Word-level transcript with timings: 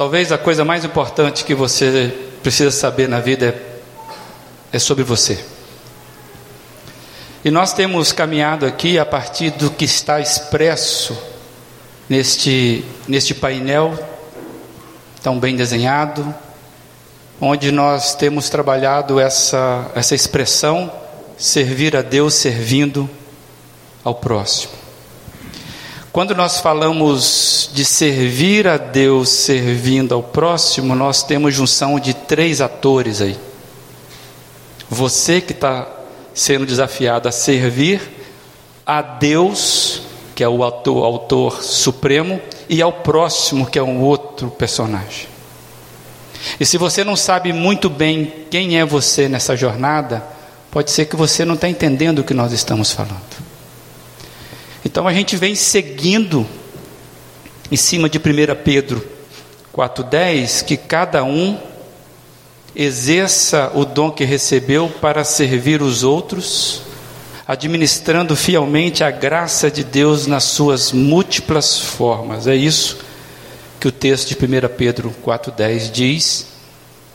Talvez 0.00 0.32
a 0.32 0.38
coisa 0.38 0.64
mais 0.64 0.82
importante 0.82 1.44
que 1.44 1.54
você 1.54 2.10
precisa 2.42 2.70
saber 2.70 3.06
na 3.06 3.20
vida 3.20 3.48
é, 4.72 4.76
é 4.76 4.78
sobre 4.78 5.04
você. 5.04 5.44
E 7.44 7.50
nós 7.50 7.74
temos 7.74 8.10
caminhado 8.10 8.64
aqui 8.64 8.98
a 8.98 9.04
partir 9.04 9.50
do 9.50 9.70
que 9.70 9.84
está 9.84 10.18
expresso 10.18 11.14
neste, 12.08 12.82
neste 13.06 13.34
painel 13.34 13.92
tão 15.22 15.38
bem 15.38 15.54
desenhado, 15.54 16.34
onde 17.38 17.70
nós 17.70 18.14
temos 18.14 18.48
trabalhado 18.48 19.20
essa, 19.20 19.90
essa 19.94 20.14
expressão 20.14 20.90
servir 21.36 21.94
a 21.94 22.00
Deus 22.00 22.32
servindo 22.32 23.06
ao 24.02 24.14
próximo. 24.14 24.79
Quando 26.12 26.34
nós 26.34 26.58
falamos 26.58 27.70
de 27.72 27.84
servir 27.84 28.66
a 28.66 28.76
Deus 28.76 29.28
servindo 29.28 30.12
ao 30.12 30.22
próximo, 30.22 30.92
nós 30.96 31.22
temos 31.22 31.54
junção 31.54 32.00
de 32.00 32.12
três 32.12 32.60
atores 32.60 33.20
aí. 33.20 33.38
Você 34.88 35.40
que 35.40 35.52
está 35.52 35.86
sendo 36.34 36.66
desafiado 36.66 37.28
a 37.28 37.32
servir 37.32 38.00
a 38.84 39.00
Deus, 39.00 40.02
que 40.34 40.42
é 40.42 40.48
o 40.48 40.64
autor, 40.64 41.04
autor 41.04 41.62
supremo, 41.62 42.40
e 42.68 42.82
ao 42.82 42.92
próximo, 42.92 43.66
que 43.66 43.78
é 43.78 43.82
um 43.82 44.00
outro 44.00 44.50
personagem. 44.50 45.28
E 46.58 46.66
se 46.66 46.76
você 46.76 47.04
não 47.04 47.14
sabe 47.14 47.52
muito 47.52 47.88
bem 47.88 48.46
quem 48.50 48.80
é 48.80 48.84
você 48.84 49.28
nessa 49.28 49.56
jornada, 49.56 50.24
pode 50.72 50.90
ser 50.90 51.04
que 51.04 51.14
você 51.14 51.44
não 51.44 51.54
está 51.54 51.68
entendendo 51.68 52.18
o 52.18 52.24
que 52.24 52.34
nós 52.34 52.52
estamos 52.52 52.90
falando. 52.90 53.49
Então 54.84 55.06
a 55.06 55.12
gente 55.12 55.36
vem 55.36 55.54
seguindo 55.54 56.46
em 57.70 57.76
cima 57.76 58.08
de 58.08 58.18
1 58.18 58.22
Pedro 58.64 59.06
4,10 59.74 60.64
que 60.64 60.76
cada 60.76 61.22
um 61.22 61.58
exerça 62.74 63.70
o 63.74 63.84
dom 63.84 64.10
que 64.10 64.24
recebeu 64.24 64.88
para 65.00 65.24
servir 65.24 65.82
os 65.82 66.02
outros, 66.02 66.82
administrando 67.46 68.36
fielmente 68.36 69.02
a 69.02 69.10
graça 69.10 69.70
de 69.70 69.82
Deus 69.82 70.26
nas 70.26 70.44
suas 70.44 70.92
múltiplas 70.92 71.78
formas. 71.78 72.46
É 72.46 72.54
isso 72.54 72.98
que 73.78 73.88
o 73.88 73.92
texto 73.92 74.28
de 74.28 74.34
1 74.34 74.68
Pedro 74.76 75.14
4,10 75.24 75.90
diz, 75.90 76.46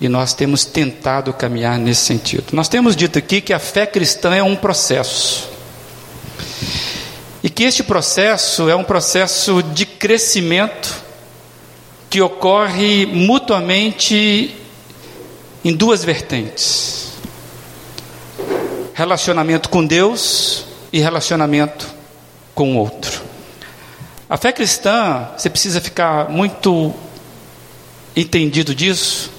e 0.02 0.10
nós 0.10 0.34
temos 0.34 0.66
tentado 0.66 1.32
caminhar 1.32 1.78
nesse 1.78 2.02
sentido. 2.02 2.46
Nós 2.52 2.68
temos 2.68 2.96
dito 2.96 3.18
aqui 3.18 3.40
que 3.40 3.54
a 3.54 3.60
fé 3.60 3.86
cristã 3.86 4.36
é 4.36 4.44
um 4.44 4.56
processo. 4.56 5.55
E 7.46 7.50
que 7.52 7.64
este 7.64 7.84
processo 7.84 8.68
é 8.70 8.76
um 8.76 8.84
processo 8.84 9.62
de 9.62 9.86
crescimento 9.86 11.04
que 12.10 12.20
ocorre 12.20 13.06
mutuamente 13.06 14.56
em 15.64 15.72
duas 15.72 16.04
vertentes: 16.04 17.12
relacionamento 18.96 19.70
com 19.70 19.86
Deus 19.86 20.66
e 20.92 21.00
relacionamento 21.00 21.88
com 22.56 22.74
o 22.74 22.80
outro. 22.80 23.22
A 24.28 24.38
fé 24.38 24.52
cristã, 24.52 25.30
você 25.38 25.48
precisa 25.48 25.80
ficar 25.80 26.32
muito 26.32 26.96
entendido 28.16 28.74
disso. 28.74 29.32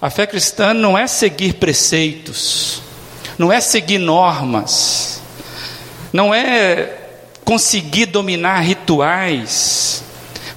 A 0.00 0.08
fé 0.08 0.26
cristã 0.26 0.72
não 0.72 0.96
é 0.96 1.06
seguir 1.06 1.56
preceitos, 1.56 2.80
não 3.36 3.52
é 3.52 3.60
seguir 3.60 3.98
normas, 3.98 5.20
não 6.14 6.32
é 6.34 7.00
conseguir 7.52 8.06
dominar 8.06 8.60
rituais 8.60 10.02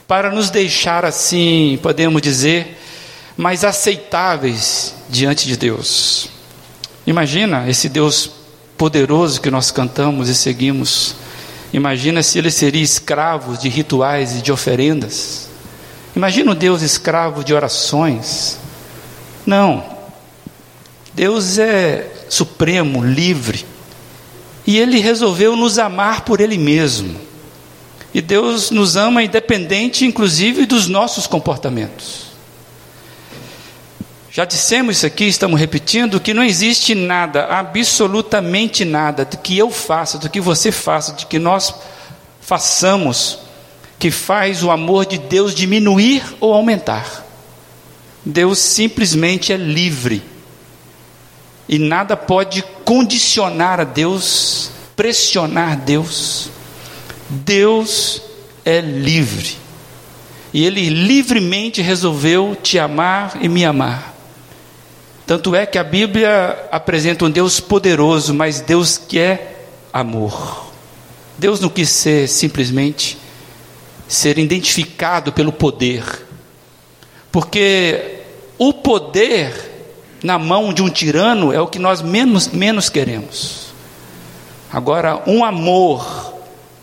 para 0.08 0.32
nos 0.32 0.50
deixar 0.50 1.04
assim, 1.04 1.78
podemos 1.84 2.22
dizer, 2.22 2.80
mais 3.36 3.66
aceitáveis 3.66 4.96
diante 5.10 5.46
de 5.46 5.58
Deus. 5.58 6.30
Imagina 7.06 7.70
esse 7.70 7.90
Deus 7.90 8.32
poderoso 8.78 9.42
que 9.42 9.52
nós 9.52 9.72
cantamos 9.72 10.30
e 10.30 10.36
seguimos. 10.36 11.18
Imagina 11.74 12.24
se 12.24 12.38
ele 12.38 12.50
seria 12.50 12.82
escravo 12.82 13.58
de 13.58 13.68
rituais 13.68 14.38
e 14.38 14.42
de 14.42 14.54
oferendas. 14.54 15.50
Imagina 16.16 16.52
o 16.52 16.56
Deus 16.56 16.82
escravo 16.82 17.44
de 17.44 17.54
orações. 17.54 18.58
Não. 19.46 19.84
Deus 21.14 21.58
é 21.58 22.10
supremo, 22.30 23.04
livre. 23.04 23.66
E 24.66 24.78
ele 24.78 25.00
resolveu 25.00 25.56
nos 25.56 25.78
amar 25.78 26.22
por 26.22 26.42
ele 26.42 26.58
mesmo. 26.58 27.16
E 28.14 28.22
Deus 28.22 28.72
nos 28.72 28.96
ama 28.96 29.24
independente, 29.24 30.06
inclusive, 30.06 30.66
dos 30.66 30.88
nossos 30.88 31.28
comportamentos. 31.28 32.26
Já 34.32 34.44
dissemos 34.44 34.98
isso 34.98 35.06
aqui, 35.06 35.26
estamos 35.26 35.60
repetindo, 35.60 36.20
que 36.20 36.34
não 36.34 36.44
existe 36.44 36.94
nada, 36.94 37.46
absolutamente 37.46 38.84
nada, 38.84 39.24
do 39.24 39.38
que 39.38 39.58
eu 39.58 39.72
faça, 39.72 40.18
do 40.18 40.30
que 40.30 40.42
você 40.42 40.72
faça, 40.72 41.14
de 41.14 41.26
que 41.26 41.40
nós 41.40 41.74
façamos, 42.42 43.40
que 43.98 44.12
faz 44.12 44.62
o 44.62 44.72
amor 44.72 45.06
de 45.06 45.18
Deus 45.18 45.56
diminuir 45.56 46.22
ou 46.40 46.54
aumentar. 46.54 47.26
Deus 48.26 48.60
simplesmente 48.60 49.54
é 49.54 49.58
livre 49.58 50.22
e 51.68 51.80
nada 51.80 52.16
pode 52.18 52.64
condicionar 52.86 53.82
a 53.82 53.84
Deus, 53.84 54.70
pressionar 54.96 55.76
Deus. 55.78 56.50
Deus 57.28 58.22
é 58.64 58.80
livre. 58.80 59.58
E 60.54 60.64
Ele 60.64 60.88
livremente 60.90 61.82
resolveu 61.82 62.56
te 62.56 62.80
amar 62.80 63.38
e 63.42 63.50
me 63.50 63.66
amar. 63.66 64.14
Tanto 65.26 65.56
é 65.56 65.66
que 65.66 65.78
a 65.78 65.84
Bíblia 65.84 66.68
apresenta 66.72 67.26
um 67.26 67.32
Deus 67.32 67.60
poderoso, 67.60 68.34
mas 68.34 68.62
Deus 68.62 68.98
que 68.98 69.18
é 69.18 69.56
amor. 69.92 70.72
Deus 71.38 71.60
não 71.60 71.68
quis 71.68 71.90
ser 71.90 72.30
simplesmente 72.30 73.18
ser 74.08 74.38
identificado 74.38 75.34
pelo 75.34 75.52
poder, 75.52 76.04
porque 77.32 78.20
o 78.58 78.72
poder 78.72 79.75
na 80.24 80.40
mão 80.40 80.74
de 80.74 80.82
um 80.82 80.90
tirano 80.90 81.54
é 81.54 81.60
o 81.60 81.68
que 81.68 81.80
nós 81.80 82.02
menos, 82.02 82.48
menos 82.50 82.90
queremos. 82.90 83.68
Agora, 84.72 85.24
um 85.28 85.44
amor 85.44 86.34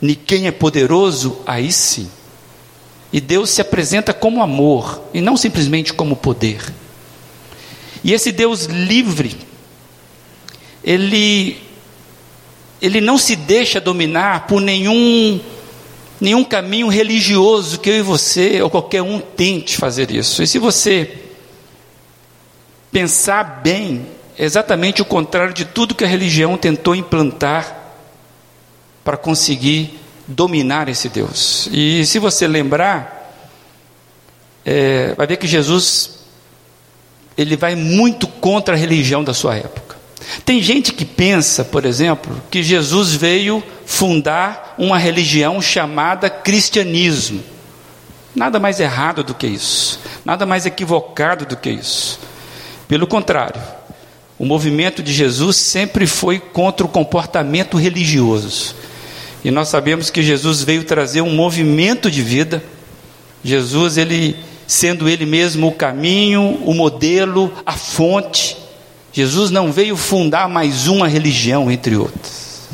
de 0.00 0.14
quem 0.14 0.46
é 0.46 0.50
poderoso, 0.50 1.38
aí 1.46 1.70
sim. 1.70 2.08
E 3.12 3.20
Deus 3.20 3.50
se 3.50 3.60
apresenta 3.60 4.14
como 4.14 4.42
amor 4.42 5.02
e 5.12 5.20
não 5.20 5.36
simplesmente 5.36 5.92
como 5.92 6.16
poder. 6.16 6.72
E 8.02 8.12
esse 8.12 8.32
Deus 8.32 8.64
livre, 8.64 9.36
ele, 10.82 11.58
ele 12.80 13.00
não 13.00 13.18
se 13.18 13.36
deixa 13.36 13.80
dominar 13.80 14.46
por 14.46 14.60
nenhum, 14.60 15.38
nenhum 16.20 16.42
caminho 16.42 16.88
religioso 16.88 17.78
que 17.78 17.90
eu 17.90 17.96
e 17.96 18.02
você 18.02 18.62
ou 18.62 18.70
qualquer 18.70 19.02
um 19.02 19.20
tente 19.20 19.76
fazer 19.76 20.10
isso. 20.10 20.42
E 20.42 20.46
se 20.46 20.58
você 20.58 21.21
pensar 22.92 23.60
bem, 23.62 24.06
é 24.38 24.44
exatamente 24.44 25.00
o 25.00 25.04
contrário 25.04 25.54
de 25.54 25.64
tudo 25.64 25.94
que 25.94 26.04
a 26.04 26.08
religião 26.08 26.56
tentou 26.56 26.94
implantar 26.94 27.76
para 29.02 29.16
conseguir 29.16 29.98
dominar 30.28 30.88
esse 30.88 31.08
Deus. 31.08 31.68
E 31.72 32.04
se 32.06 32.18
você 32.18 32.46
lembrar, 32.46 33.34
é, 34.64 35.14
vai 35.16 35.26
ver 35.26 35.38
que 35.38 35.46
Jesus 35.46 36.20
ele 37.36 37.56
vai 37.56 37.74
muito 37.74 38.26
contra 38.26 38.74
a 38.74 38.78
religião 38.78 39.24
da 39.24 39.32
sua 39.32 39.56
época. 39.56 39.96
Tem 40.44 40.62
gente 40.62 40.92
que 40.92 41.04
pensa, 41.04 41.64
por 41.64 41.84
exemplo, 41.84 42.40
que 42.50 42.62
Jesus 42.62 43.14
veio 43.14 43.62
fundar 43.86 44.74
uma 44.78 44.98
religião 44.98 45.60
chamada 45.60 46.30
cristianismo. 46.30 47.42
Nada 48.34 48.58
mais 48.58 48.80
errado 48.80 49.24
do 49.24 49.34
que 49.34 49.46
isso, 49.46 50.00
nada 50.24 50.46
mais 50.46 50.64
equivocado 50.64 51.44
do 51.44 51.56
que 51.56 51.70
isso. 51.70 52.20
Pelo 52.92 53.06
contrário, 53.06 53.58
o 54.38 54.44
movimento 54.44 55.02
de 55.02 55.14
Jesus 55.14 55.56
sempre 55.56 56.06
foi 56.06 56.38
contra 56.38 56.84
o 56.84 56.88
comportamento 56.90 57.78
religioso. 57.78 58.74
E 59.42 59.50
nós 59.50 59.68
sabemos 59.68 60.10
que 60.10 60.22
Jesus 60.22 60.62
veio 60.62 60.84
trazer 60.84 61.22
um 61.22 61.34
movimento 61.34 62.10
de 62.10 62.20
vida. 62.20 62.62
Jesus, 63.42 63.96
ele 63.96 64.36
sendo 64.66 65.08
ele 65.08 65.24
mesmo 65.24 65.68
o 65.68 65.72
caminho, 65.72 66.60
o 66.66 66.74
modelo, 66.74 67.50
a 67.64 67.72
fonte. 67.72 68.58
Jesus 69.10 69.50
não 69.50 69.72
veio 69.72 69.96
fundar 69.96 70.46
mais 70.46 70.86
uma 70.86 71.08
religião 71.08 71.70
entre 71.70 71.96
outras. 71.96 72.68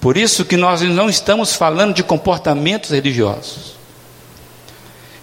Por 0.00 0.16
isso 0.16 0.44
que 0.44 0.56
nós 0.56 0.82
não 0.82 1.08
estamos 1.08 1.54
falando 1.54 1.94
de 1.94 2.02
comportamentos 2.02 2.90
religiosos. 2.90 3.76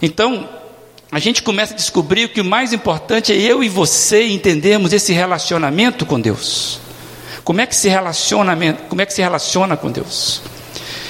Então, 0.01 0.47
a 1.11 1.17
gente 1.17 1.41
começa 1.41 1.73
a 1.73 1.77
descobrir 1.77 2.29
que 2.29 2.41
o 2.41 2.45
mais 2.45 2.71
importante 2.71 3.33
é 3.33 3.35
eu 3.35 3.63
e 3.63 3.69
você 3.69 4.27
entendermos 4.27 4.93
esse 4.93 5.11
relacionamento 5.11 6.05
com 6.05 6.19
Deus. 6.19 6.79
Como 7.43 7.59
é 7.61 7.65
que 7.65 7.75
se 7.75 7.89
relaciona, 7.89 8.55
como 8.87 9.01
é 9.01 9.05
que 9.07 9.13
se 9.13 9.21
relaciona 9.21 9.75
com 9.75 9.91
Deus? 9.91 10.41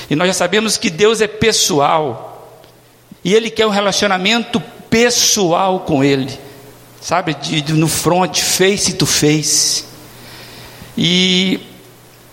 E 0.09 0.15
nós 0.15 0.27
já 0.27 0.33
sabemos 0.33 0.77
que 0.77 0.89
Deus 0.89 1.19
é 1.19 1.27
pessoal. 1.27 2.57
E 3.25 3.33
ele 3.33 3.49
quer 3.49 3.65
um 3.65 3.71
relacionamento 3.71 4.61
pessoal 4.89 5.81
com 5.81 6.01
Ele, 6.01 6.31
sabe, 7.01 7.33
de, 7.33 7.61
de, 7.61 7.73
no 7.73 7.89
front, 7.89 8.39
face 8.39 8.93
to 8.93 9.05
face. 9.05 9.83
E, 10.97 11.59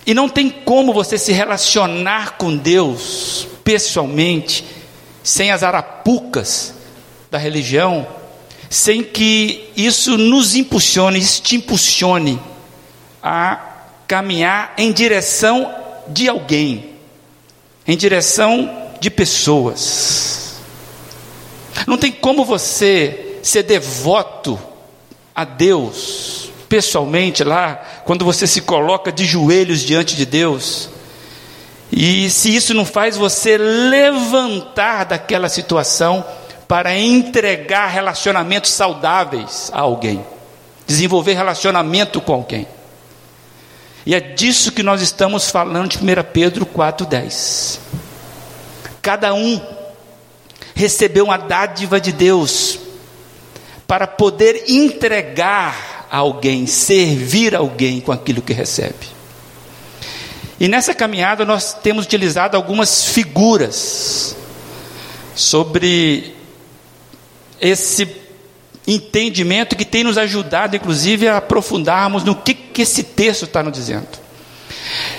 e 0.07 0.15
não 0.15 0.29
tem 0.29 0.49
como 0.49 0.93
você 0.93 1.19
se 1.19 1.33
relacionar 1.33 2.37
com 2.39 2.57
Deus 2.57 3.49
pessoalmente, 3.65 4.65
sem 5.25 5.51
as 5.51 5.65
arapucas 5.65 6.76
da 7.31 7.39
religião, 7.39 8.07
sem 8.69 9.03
que 9.03 9.71
isso 9.77 10.17
nos 10.17 10.55
impulsione, 10.55 11.19
isso 11.19 11.43
te 11.43 11.57
impulsione 11.57 12.41
a 13.23 13.61
caminhar 14.07 14.75
em 14.77 14.93
direção 14.93 15.73
de 16.09 16.29
alguém, 16.29 16.91
em 17.87 17.97
direção 17.97 18.91
de 19.01 19.11
pessoas. 19.11 20.57
Não 21.87 21.99
tem 21.99 22.13
como 22.13 22.45
você 22.45 23.39
ser 23.43 23.63
devoto 23.63 24.59
a 25.35 25.45
Deus 25.45 26.51
pessoalmente 26.69 27.45
lá, 27.45 27.77
quando 28.05 28.25
você 28.25 28.47
se 28.47 28.61
coloca 28.61 29.13
de 29.13 29.25
joelhos 29.25 29.81
diante 29.81 30.17
de 30.17 30.27
Deus, 30.27 30.89
e 31.93 32.29
se 32.29 32.55
isso 32.55 32.75
não 32.75 32.85
faz 32.85 33.17
você 33.17 33.57
levantar 33.57 35.05
daquela 35.05 35.49
situação 35.49 36.25
para 36.69 36.97
entregar 36.97 37.89
relacionamentos 37.89 38.73
saudáveis 38.73 39.71
a 39.73 39.81
alguém, 39.81 40.25
desenvolver 40.87 41.35
relacionamento 41.35 42.21
com 42.21 42.33
alguém. 42.33 42.67
E 44.05 44.15
é 44.15 44.21
disso 44.21 44.73
que 44.73 44.83
nós 44.83 45.03
estamos 45.03 45.51
falando 45.51 45.91
de 45.91 45.99
1 45.99 46.03
Pedro 46.33 46.65
4,10. 46.65 47.79
Cada 49.03 49.35
um 49.35 49.61
recebeu 50.75 51.25
uma 51.25 51.37
dádiva 51.37 52.01
de 52.01 52.13
Deus 52.13 52.79
para 53.87 54.07
poder 54.07 54.65
entregar 54.69 56.07
a 56.11 56.19
alguém, 56.19 56.67
servir 56.67 57.55
alguém 57.55 58.01
com 58.01 58.13
aquilo 58.13 58.43
que 58.43 58.53
recebe. 58.53 59.09
E 60.59 60.69
nessa 60.69 60.95
caminhada 60.95 61.45
nós 61.45 61.75
temos 61.75 62.05
utilizado 62.05 62.57
algumas 62.57 63.07
figuras 63.07 64.37
sobre 65.35 66.36
esse 67.61 68.09
entendimento 68.87 69.75
que 69.75 69.85
tem 69.85 70.05
nos 70.05 70.17
ajudado, 70.17 70.77
inclusive, 70.77 71.27
a 71.27 71.39
aprofundarmos 71.39 72.23
no 72.23 72.37
que, 72.37 72.55
que 72.55 72.83
esse 72.83 73.03
texto 73.03 73.45
está 73.45 73.63
nos 73.63 73.73
dizendo. 73.73 74.07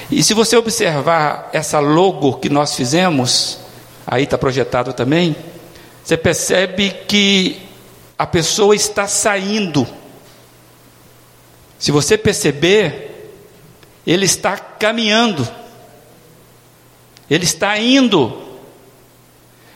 E 0.10 0.24
se 0.24 0.34
você 0.34 0.56
observar 0.56 1.50
essa 1.51 1.80
logo 1.80 2.36
que 2.36 2.50
nós 2.50 2.75
fizemos, 2.75 3.60
aí 4.06 4.24
está 4.24 4.38
projetado 4.38 4.94
também, 4.94 5.36
você 6.04 6.16
percebe 6.16 6.92
que 7.07 7.62
a 8.18 8.25
pessoa 8.25 8.74
está 8.74 9.07
saindo. 9.07 9.86
Se 11.78 11.92
você 11.92 12.18
perceber, 12.18 13.36
ele 14.06 14.25
está 14.25 14.57
caminhando, 14.57 15.45
ele 17.30 17.44
está 17.44 17.78
indo. 17.78 18.42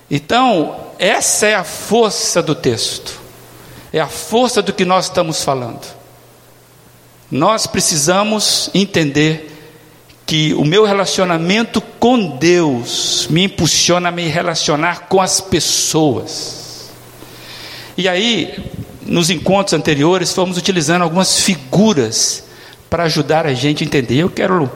Então, 0.09 0.90
essa 1.01 1.47
é 1.47 1.55
a 1.55 1.63
força 1.63 2.43
do 2.43 2.53
texto, 2.53 3.19
é 3.91 3.99
a 3.99 4.05
força 4.05 4.61
do 4.61 4.71
que 4.71 4.85
nós 4.85 5.05
estamos 5.05 5.43
falando. 5.43 5.81
Nós 7.31 7.65
precisamos 7.65 8.69
entender 8.71 9.51
que 10.27 10.53
o 10.53 10.63
meu 10.63 10.85
relacionamento 10.85 11.81
com 11.81 12.37
Deus 12.37 13.25
me 13.31 13.45
impulsiona 13.45 14.09
a 14.09 14.11
me 14.11 14.27
relacionar 14.27 15.07
com 15.07 15.19
as 15.19 15.41
pessoas. 15.41 16.91
E 17.97 18.07
aí, 18.07 18.63
nos 19.01 19.31
encontros 19.31 19.73
anteriores, 19.73 20.31
fomos 20.31 20.55
utilizando 20.55 21.01
algumas 21.01 21.39
figuras 21.39 22.43
para 22.91 23.05
ajudar 23.05 23.47
a 23.47 23.55
gente 23.55 23.83
a 23.83 23.87
entender. 23.87 24.17
Eu 24.17 24.29
quero 24.29 24.71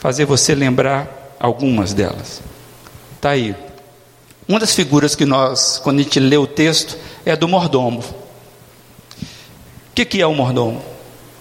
fazer 0.00 0.24
você 0.24 0.56
lembrar 0.56 1.36
algumas 1.38 1.92
delas. 1.92 2.42
Está 3.14 3.30
aí. 3.30 3.54
Uma 4.48 4.58
das 4.58 4.74
figuras 4.74 5.14
que 5.14 5.24
nós, 5.24 5.80
quando 5.82 6.00
a 6.00 6.02
gente 6.02 6.18
lê 6.18 6.36
o 6.36 6.46
texto, 6.46 6.96
é 7.24 7.36
do 7.36 7.46
mordomo. 7.46 8.00
O 8.00 9.94
que, 9.94 10.04
que 10.04 10.20
é 10.20 10.26
o 10.26 10.34
mordomo? 10.34 10.82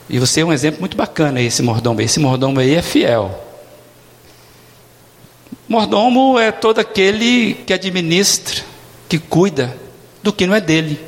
E 0.09 0.19
você 0.19 0.41
é 0.41 0.45
um 0.45 0.53
exemplo 0.53 0.81
muito 0.81 0.95
bacana 0.95 1.41
esse 1.41 1.61
mordomo. 1.63 2.01
Esse 2.01 2.19
mordomo 2.19 2.59
aí 2.59 2.75
é 2.75 2.81
fiel. 2.81 3.43
Mordomo 5.67 6.37
é 6.37 6.51
todo 6.51 6.79
aquele 6.79 7.53
que 7.65 7.73
administra, 7.73 8.63
que 9.07 9.17
cuida 9.17 9.75
do 10.21 10.33
que 10.33 10.45
não 10.45 10.53
é 10.53 10.61
dele. 10.61 10.99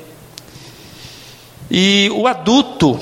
E 1.69 2.09
o 2.13 2.27
adulto 2.27 2.99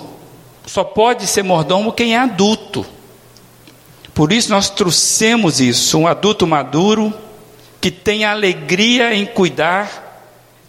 só 0.65 0.83
pode 0.83 1.27
ser 1.27 1.44
mordomo 1.44 1.94
quem 1.94 2.15
é 2.15 2.17
adulto. 2.17 2.85
Por 4.13 4.33
isso 4.33 4.49
nós 4.49 4.69
trouxemos 4.69 5.61
isso, 5.61 5.97
um 5.97 6.07
adulto 6.07 6.47
maduro 6.47 7.13
que 7.81 7.89
tem 7.89 8.24
alegria 8.24 9.13
em 9.13 9.25
cuidar 9.25 10.07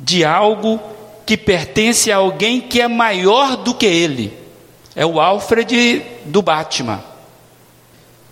de 0.01 0.25
algo 0.25 0.81
que 1.27 1.37
pertence 1.37 2.11
a 2.11 2.17
alguém 2.17 2.61
que 2.61 2.81
é 2.81 2.89
maior 2.89 3.57
do 3.59 3.75
que 3.75 3.85
ele. 3.87 4.37
É 4.97 5.05
o 5.05 5.21
Alfred 5.21 6.03
do 6.25 6.41
Batman. 6.41 7.05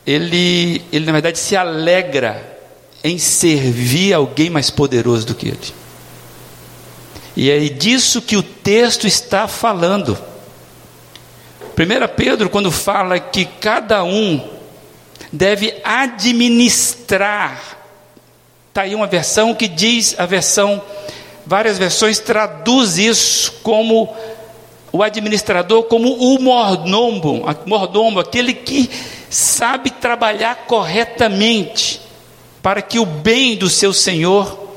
Ele, 0.06 0.82
ele 0.90 1.04
na 1.04 1.12
verdade 1.12 1.38
se 1.38 1.54
alegra 1.54 2.58
em 3.04 3.18
servir 3.18 4.14
alguém 4.14 4.48
mais 4.48 4.70
poderoso 4.70 5.26
do 5.26 5.34
que 5.34 5.48
ele. 5.48 5.74
E 7.36 7.50
é 7.50 7.58
disso 7.68 8.20
que 8.20 8.36
o 8.36 8.42
texto 8.42 9.06
está 9.06 9.46
falando. 9.46 10.18
1 11.78 12.14
Pedro, 12.16 12.50
quando 12.50 12.70
fala 12.70 13.20
que 13.20 13.44
cada 13.44 14.02
um 14.04 14.46
deve 15.32 15.80
administrar 15.84 17.79
Está 18.80 18.86
aí 18.86 18.94
uma 18.94 19.06
versão 19.06 19.54
que 19.54 19.68
diz, 19.68 20.14
a 20.18 20.24
versão, 20.24 20.80
várias 21.44 21.76
versões 21.76 22.18
traduz 22.18 22.96
isso 22.96 23.52
como 23.62 24.16
o 24.90 25.02
administrador, 25.02 25.82
como 25.82 26.14
o 26.14 26.40
mordomo, 26.40 27.44
mordomo, 27.66 28.20
aquele 28.20 28.54
que 28.54 28.90
sabe 29.28 29.90
trabalhar 29.90 30.64
corretamente 30.66 32.00
para 32.62 32.80
que 32.80 32.98
o 32.98 33.04
bem 33.04 33.54
do 33.54 33.68
seu 33.68 33.92
senhor 33.92 34.70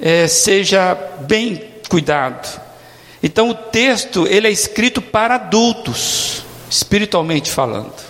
é, 0.00 0.26
seja 0.26 0.98
bem 1.20 1.62
cuidado. 1.88 2.60
Então 3.22 3.50
o 3.50 3.54
texto 3.54 4.26
ele 4.26 4.48
é 4.48 4.50
escrito 4.50 5.00
para 5.00 5.36
adultos, 5.36 6.42
espiritualmente 6.68 7.48
falando. 7.48 8.09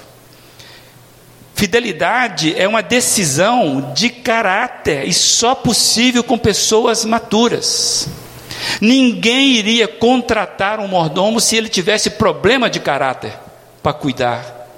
Fidelidade 1.60 2.58
é 2.58 2.66
uma 2.66 2.82
decisão 2.82 3.92
de 3.94 4.08
caráter 4.08 5.06
e 5.06 5.12
só 5.12 5.54
possível 5.54 6.24
com 6.24 6.38
pessoas 6.38 7.04
maturas. 7.04 8.08
Ninguém 8.80 9.56
iria 9.56 9.86
contratar 9.86 10.80
um 10.80 10.88
mordomo 10.88 11.38
se 11.38 11.56
ele 11.56 11.68
tivesse 11.68 12.12
problema 12.12 12.70
de 12.70 12.80
caráter 12.80 13.34
para 13.82 13.92
cuidar 13.92 14.70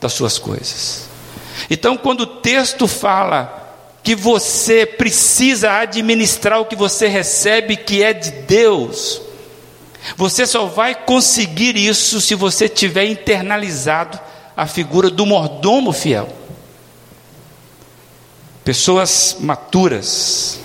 das 0.00 0.12
suas 0.12 0.38
coisas. 0.38 1.08
Então, 1.68 1.96
quando 1.96 2.20
o 2.20 2.26
texto 2.26 2.86
fala 2.86 3.74
que 4.04 4.14
você 4.14 4.86
precisa 4.86 5.72
administrar 5.72 6.60
o 6.60 6.66
que 6.66 6.76
você 6.76 7.08
recebe, 7.08 7.74
que 7.74 8.00
é 8.00 8.12
de 8.12 8.30
Deus, 8.30 9.20
você 10.16 10.46
só 10.46 10.66
vai 10.66 10.94
conseguir 10.94 11.76
isso 11.76 12.20
se 12.20 12.36
você 12.36 12.68
tiver 12.68 13.06
internalizado 13.06 14.20
a 14.58 14.66
figura 14.66 15.08
do 15.08 15.24
mordomo 15.24 15.92
fiel. 15.92 16.28
Pessoas 18.64 19.36
maturas. 19.38 20.58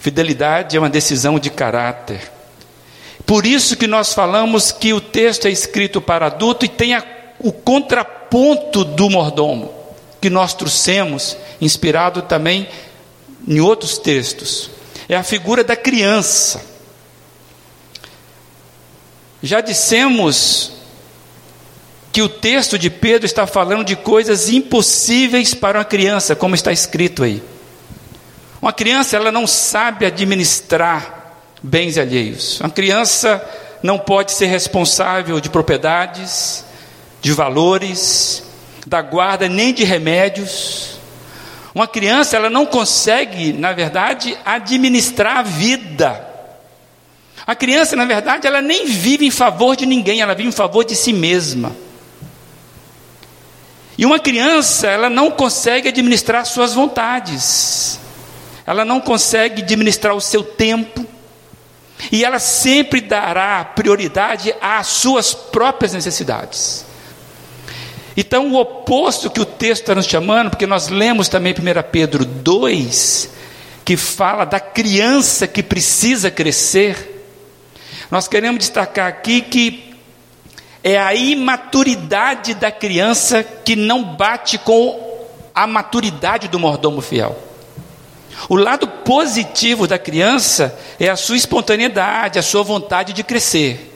Fidelidade 0.00 0.74
é 0.74 0.80
uma 0.80 0.88
decisão 0.88 1.38
de 1.38 1.50
caráter. 1.50 2.32
Por 3.26 3.44
isso 3.44 3.76
que 3.76 3.86
nós 3.86 4.14
falamos 4.14 4.72
que 4.72 4.94
o 4.94 5.02
texto 5.02 5.44
é 5.44 5.50
escrito 5.50 6.00
para 6.00 6.28
adulto 6.28 6.64
e 6.64 6.68
tem 6.68 6.94
a, 6.94 7.04
o 7.38 7.52
contraponto 7.52 8.86
do 8.86 9.10
mordomo, 9.10 9.70
que 10.18 10.30
nós 10.30 10.54
trouxemos, 10.54 11.36
inspirado 11.60 12.22
também 12.22 12.66
em 13.46 13.60
outros 13.60 13.98
textos. 13.98 14.70
É 15.10 15.14
a 15.14 15.22
figura 15.22 15.62
da 15.62 15.76
criança. 15.76 16.64
Já 19.42 19.60
dissemos 19.60 20.79
que 22.12 22.22
o 22.22 22.28
texto 22.28 22.78
de 22.78 22.90
Pedro 22.90 23.24
está 23.24 23.46
falando 23.46 23.84
de 23.84 23.94
coisas 23.94 24.48
impossíveis 24.48 25.54
para 25.54 25.78
uma 25.78 25.84
criança, 25.84 26.34
como 26.34 26.54
está 26.54 26.72
escrito 26.72 27.22
aí. 27.22 27.42
Uma 28.60 28.72
criança, 28.72 29.16
ela 29.16 29.30
não 29.30 29.46
sabe 29.46 30.04
administrar 30.04 31.34
bens 31.62 31.96
alheios. 31.96 32.60
Uma 32.60 32.70
criança 32.70 33.42
não 33.82 33.98
pode 33.98 34.32
ser 34.32 34.46
responsável 34.46 35.40
de 35.40 35.48
propriedades, 35.48 36.64
de 37.22 37.32
valores, 37.32 38.42
da 38.86 39.00
guarda, 39.00 39.48
nem 39.48 39.72
de 39.72 39.84
remédios. 39.84 40.98
Uma 41.74 41.86
criança, 41.86 42.36
ela 42.36 42.50
não 42.50 42.66
consegue, 42.66 43.52
na 43.52 43.72
verdade, 43.72 44.36
administrar 44.44 45.38
a 45.38 45.42
vida. 45.42 46.28
A 47.46 47.54
criança, 47.54 47.96
na 47.96 48.04
verdade, 48.04 48.46
ela 48.46 48.60
nem 48.60 48.86
vive 48.86 49.24
em 49.24 49.30
favor 49.30 49.76
de 49.76 49.86
ninguém, 49.86 50.20
ela 50.20 50.34
vive 50.34 50.48
em 50.48 50.52
favor 50.52 50.84
de 50.84 50.96
si 50.96 51.12
mesma. 51.12 51.74
E 54.00 54.06
uma 54.06 54.18
criança, 54.18 54.86
ela 54.86 55.10
não 55.10 55.30
consegue 55.30 55.88
administrar 55.88 56.46
suas 56.46 56.72
vontades, 56.72 58.00
ela 58.66 58.82
não 58.82 58.98
consegue 58.98 59.60
administrar 59.60 60.14
o 60.14 60.22
seu 60.22 60.42
tempo, 60.42 61.04
e 62.10 62.24
ela 62.24 62.38
sempre 62.38 63.02
dará 63.02 63.62
prioridade 63.62 64.54
às 64.58 64.86
suas 64.86 65.34
próprias 65.34 65.92
necessidades. 65.92 66.86
Então, 68.16 68.50
o 68.50 68.58
oposto 68.58 69.28
que 69.28 69.40
o 69.42 69.44
texto 69.44 69.82
está 69.82 69.94
nos 69.94 70.06
chamando, 70.06 70.48
porque 70.48 70.66
nós 70.66 70.88
lemos 70.88 71.28
também 71.28 71.52
1 71.52 71.56
Pedro 71.92 72.24
2, 72.24 73.28
que 73.84 73.98
fala 73.98 74.46
da 74.46 74.58
criança 74.58 75.46
que 75.46 75.62
precisa 75.62 76.30
crescer, 76.30 77.22
nós 78.10 78.26
queremos 78.26 78.60
destacar 78.60 79.08
aqui 79.08 79.42
que 79.42 79.89
é 80.82 80.98
a 80.98 81.14
imaturidade 81.14 82.54
da 82.54 82.70
criança 82.70 83.42
que 83.42 83.76
não 83.76 84.02
bate 84.02 84.58
com 84.58 85.08
a 85.54 85.66
maturidade 85.66 86.48
do 86.48 86.58
mordomo 86.58 87.00
fiel. 87.00 87.36
O 88.48 88.56
lado 88.56 88.86
positivo 88.88 89.86
da 89.86 89.98
criança 89.98 90.78
é 90.98 91.08
a 91.08 91.16
sua 91.16 91.36
espontaneidade, 91.36 92.38
a 92.38 92.42
sua 92.42 92.62
vontade 92.62 93.12
de 93.12 93.22
crescer. 93.22 93.94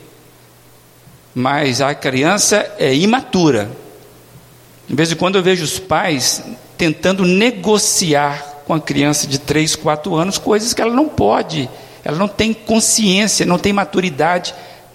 Mas 1.33 1.81
a 1.81 1.95
criança 1.95 2.71
é 2.77 2.93
imatura. 2.93 3.69
De 4.87 4.95
vez 4.95 5.11
em 5.11 5.15
quando 5.15 5.37
eu 5.37 5.43
vejo 5.43 5.63
os 5.63 5.79
pais 5.79 6.43
tentando 6.77 7.25
negociar 7.25 8.61
com 8.65 8.73
a 8.73 8.79
criança 8.79 9.25
de 9.25 9.39
3, 9.39 9.75
4 9.75 10.15
anos 10.15 10.37
coisas 10.37 10.73
que 10.73 10.81
ela 10.81 10.93
não 10.93 11.07
pode, 11.07 11.69
ela 12.03 12.17
não 12.17 12.27
tem 12.27 12.53
consciência, 12.53 13.45
não 13.45 13.57
tem 13.57 13.73
maturidade 13.73 14.53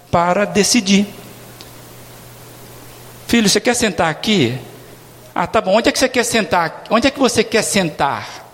para 0.09 0.45
decidir. 0.45 1.05
Filho, 3.31 3.47
você 3.47 3.61
quer 3.61 3.73
sentar 3.75 4.09
aqui? 4.09 4.59
Ah, 5.33 5.47
tá 5.47 5.61
bom. 5.61 5.77
Onde 5.77 5.87
é 5.87 5.91
que 5.93 5.97
você 5.97 6.09
quer 6.09 6.25
sentar? 6.25 6.83
Onde 6.89 7.07
é 7.07 7.09
que 7.09 7.17
você 7.17 7.45
quer 7.45 7.61
sentar? 7.61 8.45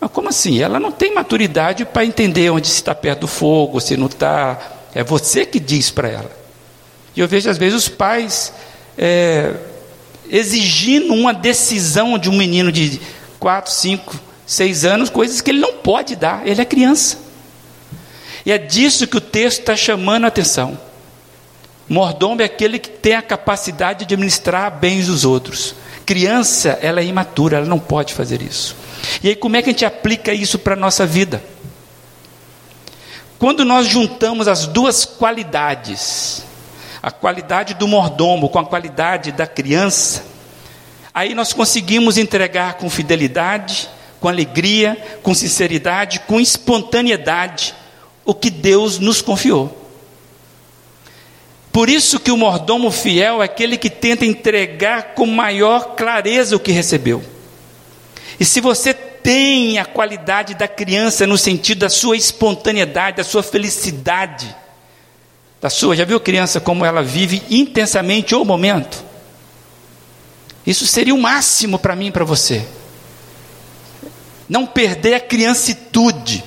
Mas 0.00 0.10
como 0.10 0.28
assim? 0.28 0.60
Ela 0.60 0.80
não 0.80 0.90
tem 0.90 1.14
maturidade 1.14 1.84
para 1.84 2.04
entender 2.04 2.50
onde 2.50 2.66
está 2.66 2.96
perto 2.96 3.20
do 3.20 3.28
fogo, 3.28 3.80
se 3.80 3.96
não 3.96 4.08
está. 4.08 4.58
É 4.92 5.04
você 5.04 5.46
que 5.46 5.60
diz 5.60 5.92
para 5.92 6.08
ela. 6.08 6.32
E 7.14 7.20
eu 7.20 7.28
vejo 7.28 7.48
às 7.48 7.56
vezes 7.56 7.78
os 7.78 7.88
pais 7.88 8.52
é, 8.98 9.54
exigindo 10.28 11.14
uma 11.14 11.32
decisão 11.32 12.18
de 12.18 12.28
um 12.28 12.36
menino 12.36 12.72
de 12.72 13.00
4, 13.38 13.70
5, 13.70 14.20
6 14.44 14.84
anos, 14.84 15.10
coisas 15.10 15.40
que 15.40 15.52
ele 15.52 15.60
não 15.60 15.74
pode 15.74 16.16
dar. 16.16 16.44
Ele 16.44 16.60
é 16.60 16.64
criança. 16.64 17.18
E 18.44 18.50
é 18.50 18.58
disso 18.58 19.06
que 19.06 19.18
o 19.18 19.20
texto 19.20 19.60
está 19.60 19.76
chamando 19.76 20.24
a 20.24 20.26
atenção. 20.26 20.76
Mordomo 21.92 22.40
é 22.40 22.46
aquele 22.46 22.78
que 22.78 22.88
tem 22.88 23.14
a 23.14 23.20
capacidade 23.20 24.06
de 24.06 24.14
administrar 24.14 24.70
bens 24.70 25.08
dos 25.08 25.26
outros. 25.26 25.74
Criança, 26.06 26.78
ela 26.80 27.00
é 27.00 27.04
imatura, 27.04 27.58
ela 27.58 27.66
não 27.66 27.78
pode 27.78 28.14
fazer 28.14 28.40
isso. 28.40 28.74
E 29.22 29.28
aí, 29.28 29.36
como 29.36 29.56
é 29.56 29.62
que 29.62 29.68
a 29.68 29.72
gente 29.72 29.84
aplica 29.84 30.32
isso 30.32 30.58
para 30.58 30.72
a 30.72 30.76
nossa 30.76 31.04
vida? 31.04 31.44
Quando 33.38 33.62
nós 33.62 33.86
juntamos 33.88 34.48
as 34.48 34.66
duas 34.66 35.04
qualidades, 35.04 36.42
a 37.02 37.10
qualidade 37.10 37.74
do 37.74 37.86
mordomo 37.86 38.48
com 38.48 38.58
a 38.58 38.64
qualidade 38.64 39.30
da 39.30 39.46
criança, 39.46 40.24
aí 41.12 41.34
nós 41.34 41.52
conseguimos 41.52 42.16
entregar 42.16 42.74
com 42.74 42.88
fidelidade, 42.88 43.86
com 44.18 44.28
alegria, 44.28 44.96
com 45.22 45.34
sinceridade, 45.34 46.20
com 46.20 46.40
espontaneidade 46.40 47.74
o 48.24 48.32
que 48.32 48.48
Deus 48.48 48.98
nos 48.98 49.20
confiou. 49.20 49.81
Por 51.72 51.88
isso 51.88 52.20
que 52.20 52.30
o 52.30 52.36
mordomo 52.36 52.90
fiel 52.90 53.40
é 53.40 53.46
aquele 53.46 53.78
que 53.78 53.88
tenta 53.88 54.26
entregar 54.26 55.14
com 55.14 55.26
maior 55.26 55.96
clareza 55.96 56.54
o 56.54 56.60
que 56.60 56.70
recebeu. 56.70 57.24
E 58.38 58.44
se 58.44 58.60
você 58.60 58.92
tem 58.92 59.78
a 59.78 59.84
qualidade 59.84 60.54
da 60.54 60.68
criança 60.68 61.26
no 61.26 61.38
sentido 61.38 61.78
da 61.78 61.88
sua 61.88 62.16
espontaneidade, 62.16 63.16
da 63.16 63.24
sua 63.24 63.42
felicidade, 63.42 64.54
da 65.62 65.70
sua, 65.70 65.96
já 65.96 66.04
viu 66.04 66.20
criança 66.20 66.60
como 66.60 66.84
ela 66.84 67.02
vive 67.02 67.42
intensamente 67.48 68.34
o 68.34 68.44
momento? 68.44 69.02
Isso 70.66 70.86
seria 70.86 71.14
o 71.14 71.20
máximo 71.20 71.78
para 71.78 71.96
mim 71.96 72.08
e 72.08 72.12
para 72.12 72.24
você. 72.24 72.66
Não 74.46 74.66
perder 74.66 75.14
a 75.14 75.20
criancitude, 75.20 76.44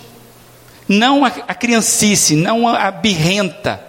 não 0.87 1.25
a, 1.25 1.29
a 1.47 1.55
criancice, 1.55 2.35
não 2.35 2.67
a, 2.67 2.87
a 2.87 2.91
birrenta, 2.91 3.84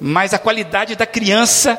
mas 0.00 0.34
a 0.34 0.38
qualidade 0.38 0.94
da 0.94 1.06
criança 1.06 1.78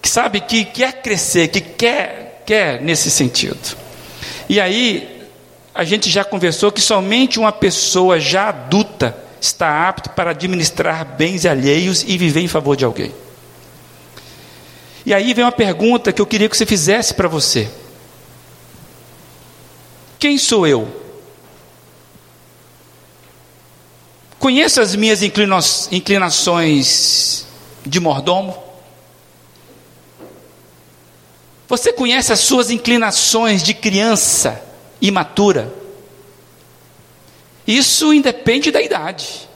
que 0.00 0.08
sabe 0.08 0.40
que 0.40 0.64
quer 0.64 1.00
crescer, 1.00 1.48
que 1.48 1.60
quer, 1.60 2.42
quer 2.44 2.82
nesse 2.82 3.10
sentido. 3.10 3.76
E 4.48 4.60
aí 4.60 5.22
a 5.74 5.82
gente 5.82 6.10
já 6.10 6.24
conversou 6.24 6.70
que 6.70 6.80
somente 6.80 7.38
uma 7.38 7.52
pessoa 7.52 8.20
já 8.20 8.48
adulta 8.48 9.16
está 9.40 9.88
apta 9.88 10.10
para 10.10 10.30
administrar 10.30 11.04
bens 11.04 11.46
alheios 11.46 12.04
e 12.06 12.16
viver 12.16 12.40
em 12.40 12.48
favor 12.48 12.76
de 12.76 12.84
alguém. 12.84 13.12
E 15.06 15.12
aí 15.12 15.34
vem 15.34 15.44
uma 15.44 15.52
pergunta 15.52 16.12
que 16.12 16.20
eu 16.20 16.26
queria 16.26 16.48
que 16.48 16.56
você 16.56 16.64
fizesse 16.64 17.12
para 17.14 17.28
você. 17.28 17.68
Quem 20.18 20.38
sou 20.38 20.66
eu? 20.66 21.02
Conheço 24.38 24.80
as 24.80 24.96
minhas 24.96 25.22
inclinações 25.22 27.43
de 27.84 28.00
mordomo? 28.00 28.56
Você 31.68 31.92
conhece 31.92 32.32
as 32.32 32.40
suas 32.40 32.70
inclinações 32.70 33.62
de 33.62 33.74
criança 33.74 34.62
imatura? 35.00 35.72
Isso 37.66 38.12
independe 38.12 38.70
da 38.70 38.82
idade. 38.82 39.48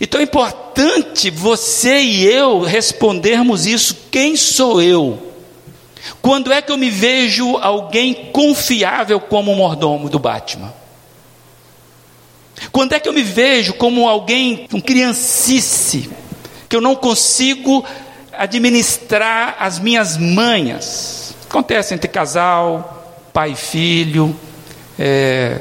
Então 0.00 0.20
é 0.20 0.24
importante 0.24 1.28
você 1.28 2.00
e 2.00 2.24
eu 2.24 2.60
respondermos 2.60 3.66
isso: 3.66 3.96
quem 4.10 4.36
sou 4.36 4.80
eu? 4.80 5.30
Quando 6.22 6.52
é 6.52 6.62
que 6.62 6.72
eu 6.72 6.78
me 6.78 6.88
vejo 6.88 7.56
alguém 7.58 8.30
confiável 8.32 9.20
como 9.20 9.52
o 9.52 9.56
mordomo 9.56 10.08
do 10.08 10.18
Batman? 10.18 10.72
Quando 12.72 12.94
é 12.94 13.00
que 13.00 13.08
eu 13.08 13.12
me 13.12 13.22
vejo 13.22 13.74
como 13.74 14.08
alguém 14.08 14.66
com 14.70 14.80
criancice, 14.80 16.10
que 16.70 16.76
eu 16.76 16.80
não 16.80 16.94
consigo 16.94 17.84
administrar 18.32 19.56
as 19.58 19.80
minhas 19.80 20.16
manhas. 20.16 21.34
Acontece 21.48 21.92
entre 21.94 22.08
casal, 22.08 23.12
pai 23.32 23.50
e 23.50 23.56
filho, 23.56 24.36
é, 24.96 25.60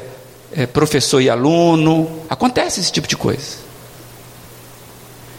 é, 0.56 0.68
professor 0.68 1.20
e 1.20 1.28
aluno, 1.28 2.22
acontece 2.30 2.80
esse 2.80 2.92
tipo 2.92 3.08
de 3.08 3.18
coisa. 3.18 3.58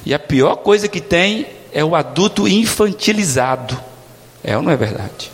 E 0.04 0.12
a 0.12 0.18
pior 0.18 0.56
coisa 0.56 0.88
que 0.88 1.00
tem 1.00 1.46
é 1.72 1.84
o 1.84 1.94
adulto 1.94 2.48
infantilizado. 2.48 3.80
É 4.42 4.56
ou 4.56 4.62
não 4.64 4.72
é 4.72 4.76
verdade? 4.76 5.30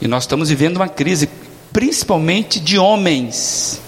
E 0.00 0.08
nós 0.08 0.24
estamos 0.24 0.48
vivendo 0.48 0.78
uma 0.78 0.88
crise, 0.88 1.30
principalmente 1.72 2.58
de 2.58 2.76
homens. 2.76 3.80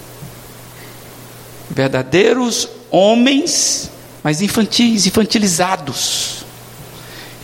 Verdadeiros 1.69 2.69
homens 2.89 3.91
mas 4.23 4.41
infantis, 4.41 5.05
infantilizados. 5.05 6.45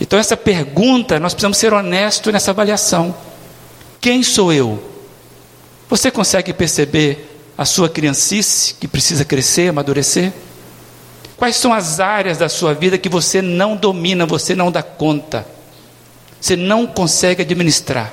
Então, 0.00 0.18
essa 0.18 0.36
pergunta, 0.36 1.18
nós 1.18 1.32
precisamos 1.32 1.56
ser 1.56 1.72
honestos 1.72 2.32
nessa 2.32 2.50
avaliação. 2.50 3.14
Quem 4.00 4.22
sou 4.22 4.52
eu? 4.52 4.82
Você 5.88 6.10
consegue 6.10 6.52
perceber 6.52 7.38
a 7.56 7.64
sua 7.64 7.88
criancice 7.88 8.74
que 8.74 8.86
precisa 8.86 9.24
crescer, 9.24 9.68
amadurecer? 9.68 10.32
Quais 11.36 11.56
são 11.56 11.72
as 11.72 12.00
áreas 12.00 12.38
da 12.38 12.48
sua 12.48 12.74
vida 12.74 12.98
que 12.98 13.08
você 13.08 13.40
não 13.40 13.76
domina, 13.76 14.26
você 14.26 14.54
não 14.54 14.70
dá 14.70 14.82
conta, 14.82 15.46
você 16.40 16.56
não 16.56 16.86
consegue 16.86 17.42
administrar? 17.42 18.12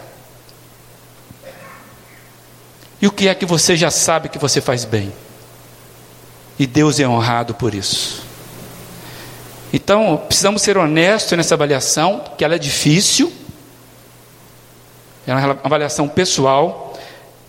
E 3.01 3.07
o 3.07 3.11
que 3.11 3.27
é 3.27 3.35
que 3.35 3.45
você 3.45 3.75
já 3.75 3.91
sabe 3.91 4.29
que 4.29 4.37
você 4.37 4.61
faz 4.61 4.85
bem? 4.85 5.11
E 6.57 6.65
Deus 6.65 6.99
é 6.99 7.07
honrado 7.07 7.53
por 7.53 7.73
isso. 7.73 8.23
Então, 9.73 10.21
precisamos 10.27 10.61
ser 10.61 10.77
honestos 10.77 11.35
nessa 11.35 11.55
avaliação, 11.55 12.23
que 12.37 12.45
ela 12.45 12.53
é 12.53 12.59
difícil, 12.59 13.33
é 15.25 15.33
uma 15.33 15.59
avaliação 15.63 16.07
pessoal. 16.07 16.93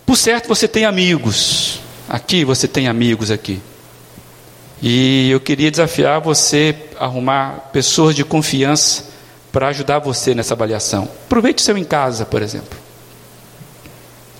Por 0.05 0.17
certo, 0.17 0.47
você 0.47 0.67
tem 0.67 0.85
amigos. 0.85 1.79
Aqui 2.09 2.43
você 2.43 2.67
tem 2.67 2.87
amigos 2.87 3.29
aqui. 3.29 3.61
E 4.81 5.29
eu 5.29 5.39
queria 5.39 5.69
desafiar 5.69 6.19
você 6.19 6.75
a 6.99 7.05
arrumar 7.05 7.69
pessoas 7.71 8.15
de 8.15 8.23
confiança 8.23 9.05
para 9.51 9.67
ajudar 9.67 9.99
você 9.99 10.33
nessa 10.33 10.53
avaliação. 10.53 11.07
Aproveite 11.25 11.61
o 11.61 11.65
seu 11.65 11.77
em 11.77 11.83
casa, 11.83 12.25
por 12.25 12.41
exemplo. 12.41 12.77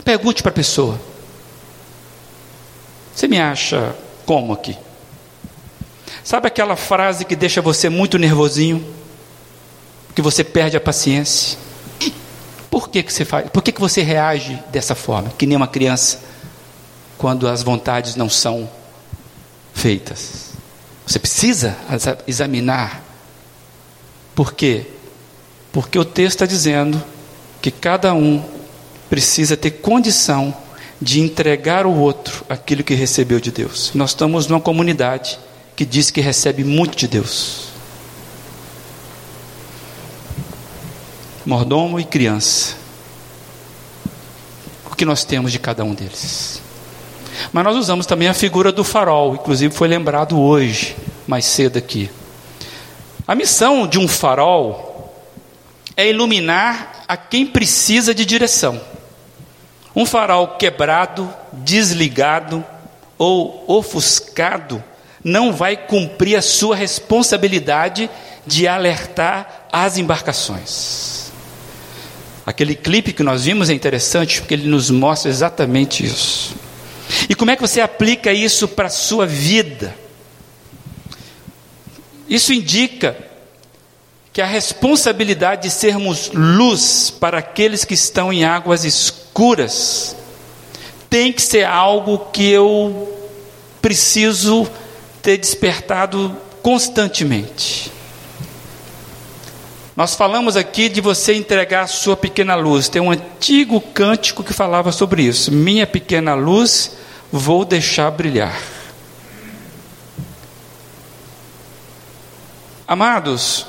Pergunte 0.03 0.41
para 0.41 0.51
a 0.51 0.55
pessoa: 0.55 0.99
Você 3.13 3.27
me 3.27 3.39
acha 3.39 3.95
como 4.25 4.53
aqui? 4.53 4.77
Sabe 6.24 6.47
aquela 6.47 6.75
frase 6.75 7.25
que 7.25 7.35
deixa 7.35 7.62
você 7.62 7.89
muito 7.89 8.17
nervosinho? 8.17 8.85
Que 10.13 10.21
você 10.21 10.43
perde 10.43 10.77
a 10.77 10.81
paciência? 10.81 11.57
Por 12.69 12.89
que, 12.89 13.03
que 13.03 13.13
você 13.13 13.24
faz? 13.24 13.50
Por 13.50 13.63
que, 13.63 13.71
que 13.71 13.79
você 13.79 14.01
reage 14.01 14.59
dessa 14.69 14.95
forma? 14.95 15.29
Que 15.38 15.45
nem 15.45 15.55
uma 15.55 15.67
criança, 15.67 16.19
quando 17.17 17.47
as 17.47 17.63
vontades 17.63 18.15
não 18.15 18.29
são 18.29 18.69
feitas. 19.74 20.51
Você 21.05 21.19
precisa 21.19 21.77
examinar. 22.27 23.01
Por 24.33 24.53
quê? 24.53 24.88
Porque 25.71 25.97
o 25.97 26.03
texto 26.05 26.35
está 26.35 26.45
dizendo 26.45 27.01
que 27.62 27.71
cada 27.71 28.13
um 28.13 28.43
precisa 29.09 29.55
ter 29.55 29.71
condição 29.71 30.55
de 31.01 31.19
entregar 31.21 31.85
ao 31.85 31.93
outro 31.93 32.43
aquilo 32.50 32.83
que 32.83 32.93
recebeu 32.93 33.39
de 33.39 33.51
Deus. 33.51 33.91
Nós 33.93 34.12
estamos 34.12 34.47
numa 34.47 34.59
comunidade 34.59 35.39
que 35.75 35.86
diz 35.86 36.10
que 36.10 36.22
recebe 36.22 36.63
muito 36.63 36.96
de 36.96 37.08
Deus. 37.08 37.65
Mordomo 41.46 42.00
e 42.00 42.05
criança. 42.05 42.75
O 44.89 44.96
que 44.96 45.05
nós 45.05 45.25
temos 45.25 45.51
de 45.51 45.60
cada 45.60 45.84
um 45.84 45.94
deles? 45.94 46.62
Mas 47.51 47.63
nós 47.63 47.75
usamos 47.75 48.05
também 48.05 48.29
a 48.29 48.34
figura 48.34 48.72
do 48.72 48.84
farol, 48.84 49.36
inclusive 49.36 49.74
foi 49.74 49.88
lembrado 49.88 50.39
hoje, 50.39 50.96
mais 51.27 51.46
cedo 51.46 51.77
aqui. 51.77 52.10
A 53.27 53.36
missão 53.36 53.86
de 53.86 54.00
um 54.00 54.08
farol 54.08 55.13
é 55.98 56.10
iluminar 56.10 57.03
a 57.08 57.17
quem 57.17 57.46
precisa 57.46 58.15
de 58.15 58.25
direção. 58.25 58.79
Um 59.94 60.05
farol 60.05 60.55
quebrado, 60.55 61.32
desligado 61.51 62.63
ou 63.17 63.63
ofuscado 63.67 64.84
não 65.25 65.51
vai 65.51 65.75
cumprir 65.75 66.36
a 66.36 66.41
sua 66.41 66.75
responsabilidade 66.75 68.08
de 68.46 68.67
alertar 68.67 69.67
as 69.72 69.98
embarcações. 69.98 71.32
Aquele 72.46 72.75
clipe 72.75 73.12
que 73.12 73.24
nós 73.24 73.46
vimos 73.46 73.72
é 73.72 73.74
interessante 73.74 74.39
porque 74.39 74.53
ele 74.53 74.70
nos 74.70 74.91
mostra 74.91 75.32
exatamente 75.32 76.05
isso. 76.05 76.55
E 77.27 77.34
como 77.34 77.50
é 77.50 77.55
que 77.55 77.62
você 77.63 77.82
aplica 77.82 78.32
isso 78.32 78.67
para 78.67 78.86
a 78.86 78.91
sua 78.91 79.25
vida? 79.25 79.96
Isso 82.29 82.53
indica 82.53 83.17
que 84.32 84.44
a 84.44 84.46
responsabilidade 84.46 85.63
de 85.63 85.72
sermos 85.72 86.29
luz 86.36 87.10
para 87.10 87.39
aqueles 87.39 87.84
que 87.84 87.96
estão 87.96 88.32
em 88.32 88.46
águas 88.46 88.86
escuras 88.86 90.15
tem 91.10 91.34
que 91.34 91.41
ser 91.41 91.63
algo 91.63 92.27
que 92.32 92.48
eu 92.48 93.12
preciso 93.82 94.70
ter 95.25 95.39
despertado 95.39 96.38
constantemente. 96.62 97.91
Nós 99.96 100.13
falamos 100.13 100.55
aqui 100.55 100.88
de 100.88 101.01
você 101.01 101.34
entregar 101.34 101.82
a 101.82 101.88
sua 101.88 102.15
pequena 102.15 102.53
luz. 102.53 102.88
Tem 102.88 103.01
um 103.01 103.10
antigo 103.10 103.82
cântico 103.82 104.44
que 104.44 104.53
falava 104.53 104.91
sobre 104.91 105.24
isso. 105.24 105.51
Minha 105.51 105.88
pequena 105.88 106.36
luz 106.36 106.98
vou 107.32 107.65
deixar 107.65 108.12
brilhar. 108.12 108.55
Amados, 112.88 113.65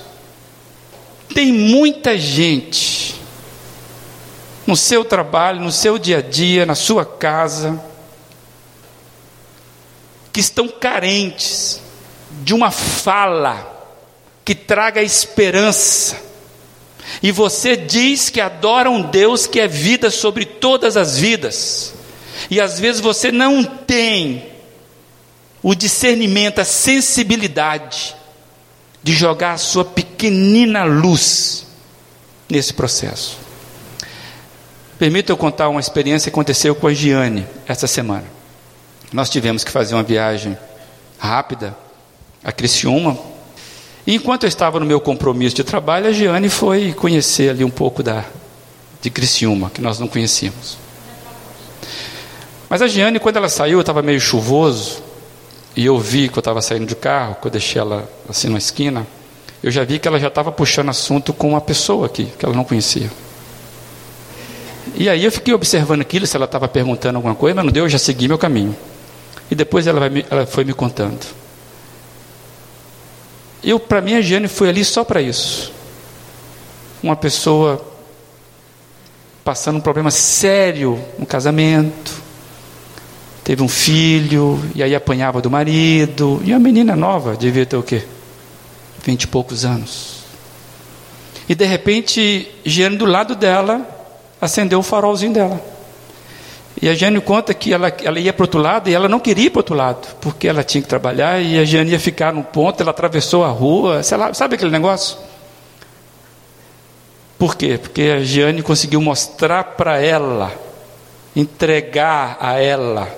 tem 1.34 1.50
muita 1.54 2.18
gente 2.18 3.14
no 4.66 4.76
seu 4.76 5.06
trabalho, 5.06 5.62
no 5.62 5.72
seu 5.72 5.96
dia 5.98 6.18
a 6.18 6.22
dia, 6.22 6.66
na 6.66 6.74
sua 6.74 7.06
casa, 7.06 7.82
que 10.36 10.40
estão 10.40 10.68
carentes 10.68 11.80
de 12.42 12.52
uma 12.52 12.70
fala 12.70 13.88
que 14.44 14.54
traga 14.54 15.02
esperança. 15.02 16.20
E 17.22 17.32
você 17.32 17.74
diz 17.74 18.28
que 18.28 18.38
adora 18.38 18.90
um 18.90 19.00
Deus 19.00 19.46
que 19.46 19.58
é 19.58 19.66
vida 19.66 20.10
sobre 20.10 20.44
todas 20.44 20.94
as 20.94 21.16
vidas. 21.16 21.94
E 22.50 22.60
às 22.60 22.78
vezes 22.78 23.00
você 23.00 23.32
não 23.32 23.64
tem 23.64 24.46
o 25.62 25.74
discernimento, 25.74 26.58
a 26.58 26.66
sensibilidade 26.66 28.14
de 29.02 29.14
jogar 29.14 29.52
a 29.52 29.58
sua 29.58 29.86
pequenina 29.86 30.84
luz 30.84 31.66
nesse 32.46 32.74
processo. 32.74 33.38
Permita 34.98 35.32
eu 35.32 35.36
contar 35.38 35.70
uma 35.70 35.80
experiência 35.80 36.30
que 36.30 36.34
aconteceu 36.34 36.74
com 36.74 36.88
a 36.88 36.92
Giane 36.92 37.46
essa 37.66 37.86
semana. 37.86 38.35
Nós 39.12 39.30
tivemos 39.30 39.62
que 39.62 39.70
fazer 39.70 39.94
uma 39.94 40.02
viagem 40.02 40.56
rápida 41.18 41.76
a 42.46 42.52
Criciúma. 42.52 43.18
E 44.06 44.14
enquanto 44.14 44.44
eu 44.44 44.48
estava 44.48 44.78
no 44.78 44.86
meu 44.86 45.00
compromisso 45.00 45.56
de 45.56 45.64
trabalho, 45.64 46.06
a 46.06 46.12
Giane 46.12 46.48
foi 46.48 46.92
conhecer 46.92 47.50
ali 47.50 47.64
um 47.64 47.70
pouco 47.70 48.04
da, 48.04 48.24
de 49.02 49.10
Criciúma, 49.10 49.68
que 49.68 49.80
nós 49.80 49.98
não 49.98 50.06
conhecíamos. 50.06 50.78
Mas 52.68 52.82
a 52.82 52.86
Giane, 52.86 53.18
quando 53.18 53.36
ela 53.36 53.48
saiu, 53.48 53.80
estava 53.80 54.02
meio 54.02 54.20
chuvoso, 54.20 55.02
e 55.76 55.84
eu 55.84 55.98
vi 55.98 56.28
que 56.28 56.38
eu 56.38 56.40
estava 56.40 56.62
saindo 56.62 56.86
de 56.86 56.94
carro, 56.94 57.36
que 57.40 57.48
eu 57.48 57.50
deixei 57.50 57.80
ela 57.80 58.08
assim 58.28 58.48
na 58.48 58.58
esquina, 58.58 59.04
eu 59.60 59.70
já 59.72 59.82
vi 59.82 59.98
que 59.98 60.06
ela 60.06 60.20
já 60.20 60.28
estava 60.28 60.52
puxando 60.52 60.88
assunto 60.88 61.32
com 61.32 61.48
uma 61.48 61.60
pessoa 61.60 62.06
aqui, 62.06 62.26
que 62.38 62.44
ela 62.44 62.54
não 62.54 62.64
conhecia. 62.64 63.10
E 64.94 65.08
aí 65.08 65.24
eu 65.24 65.32
fiquei 65.32 65.52
observando 65.52 66.00
aquilo, 66.00 66.26
se 66.26 66.36
ela 66.36 66.44
estava 66.44 66.68
perguntando 66.68 67.16
alguma 67.16 67.34
coisa, 67.34 67.56
mas 67.56 67.64
não 67.64 67.72
deu, 67.72 67.84
eu 67.84 67.88
já 67.88 67.98
segui 67.98 68.28
meu 68.28 68.38
caminho. 68.38 68.76
E 69.50 69.54
depois 69.54 69.86
ela, 69.86 70.00
vai, 70.00 70.24
ela 70.30 70.46
foi 70.46 70.64
me 70.64 70.72
contando. 70.72 71.24
Eu, 73.62 73.80
para 73.80 74.00
mim, 74.00 74.14
a 74.14 74.20
Giane 74.20 74.48
foi 74.48 74.68
ali 74.68 74.84
só 74.84 75.04
para 75.04 75.20
isso. 75.20 75.72
Uma 77.02 77.16
pessoa 77.16 77.84
passando 79.44 79.76
um 79.76 79.80
problema 79.80 80.10
sério 80.10 81.00
no 81.18 81.24
casamento, 81.24 82.12
teve 83.44 83.62
um 83.62 83.68
filho, 83.68 84.60
e 84.74 84.82
aí 84.82 84.92
apanhava 84.92 85.40
do 85.40 85.48
marido, 85.48 86.42
e 86.44 86.52
a 86.52 86.58
menina 86.58 86.96
nova, 86.96 87.36
devia 87.36 87.64
ter 87.64 87.76
o 87.76 87.82
quê? 87.82 88.02
Vinte 89.04 89.22
e 89.22 89.26
poucos 89.28 89.64
anos. 89.64 90.24
E 91.48 91.54
de 91.54 91.64
repente, 91.64 92.52
Giane 92.64 92.96
do 92.96 93.04
lado 93.04 93.36
dela, 93.36 93.86
acendeu 94.40 94.80
o 94.80 94.82
farolzinho 94.82 95.32
dela. 95.32 95.75
E 96.80 96.88
a 96.88 96.94
Jane 96.94 97.20
conta 97.20 97.54
que 97.54 97.72
ela, 97.72 97.88
ela 98.02 98.18
ia 98.18 98.32
para 98.32 98.42
o 98.42 98.44
outro 98.44 98.60
lado 98.60 98.90
e 98.90 98.94
ela 98.94 99.08
não 99.08 99.18
queria 99.18 99.46
ir 99.46 99.50
para 99.50 99.58
o 99.58 99.60
outro 99.60 99.74
lado, 99.74 100.08
porque 100.20 100.46
ela 100.46 100.62
tinha 100.62 100.82
que 100.82 100.88
trabalhar 100.88 101.40
e 101.40 101.58
a 101.58 101.64
Jane 101.64 101.92
ia 101.92 102.00
ficar 102.00 102.32
num 102.32 102.42
ponto, 102.42 102.80
ela 102.80 102.90
atravessou 102.90 103.44
a 103.44 103.48
rua, 103.48 104.02
sei 104.02 104.18
lá, 104.18 104.32
sabe 104.34 104.56
aquele 104.56 104.70
negócio? 104.70 105.16
Por 107.38 107.56
quê? 107.56 107.78
Porque 107.78 108.02
a 108.02 108.24
Jane 108.24 108.62
conseguiu 108.62 109.00
mostrar 109.00 109.64
para 109.64 109.98
ela, 110.00 110.52
entregar 111.34 112.36
a 112.40 112.60
ela 112.60 113.08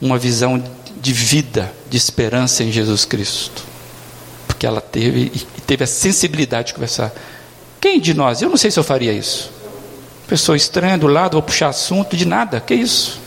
uma 0.00 0.18
visão 0.18 0.62
de 1.00 1.12
vida, 1.12 1.72
de 1.88 1.96
esperança 1.96 2.62
em 2.62 2.70
Jesus 2.70 3.04
Cristo. 3.04 3.62
Porque 4.46 4.66
ela 4.66 4.80
teve, 4.80 5.32
e 5.34 5.60
teve 5.62 5.84
a 5.84 5.86
sensibilidade 5.86 6.68
de 6.68 6.74
conversar. 6.74 7.12
Quem 7.80 8.00
de 8.00 8.12
nós? 8.12 8.42
Eu 8.42 8.48
não 8.48 8.56
sei 8.56 8.70
se 8.70 8.78
eu 8.78 8.84
faria 8.84 9.12
isso. 9.12 9.57
Pessoa 10.28 10.56
estranha 10.56 10.98
do 10.98 11.06
lado, 11.06 11.32
vou 11.32 11.42
puxar 11.42 11.68
assunto 11.68 12.14
de 12.14 12.26
nada, 12.26 12.60
que 12.60 12.74
isso? 12.74 13.18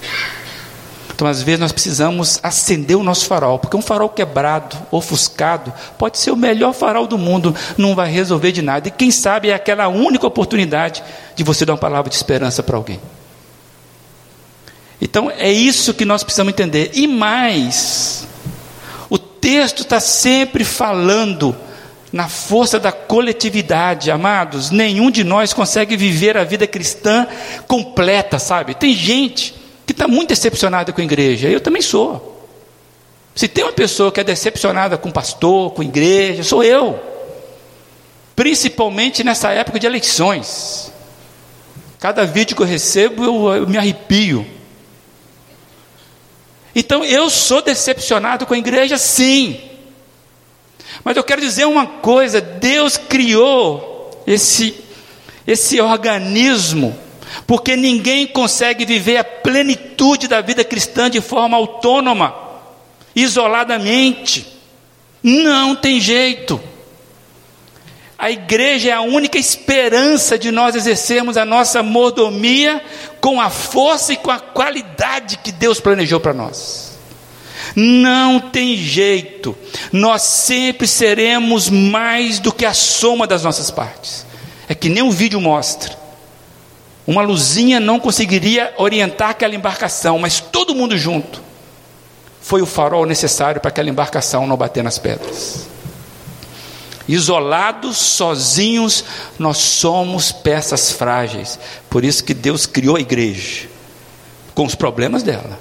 Então, 1.13 1.27
às 1.27 1.41
vezes, 1.41 1.59
nós 1.59 1.71
precisamos 1.71 2.39
acender 2.41 2.95
o 2.95 3.03
nosso 3.03 3.25
farol, 3.25 3.59
porque 3.59 3.75
um 3.75 3.81
farol 3.81 4.09
quebrado, 4.09 4.77
ofuscado, 4.91 5.73
pode 5.97 6.19
ser 6.19 6.31
o 6.31 6.35
melhor 6.35 6.73
farol 6.73 7.07
do 7.07 7.17
mundo, 7.17 7.55
não 7.77 7.95
vai 7.95 8.09
resolver 8.09 8.51
de 8.51 8.61
nada. 8.61 8.87
E 8.87 8.91
quem 8.91 9.11
sabe 9.11 9.49
é 9.49 9.53
aquela 9.53 9.87
única 9.87 10.25
oportunidade 10.25 11.03
de 11.35 11.43
você 11.43 11.65
dar 11.65 11.73
uma 11.73 11.79
palavra 11.79 12.09
de 12.09 12.15
esperança 12.15 12.63
para 12.63 12.77
alguém. 12.77 12.99
Então, 15.01 15.31
é 15.31 15.51
isso 15.51 15.93
que 15.95 16.05
nós 16.05 16.23
precisamos 16.23 16.53
entender. 16.53 16.91
E 16.93 17.07
mais, 17.07 18.27
o 19.09 19.17
texto 19.17 19.81
está 19.81 19.99
sempre 19.99 20.63
falando 20.63 21.55
na 22.11 22.27
força 22.27 22.79
da 22.79 22.91
coletividade, 22.91 24.11
amados, 24.11 24.69
nenhum 24.69 25.09
de 25.09 25.23
nós 25.23 25.53
consegue 25.53 25.95
viver 25.95 26.37
a 26.37 26.43
vida 26.43 26.67
cristã 26.67 27.25
completa, 27.67 28.37
sabe? 28.37 28.75
Tem 28.75 28.93
gente 28.93 29.55
que 29.85 29.93
está 29.93 30.07
muito 30.07 30.29
decepcionada 30.29 30.91
com 30.91 30.99
a 30.99 31.03
igreja, 31.03 31.47
eu 31.47 31.61
também 31.61 31.81
sou. 31.81 32.49
Se 33.33 33.47
tem 33.47 33.63
uma 33.63 33.71
pessoa 33.71 34.11
que 34.11 34.19
é 34.19 34.23
decepcionada 34.23 34.97
com 34.97 35.09
pastor, 35.09 35.71
com 35.71 35.81
igreja, 35.81 36.43
sou 36.43 36.63
eu. 36.63 36.99
Principalmente 38.35 39.23
nessa 39.23 39.51
época 39.51 39.79
de 39.79 39.87
eleições. 39.87 40.91
Cada 41.97 42.25
vídeo 42.25 42.55
que 42.55 42.61
eu 42.61 42.67
recebo, 42.67 43.23
eu, 43.23 43.55
eu 43.61 43.67
me 43.67 43.77
arrepio. 43.77 44.45
Então 46.75 47.05
eu 47.05 47.29
sou 47.29 47.61
decepcionado 47.61 48.45
com 48.45 48.53
a 48.53 48.57
igreja, 48.57 48.97
sim. 48.97 49.70
Mas 51.03 51.17
eu 51.17 51.23
quero 51.23 51.41
dizer 51.41 51.65
uma 51.65 51.85
coisa: 51.85 52.39
Deus 52.39 52.97
criou 52.97 54.23
esse, 54.25 54.75
esse 55.45 55.81
organismo, 55.81 56.97
porque 57.47 57.75
ninguém 57.75 58.27
consegue 58.27 58.85
viver 58.85 59.17
a 59.17 59.23
plenitude 59.23 60.27
da 60.27 60.41
vida 60.41 60.63
cristã 60.63 61.09
de 61.09 61.21
forma 61.21 61.57
autônoma, 61.57 62.35
isoladamente. 63.15 64.47
Não 65.23 65.75
tem 65.75 65.99
jeito. 65.99 66.59
A 68.17 68.29
igreja 68.29 68.89
é 68.89 68.93
a 68.93 69.01
única 69.01 69.39
esperança 69.39 70.37
de 70.37 70.51
nós 70.51 70.75
exercermos 70.75 71.37
a 71.37 71.45
nossa 71.45 71.81
mordomia 71.81 72.79
com 73.19 73.41
a 73.41 73.49
força 73.49 74.13
e 74.13 74.17
com 74.17 74.29
a 74.29 74.39
qualidade 74.39 75.37
que 75.37 75.51
Deus 75.51 75.79
planejou 75.79 76.19
para 76.19 76.33
nós. 76.33 76.90
Não 77.75 78.39
tem 78.39 78.75
jeito, 78.75 79.55
nós 79.91 80.23
sempre 80.23 80.87
seremos 80.87 81.69
mais 81.69 82.39
do 82.39 82.51
que 82.51 82.65
a 82.65 82.73
soma 82.73 83.25
das 83.25 83.43
nossas 83.43 83.71
partes. 83.71 84.25
É 84.67 84.75
que 84.75 84.89
nem 84.89 85.03
o 85.03 85.11
vídeo 85.11 85.39
mostra. 85.39 85.97
Uma 87.05 87.21
luzinha 87.21 87.79
não 87.79 87.99
conseguiria 87.99 88.73
orientar 88.77 89.31
aquela 89.31 89.55
embarcação, 89.55 90.19
mas 90.19 90.39
todo 90.39 90.75
mundo 90.75 90.97
junto 90.97 91.41
foi 92.41 92.61
o 92.61 92.65
farol 92.65 93.05
necessário 93.05 93.61
para 93.61 93.69
aquela 93.69 93.89
embarcação 93.89 94.47
não 94.47 94.57
bater 94.57 94.83
nas 94.83 94.97
pedras. 94.97 95.67
Isolados, 97.07 97.97
sozinhos, 97.97 99.03
nós 99.37 99.57
somos 99.57 100.31
peças 100.31 100.91
frágeis. 100.91 101.59
Por 101.89 102.03
isso 102.03 102.23
que 102.23 102.33
Deus 102.33 102.65
criou 102.65 102.95
a 102.95 103.01
igreja, 103.01 103.67
com 104.53 104.65
os 104.65 104.75
problemas 104.75 105.23
dela. 105.23 105.59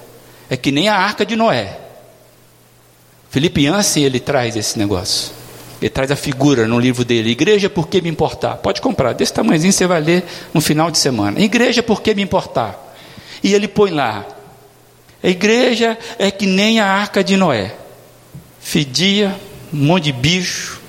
É 0.49 0.57
que 0.57 0.71
nem 0.71 0.89
a 0.89 0.97
arca 0.97 1.25
de 1.25 1.37
Noé. 1.37 1.79
Felipe 3.31 3.63
Yancey, 3.63 4.05
ele 4.05 4.19
traz 4.19 4.57
esse 4.57 4.77
negócio. 4.77 5.33
Ele 5.81 5.89
traz 5.89 6.11
a 6.11 6.17
figura 6.17 6.67
no 6.67 6.79
livro 6.79 7.05
dele. 7.05 7.31
Igreja, 7.31 7.71
por 7.71 7.89
que 7.89 8.03
me 8.03 8.11
importar? 8.11 8.57
Pode 8.57 8.81
comprar, 8.81 9.15
desse 9.15 9.33
tamanhozinho 9.33 9.73
você 9.73 9.87
vai 9.87 10.01
ler 10.01 10.25
no 10.53 10.61
final 10.61 10.91
de 10.91 10.99
semana. 10.99 11.41
Igreja, 11.41 11.83
por 11.83 12.03
que 12.03 12.13
me 12.13 12.23
importar? 12.23 12.79
E 13.43 13.55
ele 13.55 13.69
põe 13.69 13.93
lá: 13.93 14.27
a 15.23 15.29
igreja 15.29 15.97
é 16.19 16.31
que 16.31 16.45
nem 16.45 16.81
a 16.81 16.87
arca 16.87 17.23
de 17.23 17.37
Noé. 17.37 17.75
Fedia, 18.61 19.35
um 19.73 19.87
monte 19.87 20.05
de 20.05 20.13
bicho, 20.13 20.81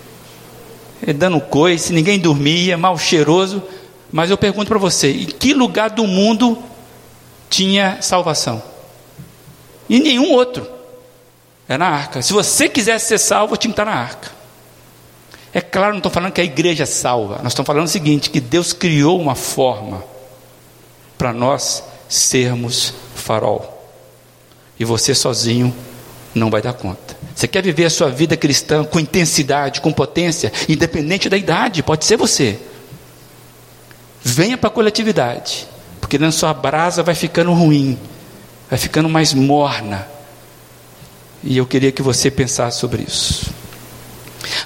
é, 1.05 1.13
dando 1.13 1.39
coice, 1.39 1.93
ninguém 1.93 2.19
dormia, 2.19 2.75
mal 2.75 2.97
cheiroso. 2.97 3.61
Mas 4.11 4.31
eu 4.31 4.37
pergunto 4.37 4.67
para 4.67 4.79
você: 4.79 5.11
em 5.11 5.25
que 5.25 5.53
lugar 5.53 5.91
do 5.91 6.05
mundo 6.07 6.57
tinha 7.51 8.01
salvação? 8.01 8.61
Em 9.87 9.99
nenhum 9.99 10.31
outro. 10.31 10.80
É 11.71 11.77
na 11.77 11.87
arca. 11.87 12.21
Se 12.21 12.33
você 12.33 12.67
quisesse 12.67 13.07
ser 13.07 13.17
salvo, 13.17 13.55
tinha 13.55 13.71
que 13.71 13.79
estar 13.81 13.85
na 13.85 13.97
arca. 13.97 14.29
É 15.53 15.61
claro, 15.61 15.91
não 15.91 15.99
estou 15.99 16.11
falando 16.11 16.33
que 16.33 16.41
a 16.41 16.43
igreja 16.43 16.83
é 16.83 16.85
salva. 16.85 17.39
Nós 17.41 17.53
estamos 17.53 17.65
falando 17.65 17.85
o 17.85 17.89
seguinte: 17.89 18.29
que 18.29 18.41
Deus 18.41 18.73
criou 18.73 19.17
uma 19.17 19.35
forma 19.35 20.03
para 21.17 21.31
nós 21.31 21.81
sermos 22.09 22.93
farol 23.15 23.87
e 24.77 24.83
você 24.83 25.15
sozinho 25.15 25.73
não 26.35 26.49
vai 26.49 26.61
dar 26.61 26.73
conta. 26.73 27.15
Você 27.33 27.47
quer 27.47 27.63
viver 27.63 27.85
a 27.85 27.89
sua 27.89 28.09
vida 28.09 28.35
cristã 28.35 28.83
com 28.83 28.99
intensidade, 28.99 29.79
com 29.79 29.93
potência, 29.93 30.51
independente 30.67 31.29
da 31.29 31.37
idade, 31.37 31.81
pode 31.81 32.03
ser 32.03 32.17
você. 32.17 32.59
Venha 34.21 34.57
para 34.57 34.67
a 34.67 34.73
coletividade, 34.73 35.65
porque 36.01 36.17
na 36.17 36.33
sua 36.33 36.53
brasa 36.53 37.01
vai 37.01 37.15
ficando 37.15 37.53
ruim, 37.53 37.97
vai 38.69 38.77
ficando 38.77 39.07
mais 39.07 39.33
morna. 39.33 40.05
E 41.43 41.57
eu 41.57 41.65
queria 41.65 41.91
que 41.91 42.01
você 42.01 42.29
pensasse 42.29 42.79
sobre 42.79 43.03
isso. 43.03 43.51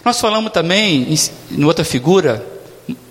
Nós 0.03 0.19
falamos 0.19 0.51
também, 0.51 1.15
em 1.51 1.63
outra 1.63 1.85
figura, 1.85 2.45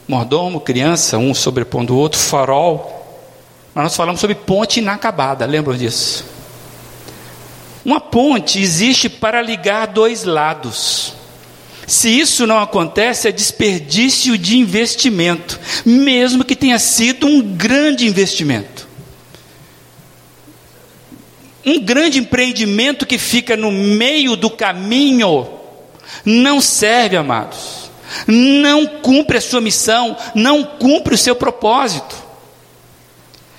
mordomo, 0.07 0.61
criança, 0.61 1.19
um 1.19 1.35
sobrepondo 1.35 1.95
o 1.95 1.99
outro, 1.99 2.19
farol. 2.19 3.03
Mas 3.75 3.85
nós 3.85 3.97
falamos 3.97 4.21
sobre 4.21 4.37
ponte 4.37 4.81
inacabada, 4.81 5.47
lembram 5.47 5.77
disso? 5.77 6.25
Uma 7.85 8.01
ponte 8.01 8.61
existe 8.61 9.09
para 9.09 9.43
ligar 9.43 9.87
dois 9.87 10.25
lados. 10.25 11.15
Se 11.87 12.09
isso 12.09 12.47
não 12.47 12.59
acontece, 12.59 13.29
é 13.29 13.33
desperdício 13.33 14.39
de 14.39 14.57
investimento, 14.57 15.61
mesmo 15.85 16.45
que 16.45 16.57
tenha 16.57 16.79
sido 16.79 17.27
um 17.27 17.43
grande 17.43 18.07
investimento. 18.07 18.74
Um 21.65 21.81
grande 21.81 22.19
empreendimento 22.19 23.07
que 23.07 23.19
fica 23.19 23.57
no 23.57 23.73
meio 23.73 24.37
do 24.37 24.51
caminho 24.51 25.49
não 26.25 26.61
serve, 26.61 27.17
amados. 27.17 27.91
Não 28.27 28.87
cumpre 28.87 29.39
a 29.39 29.41
sua 29.41 29.61
missão, 29.61 30.17
não 30.35 30.63
cumpre 30.63 31.15
o 31.15 31.19
seu 31.19 31.35
propósito. 31.35 32.15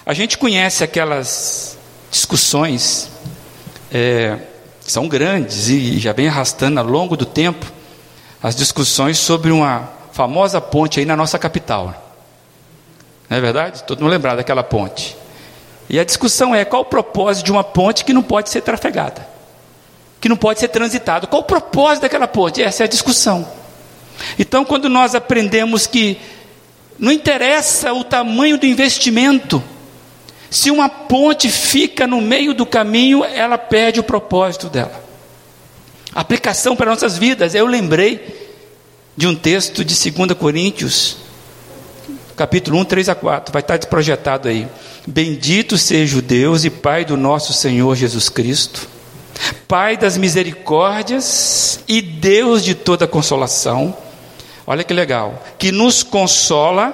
A 0.05 0.13
gente 0.13 0.37
conhece 0.37 0.83
aquelas 0.83 1.77
discussões 2.11 3.09
é, 3.91 4.37
são 4.81 5.07
grandes 5.07 5.67
e 5.69 5.97
já 5.99 6.13
vem 6.13 6.27
arrastando 6.27 6.79
ao 6.79 6.85
longo 6.85 7.17
do 7.17 7.25
tempo 7.25 7.65
as 8.41 8.55
discussões 8.55 9.17
sobre 9.17 9.51
uma 9.51 9.89
famosa 10.11 10.61
ponte 10.61 10.99
aí 10.99 11.05
na 11.05 11.15
nossa 11.15 11.39
capital. 11.39 12.13
Não 13.29 13.37
é 13.37 13.41
verdade? 13.41 13.83
Todo 13.83 14.01
mundo 14.01 14.11
lembrar 14.11 14.35
daquela 14.35 14.63
ponte. 14.63 15.17
E 15.89 15.99
a 15.99 16.03
discussão 16.03 16.53
é 16.53 16.65
qual 16.65 16.81
o 16.81 16.85
propósito 16.85 17.45
de 17.45 17.51
uma 17.51 17.63
ponte 17.63 18.03
que 18.03 18.13
não 18.13 18.23
pode 18.23 18.49
ser 18.49 18.61
trafegada, 18.61 19.27
que 20.19 20.27
não 20.27 20.37
pode 20.37 20.59
ser 20.59 20.69
transitada. 20.69 21.27
Qual 21.27 21.41
o 21.41 21.45
propósito 21.45 22.03
daquela 22.03 22.27
ponte? 22.27 22.61
Essa 22.61 22.83
é 22.83 22.85
a 22.85 22.89
discussão. 22.89 23.47
Então, 24.39 24.65
quando 24.65 24.89
nós 24.89 25.13
aprendemos 25.13 25.85
que 25.85 26.19
não 26.97 27.11
interessa 27.11 27.93
o 27.93 28.03
tamanho 28.03 28.57
do 28.57 28.65
investimento, 28.65 29.61
se 30.49 30.71
uma 30.71 30.87
ponte 30.87 31.49
fica 31.49 32.07
no 32.07 32.21
meio 32.21 32.53
do 32.53 32.65
caminho, 32.65 33.23
ela 33.23 33.57
perde 33.57 33.99
o 33.99 34.03
propósito 34.03 34.69
dela. 34.69 35.03
Aplicação 36.13 36.75
para 36.75 36.89
nossas 36.89 37.17
vidas. 37.17 37.53
Eu 37.53 37.65
lembrei 37.65 38.47
de 39.17 39.27
um 39.27 39.35
texto 39.35 39.83
de 39.83 40.11
2 40.11 40.33
Coríntios, 40.37 41.17
capítulo 42.35 42.77
1, 42.79 42.85
3 42.85 43.09
a 43.09 43.15
4. 43.15 43.53
Vai 43.53 43.61
estar 43.61 43.77
projetado 43.87 44.47
aí. 44.47 44.67
Bendito 45.07 45.77
seja 45.77 46.17
o 46.17 46.21
Deus 46.21 46.65
e 46.65 46.69
Pai 46.69 47.05
do 47.05 47.15
nosso 47.15 47.53
Senhor 47.53 47.95
Jesus 47.95 48.29
Cristo, 48.29 48.87
Pai 49.67 49.97
das 49.97 50.17
misericórdias 50.17 51.79
e 51.87 52.01
Deus 52.01 52.63
de 52.63 52.73
toda 52.73 53.07
consolação. 53.07 53.95
Olha 54.65 54.83
que 54.83 54.93
legal. 54.93 55.43
Que 55.57 55.71
nos 55.71 56.03
consola 56.03 56.93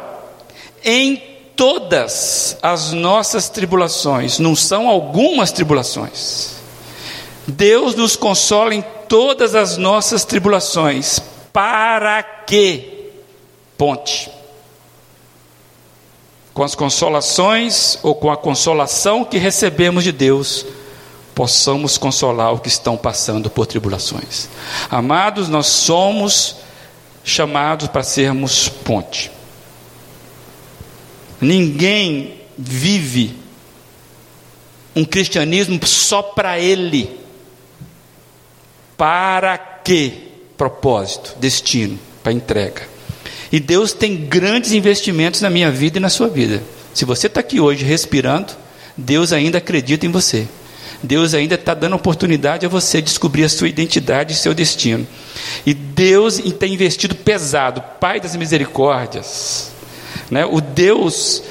em 0.83 1.21
todas 1.55 2.57
as 2.61 2.91
nossas 2.91 3.49
tribulações, 3.49 4.39
não 4.39 4.55
são 4.55 4.87
algumas 4.87 5.51
tribulações. 5.51 6.55
Deus 7.47 7.95
nos 7.95 8.15
consola 8.15 8.73
em 8.73 8.83
todas 9.07 9.55
as 9.55 9.77
nossas 9.77 10.25
tribulações. 10.25 11.19
Para 11.53 12.23
que? 12.23 13.11
Ponte. 13.77 14.40
Com 16.53 16.63
as 16.63 16.75
consolações 16.75 17.97
ou 18.03 18.13
com 18.13 18.29
a 18.29 18.37
consolação 18.37 19.23
que 19.23 19.37
recebemos 19.37 20.03
de 20.03 20.11
Deus, 20.11 20.65
possamos 21.33 21.97
consolar 21.97 22.53
os 22.53 22.59
que 22.59 22.67
estão 22.67 22.97
passando 22.97 23.49
por 23.49 23.65
tribulações. 23.65 24.49
Amados, 24.89 25.47
nós 25.47 25.67
somos 25.67 26.57
chamados 27.23 27.87
para 27.87 28.03
sermos 28.03 28.67
ponte. 28.67 29.31
Ninguém 31.39 32.41
vive 32.57 33.35
um 34.95 35.05
cristianismo 35.05 35.79
só 35.85 36.21
para 36.21 36.59
ele. 36.59 37.19
Para 38.97 39.57
que 39.57 40.31
propósito, 40.57 41.35
destino, 41.39 41.97
para 42.21 42.31
entrega. 42.31 42.87
E 43.51 43.59
Deus 43.59 43.91
tem 43.91 44.15
grandes 44.15 44.71
investimentos 44.71 45.41
na 45.41 45.49
minha 45.49 45.69
vida 45.69 45.97
e 45.97 46.01
na 46.01 46.09
sua 46.09 46.29
vida. 46.29 46.63
Se 46.93 47.03
você 47.03 47.27
está 47.27 47.41
aqui 47.41 47.59
hoje 47.59 47.83
respirando, 47.83 48.53
Deus 48.95 49.33
ainda 49.33 49.57
acredita 49.57 50.05
em 50.05 50.11
você. 50.11 50.47
Deus 51.03 51.33
ainda 51.33 51.55
está 51.55 51.73
dando 51.73 51.95
oportunidade 51.95 52.65
a 52.65 52.69
você 52.69 53.01
descobrir 53.01 53.43
a 53.43 53.49
sua 53.49 53.67
identidade 53.67 54.33
e 54.33 54.35
seu 54.35 54.53
destino. 54.53 55.05
E 55.65 55.73
Deus 55.73 56.39
tem 56.59 56.73
investido 56.73 57.15
pesado, 57.15 57.83
Pai 57.99 58.19
das 58.19 58.35
misericórdias, 58.35 59.71
né? 60.29 60.45
o 60.45 60.61
Deus 60.61 61.43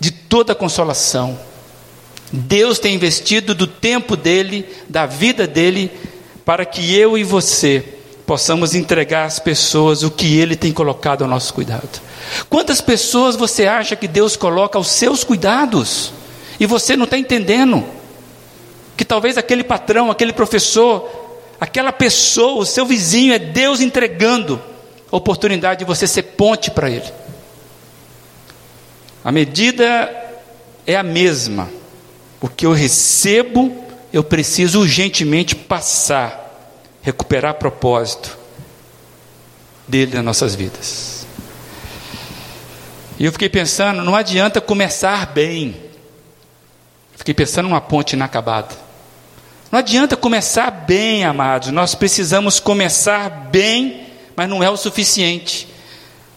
de 0.00 0.10
toda 0.10 0.54
consolação. 0.54 1.38
Deus 2.32 2.78
tem 2.78 2.94
investido 2.94 3.54
do 3.54 3.66
tempo 3.66 4.16
dele, 4.16 4.66
da 4.88 5.06
vida 5.06 5.46
dele, 5.46 5.90
para 6.44 6.64
que 6.64 6.94
eu 6.94 7.16
e 7.16 7.22
você 7.22 7.93
possamos 8.26 8.74
entregar 8.74 9.24
às 9.24 9.38
pessoas 9.38 10.02
o 10.02 10.10
que 10.10 10.38
ele 10.38 10.56
tem 10.56 10.72
colocado 10.72 11.22
ao 11.22 11.28
nosso 11.28 11.52
cuidado. 11.52 12.00
Quantas 12.48 12.80
pessoas 12.80 13.36
você 13.36 13.66
acha 13.66 13.94
que 13.94 14.08
Deus 14.08 14.36
coloca 14.36 14.78
aos 14.78 14.88
seus 14.88 15.22
cuidados 15.22 16.12
e 16.58 16.66
você 16.66 16.96
não 16.96 17.04
está 17.04 17.18
entendendo? 17.18 17.84
Que 18.96 19.04
talvez 19.04 19.36
aquele 19.36 19.62
patrão, 19.62 20.10
aquele 20.10 20.32
professor, 20.32 21.08
aquela 21.60 21.92
pessoa, 21.92 22.62
o 22.62 22.66
seu 22.66 22.86
vizinho, 22.86 23.34
é 23.34 23.38
Deus 23.38 23.80
entregando 23.80 24.60
a 25.10 25.16
oportunidade 25.16 25.80
de 25.80 25.84
você 25.84 26.06
ser 26.06 26.22
ponte 26.22 26.70
para 26.70 26.88
ele. 26.88 27.12
A 29.22 29.30
medida 29.30 30.10
é 30.86 30.96
a 30.96 31.02
mesma. 31.02 31.68
O 32.40 32.48
que 32.48 32.64
eu 32.66 32.72
recebo, 32.72 33.84
eu 34.12 34.22
preciso 34.22 34.80
urgentemente 34.80 35.54
passar 35.54 36.43
recuperar 37.04 37.54
propósito 37.54 38.36
dele 39.86 40.14
nas 40.14 40.24
nossas 40.24 40.54
vidas. 40.54 41.26
E 43.18 43.26
eu 43.26 43.30
fiquei 43.30 43.48
pensando, 43.48 44.02
não 44.02 44.16
adianta 44.16 44.60
começar 44.60 45.26
bem. 45.26 45.76
Fiquei 47.14 47.34
pensando 47.34 47.68
numa 47.68 47.80
ponte 47.80 48.14
inacabada. 48.14 48.74
Não 49.70 49.78
adianta 49.78 50.16
começar 50.16 50.70
bem, 50.70 51.24
amados. 51.24 51.68
Nós 51.68 51.94
precisamos 51.94 52.58
começar 52.58 53.28
bem, 53.28 54.06
mas 54.34 54.48
não 54.48 54.62
é 54.62 54.70
o 54.70 54.76
suficiente. 54.76 55.68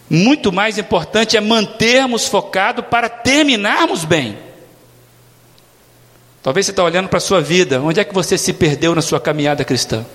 Muito 0.10 0.52
mais 0.52 0.78
importante 0.78 1.38
é 1.38 1.42
mantermos 1.42 2.28
focado 2.28 2.84
para 2.84 3.08
terminarmos 3.08 4.04
bem. 4.04 4.38
Talvez 6.44 6.66
você 6.66 6.72
está 6.72 6.84
olhando 6.84 7.10
para 7.10 7.18
a 7.18 7.22
sua 7.22 7.42
vida, 7.42 7.82
onde 7.82 8.00
é 8.00 8.04
que 8.04 8.14
você 8.14 8.38
se 8.38 8.54
perdeu 8.54 8.94
na 8.94 9.02
sua 9.02 9.20
caminhada 9.20 9.66
cristã? 9.66 10.06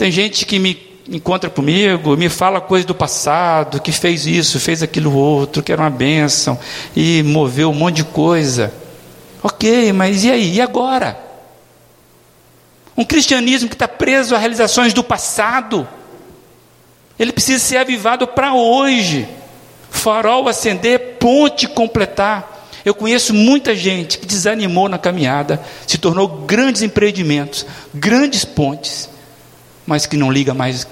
Tem 0.00 0.10
gente 0.10 0.46
que 0.46 0.58
me 0.58 0.78
encontra 1.10 1.50
comigo, 1.50 2.16
me 2.16 2.30
fala 2.30 2.58
coisas 2.58 2.86
do 2.86 2.94
passado, 2.94 3.82
que 3.82 3.92
fez 3.92 4.24
isso, 4.24 4.58
fez 4.58 4.82
aquilo 4.82 5.14
outro, 5.14 5.62
que 5.62 5.70
era 5.70 5.82
uma 5.82 5.90
bênção, 5.90 6.58
e 6.96 7.22
moveu 7.22 7.68
um 7.68 7.74
monte 7.74 7.96
de 7.96 8.04
coisa. 8.04 8.72
Ok, 9.42 9.92
mas 9.92 10.24
e 10.24 10.30
aí? 10.30 10.54
E 10.54 10.60
agora? 10.62 11.20
Um 12.96 13.04
cristianismo 13.04 13.68
que 13.68 13.74
está 13.74 13.86
preso 13.86 14.34
a 14.34 14.38
realizações 14.38 14.94
do 14.94 15.04
passado. 15.04 15.86
Ele 17.18 17.30
precisa 17.30 17.58
ser 17.58 17.76
avivado 17.76 18.26
para 18.26 18.54
hoje. 18.54 19.28
Farol 19.90 20.48
acender, 20.48 21.18
ponte 21.18 21.68
completar. 21.68 22.70
Eu 22.86 22.94
conheço 22.94 23.34
muita 23.34 23.76
gente 23.76 24.16
que 24.16 24.24
desanimou 24.24 24.88
na 24.88 24.96
caminhada, 24.96 25.62
se 25.86 25.98
tornou 25.98 26.26
grandes 26.26 26.80
empreendimentos, 26.80 27.66
grandes 27.92 28.46
pontes, 28.46 29.09
mas 29.86 30.06
que 30.06 30.16
não 30.16 30.30
liga 30.30 30.54
mais 30.54 30.86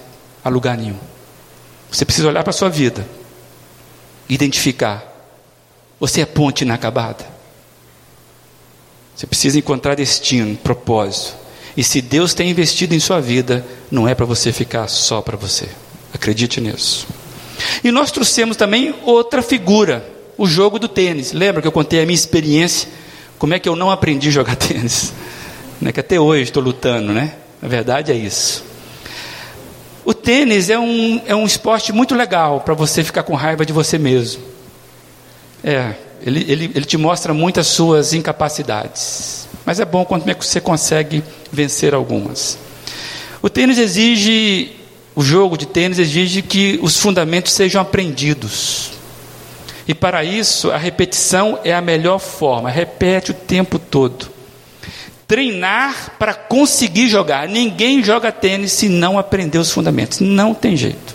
a 0.44 0.48
lugar 0.48 0.76
nenhum. 0.76 0.98
Você 1.90 2.04
precisa 2.04 2.28
olhar 2.28 2.42
para 2.42 2.50
a 2.50 2.54
sua 2.54 2.68
vida, 2.68 3.06
identificar. 4.28 5.04
Você 5.98 6.20
é 6.20 6.26
ponte 6.26 6.62
inacabada. 6.62 7.24
Você 9.16 9.26
precisa 9.26 9.58
encontrar 9.58 9.96
destino, 9.96 10.56
propósito. 10.56 11.34
E 11.76 11.82
se 11.82 12.00
Deus 12.00 12.34
tem 12.34 12.50
investido 12.50 12.94
em 12.94 13.00
sua 13.00 13.20
vida, 13.20 13.64
não 13.90 14.08
é 14.08 14.14
para 14.14 14.26
você 14.26 14.52
ficar 14.52 14.86
só 14.88 15.20
para 15.20 15.36
você. 15.36 15.68
Acredite 16.12 16.60
nisso. 16.60 17.06
E 17.82 17.90
nós 17.90 18.10
trouxemos 18.10 18.56
também 18.56 18.94
outra 19.04 19.42
figura, 19.42 20.08
o 20.36 20.46
jogo 20.46 20.78
do 20.78 20.88
tênis. 20.88 21.32
Lembra 21.32 21.60
que 21.60 21.68
eu 21.68 21.72
contei 21.72 22.00
a 22.00 22.06
minha 22.06 22.14
experiência? 22.14 22.88
Como 23.38 23.54
é 23.54 23.58
que 23.58 23.68
eu 23.68 23.76
não 23.76 23.90
aprendi 23.90 24.28
a 24.28 24.32
jogar 24.32 24.54
tênis? 24.56 25.12
Né, 25.80 25.92
que 25.92 26.00
até 26.00 26.18
hoje 26.18 26.44
estou 26.44 26.62
lutando, 26.62 27.12
né? 27.12 27.34
Na 27.62 27.68
verdade 27.68 28.12
é 28.12 28.16
isso. 28.16 28.64
O 30.08 30.14
tênis 30.14 30.70
é 30.70 30.78
um, 30.78 31.20
é 31.26 31.34
um 31.34 31.44
esporte 31.44 31.92
muito 31.92 32.14
legal 32.14 32.62
para 32.62 32.72
você 32.72 33.04
ficar 33.04 33.24
com 33.24 33.34
raiva 33.34 33.66
de 33.66 33.74
você 33.74 33.98
mesmo. 33.98 34.42
É, 35.62 35.92
ele, 36.24 36.46
ele, 36.48 36.70
ele 36.74 36.84
te 36.86 36.96
mostra 36.96 37.34
muitas 37.34 37.66
suas 37.66 38.14
incapacidades. 38.14 39.46
Mas 39.66 39.80
é 39.80 39.84
bom 39.84 40.06
quando 40.06 40.24
você 40.24 40.62
consegue 40.62 41.22
vencer 41.52 41.92
algumas. 41.92 42.58
O 43.42 43.50
tênis 43.50 43.76
exige 43.76 44.70
o 45.14 45.22
jogo 45.22 45.58
de 45.58 45.66
tênis 45.66 45.98
exige 45.98 46.40
que 46.40 46.80
os 46.80 46.96
fundamentos 46.96 47.52
sejam 47.52 47.82
aprendidos. 47.82 48.92
E 49.86 49.92
para 49.92 50.24
isso, 50.24 50.70
a 50.70 50.78
repetição 50.78 51.58
é 51.62 51.74
a 51.74 51.82
melhor 51.82 52.18
forma. 52.18 52.70
Repete 52.70 53.32
o 53.32 53.34
tempo 53.34 53.78
todo. 53.78 54.37
Treinar 55.28 56.12
para 56.18 56.32
conseguir 56.32 57.08
jogar. 57.08 57.46
Ninguém 57.46 58.02
joga 58.02 58.32
tênis 58.32 58.72
se 58.72 58.88
não 58.88 59.18
aprender 59.18 59.58
os 59.58 59.70
fundamentos. 59.70 60.20
Não 60.20 60.54
tem 60.54 60.76
jeito. 60.76 61.14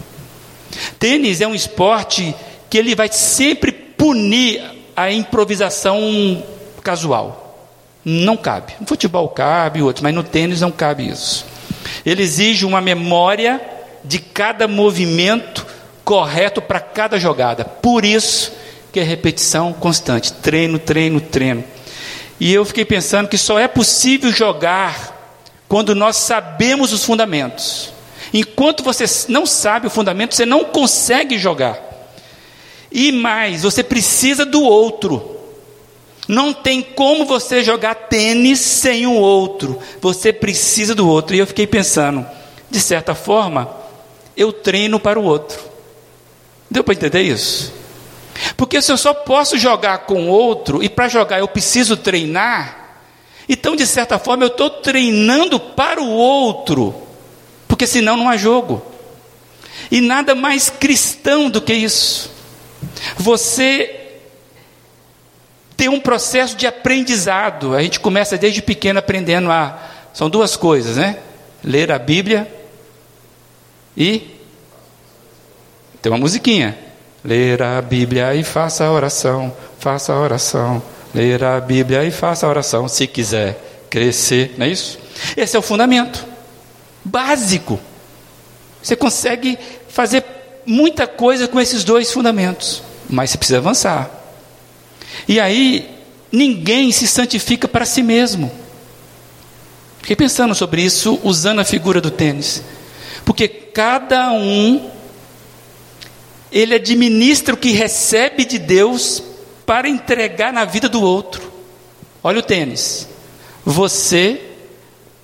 Tênis 1.00 1.42
é 1.42 1.48
um 1.48 1.56
esporte 1.56 2.34
que 2.70 2.78
ele 2.78 2.96
vai 2.96 3.10
sempre 3.12 3.72
punir 3.72 4.62
a 4.96 5.12
improvisação 5.12 6.44
casual. 6.84 7.72
Não 8.06 8.38
cabe. 8.38 8.74
No 8.80 8.86
futebol 8.86 9.28
cabe, 9.30 9.82
outros, 9.82 10.04
mas 10.04 10.14
no 10.14 10.24
tênis 10.24 10.62
não 10.62 10.72
cabe 10.72 11.08
isso. 11.08 11.46
Ele 12.06 12.22
exige 12.22 12.66
uma 12.66 12.82
memória 12.82 13.60
de 14.04 14.20
cada 14.20 14.68
movimento 14.68 15.66
correto 16.04 16.62
para 16.62 16.80
cada 16.80 17.18
jogada. 17.18 17.66
Por 17.66 18.06
isso 18.06 18.52
que 18.92 19.00
é 19.00 19.04
repetição 19.04 19.74
constante, 19.74 20.32
treino, 20.34 20.78
treino, 20.78 21.20
treino. 21.20 21.64
E 22.44 22.54
eu 22.54 22.66
fiquei 22.66 22.84
pensando 22.84 23.30
que 23.30 23.38
só 23.38 23.58
é 23.58 23.70
possível 23.70 24.30
jogar 24.30 25.40
quando 25.66 25.96
nós 25.96 26.18
sabemos 26.18 26.92
os 26.92 27.06
fundamentos. 27.06 27.94
Enquanto 28.34 28.84
você 28.84 29.06
não 29.30 29.46
sabe 29.46 29.88
o 29.88 29.90
fundamento, 29.90 30.36
você 30.36 30.46
não 30.46 30.66
consegue 30.66 31.38
jogar. 31.38 31.82
E 32.92 33.14
mais, 33.14 33.64
você 33.64 33.82
precisa 33.82 34.46
do 34.46 34.62
outro. 34.62 35.38
Não 36.28 36.52
tem 36.52 36.82
como 36.82 37.24
você 37.24 37.64
jogar 37.64 37.96
tênis 37.96 38.60
sem 38.60 39.08
o 39.08 39.14
outro. 39.14 39.80
Você 40.02 40.34
precisa 40.34 40.94
do 40.94 41.08
outro. 41.08 41.38
E 41.38 41.40
eu 41.40 41.48
fiquei 41.48 41.66
pensando, 41.66 42.26
de 42.70 42.82
certa 42.82 43.16
forma, 43.16 43.74
eu 44.36 44.52
treino 44.52 45.00
para 45.00 45.18
o 45.18 45.24
outro. 45.24 45.64
Deu 46.70 46.84
para 46.84 46.94
entender 46.94 47.22
isso? 47.22 47.72
Porque 48.58 48.82
se 48.82 48.92
eu 48.92 48.98
só 48.98 49.14
posso 49.14 49.58
jogar 49.58 50.00
com 50.00 50.28
outro, 50.28 50.84
e 50.84 50.90
para 50.90 51.08
jogar 51.08 51.40
eu 51.40 51.48
preciso 51.48 51.96
treinar, 51.96 52.98
então 53.48 53.76
de 53.76 53.86
certa 53.86 54.18
forma 54.18 54.44
eu 54.44 54.48
estou 54.48 54.70
treinando 54.70 55.60
para 55.60 56.02
o 56.02 56.10
outro, 56.10 56.96
porque 57.68 57.86
senão 57.86 58.18
não 58.18 58.30
há 58.30 58.38
jogo. 58.38 58.82
E 59.92 60.02
nada 60.02 60.34
mais 60.34 60.70
cristão 60.70 61.50
do 61.50 61.62
que 61.62 61.74
isso. 61.74 62.32
Você 63.18 64.04
tem 65.76 65.90
um 65.90 66.00
processo 66.00 66.56
de 66.56 66.66
aprendizado. 66.66 67.76
A 67.76 67.82
gente 67.82 68.00
começa 68.00 68.38
desde 68.38 68.62
pequeno 68.62 69.00
aprendendo 69.00 69.52
a. 69.52 69.78
São 70.14 70.30
duas 70.30 70.56
coisas, 70.56 70.98
né? 70.98 71.18
Ler 71.64 71.92
a 71.92 71.98
Bíblia 71.98 72.48
e 73.98 74.38
tem 76.02 76.12
uma 76.12 76.20
musiquinha. 76.20 76.78
Ler 77.24 77.62
a 77.62 77.82
Bíblia 77.82 78.36
e 78.36 78.44
faça 78.44 78.84
a 78.84 78.92
oração, 78.92 79.56
faça 79.80 80.14
a 80.14 80.20
oração. 80.20 80.84
Ler 81.14 81.44
a 81.44 81.60
Bíblia 81.60 82.04
e 82.04 82.12
faça 82.12 82.46
a 82.46 82.50
oração, 82.50 82.88
se 82.88 83.08
quiser 83.08 83.86
crescer, 83.90 84.56
não 84.58 84.66
é 84.66 84.70
isso? 84.70 84.98
Esse 85.38 85.56
é 85.56 85.60
o 85.60 85.62
fundamento 85.62 86.26
básico. 87.06 87.80
Você 88.82 88.96
consegue 88.96 89.58
fazer 89.88 90.24
muita 90.66 91.06
coisa 91.06 91.48
com 91.48 91.60
esses 91.60 91.84
dois 91.84 92.12
fundamentos, 92.12 92.82
mas 93.10 93.30
você 93.30 93.38
precisa 93.38 93.60
avançar. 93.60 94.10
E 95.28 95.40
aí, 95.40 95.90
ninguém 96.32 96.92
se 96.92 97.08
santifica 97.08 97.68
para 97.68 97.86
si 97.86 98.02
mesmo. 98.02 98.52
Fiquei 100.02 100.16
pensando 100.16 100.54
sobre 100.54 100.82
isso 100.82 101.20
usando 101.24 101.60
a 101.60 101.66
figura 101.66 102.02
do 102.02 102.12
tênis. 102.12 102.62
Porque 103.24 103.48
cada 103.48 104.32
um 104.34 104.90
ele 106.54 106.76
administra 106.76 107.56
o 107.56 107.58
que 107.58 107.72
recebe 107.72 108.46
de 108.46 108.60
Deus 108.60 109.24
para 109.66 109.90
entregar 109.90 110.54
na 110.54 110.64
vida 110.64 110.88
do 110.88 111.02
outro. 111.02 111.52
Olha 112.24 112.40
o 112.40 112.44
tênis. 112.44 113.08
Você 113.66 114.40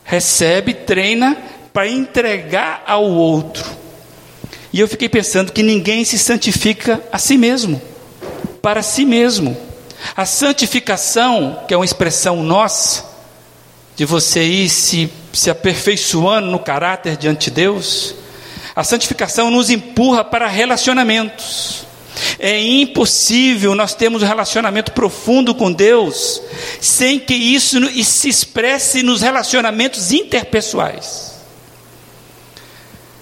recebe, 0.03 0.73
treina 0.73 1.37
para 1.71 1.87
entregar 1.87 2.83
ao 2.87 3.05
outro. 3.05 3.63
E 4.73 4.79
eu 4.79 4.87
fiquei 4.87 5.07
pensando 5.07 5.51
que 5.51 5.61
ninguém 5.61 6.03
se 6.03 6.17
santifica 6.17 7.01
a 7.11 7.19
si 7.19 7.37
mesmo, 7.37 7.79
para 8.61 8.81
si 8.81 9.05
mesmo. 9.05 9.55
A 10.15 10.25
santificação, 10.25 11.63
que 11.67 11.73
é 11.73 11.77
uma 11.77 11.85
expressão 11.85 12.41
nossa, 12.41 13.05
de 13.95 14.05
você 14.05 14.43
ir 14.43 14.69
se, 14.69 15.11
se 15.31 15.49
aperfeiçoando 15.49 16.47
no 16.47 16.59
caráter 16.59 17.17
diante 17.17 17.49
de 17.49 17.55
Deus, 17.55 18.15
a 18.79 18.83
santificação 18.85 19.51
nos 19.51 19.69
empurra 19.69 20.23
para 20.23 20.47
relacionamentos. 20.47 21.85
É 22.39 22.57
impossível 22.57 23.75
nós 23.75 23.93
termos 23.93 24.23
um 24.23 24.25
relacionamento 24.25 24.93
profundo 24.93 25.53
com 25.53 25.69
Deus 25.69 26.41
sem 26.79 27.19
que 27.19 27.33
isso 27.33 27.77
se 28.05 28.29
expresse 28.29 29.03
nos 29.03 29.21
relacionamentos 29.21 30.13
interpessoais. 30.13 31.33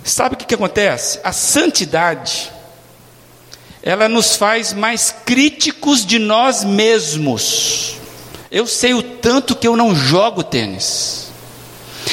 Sabe 0.03 0.35
o 0.35 0.37
que, 0.37 0.45
que 0.45 0.53
acontece? 0.53 1.19
A 1.23 1.31
santidade, 1.31 2.51
ela 3.81 4.07
nos 4.07 4.35
faz 4.35 4.73
mais 4.73 5.09
críticos 5.25 6.05
de 6.05 6.19
nós 6.19 6.63
mesmos. 6.63 7.95
Eu 8.51 8.67
sei 8.67 8.93
o 8.93 9.01
tanto 9.01 9.55
que 9.55 9.67
eu 9.67 9.75
não 9.75 9.95
jogo 9.95 10.43
tênis. 10.43 11.31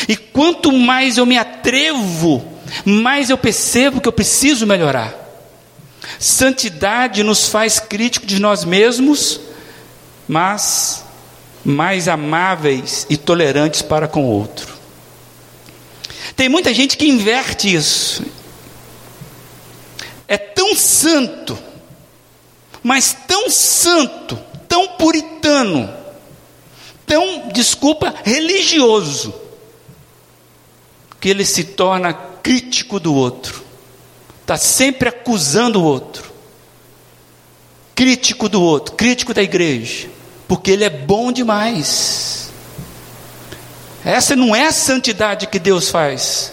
E 0.09 0.17
quanto 0.17 0.73
mais 0.73 1.19
eu 1.19 1.27
me 1.27 1.37
atrevo, 1.37 2.54
mais 2.85 3.31
eu 3.31 3.39
percebo 3.39 4.01
que 4.01 4.09
eu 4.09 4.13
preciso 4.13 4.67
melhorar. 4.67 5.15
Santidade 6.19 7.23
nos 7.23 7.49
faz 7.49 7.79
críticos 7.79 8.29
de 8.29 8.39
nós 8.39 8.65
mesmos, 8.65 9.41
mas 10.29 11.05
mais 11.65 12.09
amáveis 12.09 13.07
e 13.09 13.17
tolerantes 13.17 13.83
para 13.83 14.07
com 14.07 14.25
o 14.25 14.31
outro. 14.31 14.75
Tem 16.37 16.49
muita 16.49 16.75
gente 16.75 16.97
que 16.97 17.09
inverte 17.09 17.73
isso. 17.73 18.25
É 20.27 20.37
tão 20.37 20.75
santo, 20.75 21.59
mas 22.83 23.17
tão 23.27 23.49
santo, 23.49 24.39
tão 24.69 24.89
puritano, 24.89 25.93
tão, 27.07 27.49
desculpa, 27.49 28.15
religioso, 28.25 29.35
que 31.21 31.29
ele 31.29 31.45
se 31.45 31.65
torna 31.65 32.34
crítico 32.45 33.01
do 33.01 33.15
outro, 33.15 33.65
está 34.43 34.59
sempre 34.59 35.09
acusando 35.09 35.81
o 35.81 35.85
outro, 35.85 36.31
crítico 37.95 38.51
do 38.51 38.61
outro, 38.61 38.95
crítico 38.95 39.33
da 39.33 39.43
igreja, 39.43 40.09
porque 40.47 40.71
ele 40.71 40.85
é 40.85 40.91
bom 40.91 41.33
demais. 41.33 42.51
Essa 44.05 44.37
não 44.37 44.55
é 44.55 44.67
a 44.67 44.73
santidade 44.73 45.47
que 45.47 45.59
Deus 45.59 45.89
faz, 45.89 46.53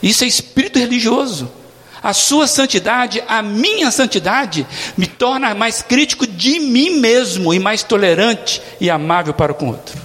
isso 0.00 0.22
é 0.22 0.26
espírito 0.28 0.78
religioso. 0.78 1.50
A 2.00 2.12
sua 2.12 2.48
santidade, 2.48 3.22
a 3.28 3.42
minha 3.42 3.90
santidade, 3.92 4.66
me 4.96 5.06
torna 5.06 5.54
mais 5.54 5.82
crítico 5.82 6.26
de 6.26 6.58
mim 6.58 6.98
mesmo 6.98 7.54
e 7.54 7.60
mais 7.60 7.84
tolerante 7.84 8.60
e 8.80 8.90
amável 8.90 9.32
para 9.34 9.54
com 9.54 9.66
o 9.66 9.68
outro. 9.68 10.00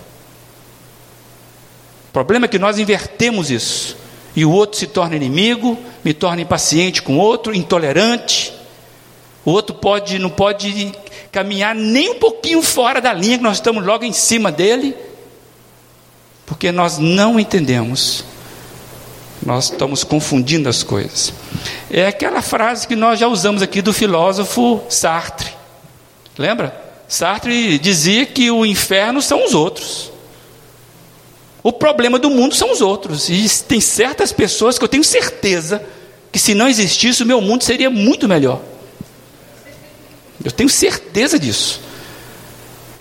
O 2.09 2.13
problema 2.13 2.45
é 2.45 2.49
que 2.49 2.59
nós 2.59 2.77
invertemos 2.77 3.49
isso. 3.49 4.06
E 4.37 4.45
o 4.45 4.51
outro 4.51 4.77
se 4.77 4.85
torna 4.85 5.15
inimigo, 5.15 5.75
me 6.03 6.13
torna 6.13 6.43
impaciente 6.43 7.01
com 7.01 7.17
o 7.17 7.19
outro, 7.19 7.55
intolerante. 7.55 8.53
O 9.43 9.49
outro 9.49 9.73
pode, 9.73 10.19
não 10.19 10.29
pode 10.29 10.93
caminhar 11.31 11.73
nem 11.73 12.11
um 12.11 12.19
pouquinho 12.19 12.61
fora 12.61 13.01
da 13.01 13.11
linha 13.11 13.39
que 13.39 13.43
nós 13.43 13.57
estamos 13.57 13.83
logo 13.83 14.05
em 14.05 14.13
cima 14.13 14.51
dele, 14.51 14.95
porque 16.45 16.71
nós 16.71 16.99
não 16.99 17.39
entendemos 17.39 18.23
nós 19.45 19.65
estamos 19.71 20.03
confundindo 20.03 20.67
as 20.67 20.83
coisas. 20.83 21.31
É 21.89 22.07
aquela 22.07 22.41
frase 22.41 22.87
que 22.87 22.95
nós 22.95 23.17
já 23.19 23.27
usamos 23.27 23.61
aqui 23.61 23.81
do 23.81 23.93
filósofo 23.93 24.81
Sartre. 24.89 25.49
Lembra? 26.37 26.75
Sartre 27.07 27.79
dizia 27.79 28.25
que 28.25 28.51
o 28.51 28.65
inferno 28.65 29.21
são 29.21 29.45
os 29.45 29.53
outros. 29.53 30.11
O 31.67 31.73
problema 31.73 32.17
do 32.17 32.29
mundo 32.29 32.55
são 32.55 32.71
os 32.71 32.79
outros. 32.79 33.27
E 33.27 33.45
tem 33.65 33.81
certas 33.81 34.31
pessoas 34.31 34.79
que 34.79 34.85
eu 34.85 34.87
tenho 34.87 35.03
certeza 35.03 35.85
que 36.31 36.39
se 36.39 36.53
não 36.53 36.65
existisse 36.65 37.21
o 37.21 37.25
meu 37.25 37.41
mundo 37.41 37.65
seria 37.65 37.89
muito 37.89 38.25
melhor. 38.25 38.61
Eu 40.41 40.49
tenho 40.49 40.69
certeza 40.69 41.37
disso. 41.37 41.81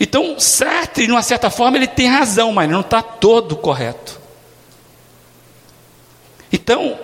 Então, 0.00 0.40
Sartre, 0.40 1.07
de 1.07 1.12
uma 1.12 1.22
certa 1.22 1.48
forma, 1.48 1.76
ele 1.76 1.87
tem 1.87 2.09
razão, 2.09 2.52
mas 2.52 2.68
não 2.68 2.81
está 2.81 3.00
todo 3.00 3.55
correto. 3.55 4.20
Então, 6.52 6.98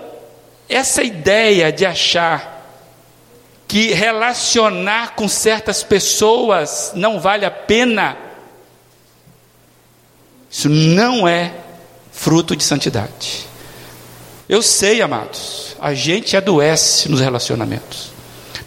essa 0.69 1.05
ideia 1.05 1.71
de 1.71 1.87
achar 1.87 2.75
que 3.69 3.93
relacionar 3.93 5.15
com 5.15 5.29
certas 5.29 5.85
pessoas 5.85 6.91
não 6.97 7.21
vale 7.21 7.47
a 7.47 7.53
pena, 7.53 8.17
isso 10.53 10.69
não 10.69 11.27
é 11.27 11.51
fruto 12.13 12.55
de 12.55 12.63
santidade. 12.63 13.49
Eu 14.47 14.61
sei, 14.61 15.01
amados, 15.01 15.75
a 15.81 15.95
gente 15.95 16.37
adoece 16.37 17.09
nos 17.09 17.21
relacionamentos. 17.21 18.13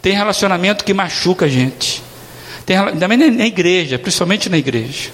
Tem 0.01 0.13
relacionamento 0.13 0.83
que 0.83 0.95
machuca 0.95 1.45
a 1.45 1.47
gente. 1.47 2.01
Tem, 2.65 2.75
também 2.97 3.19
na 3.29 3.45
igreja, 3.45 3.99
principalmente 3.99 4.49
na 4.49 4.57
igreja. 4.57 5.11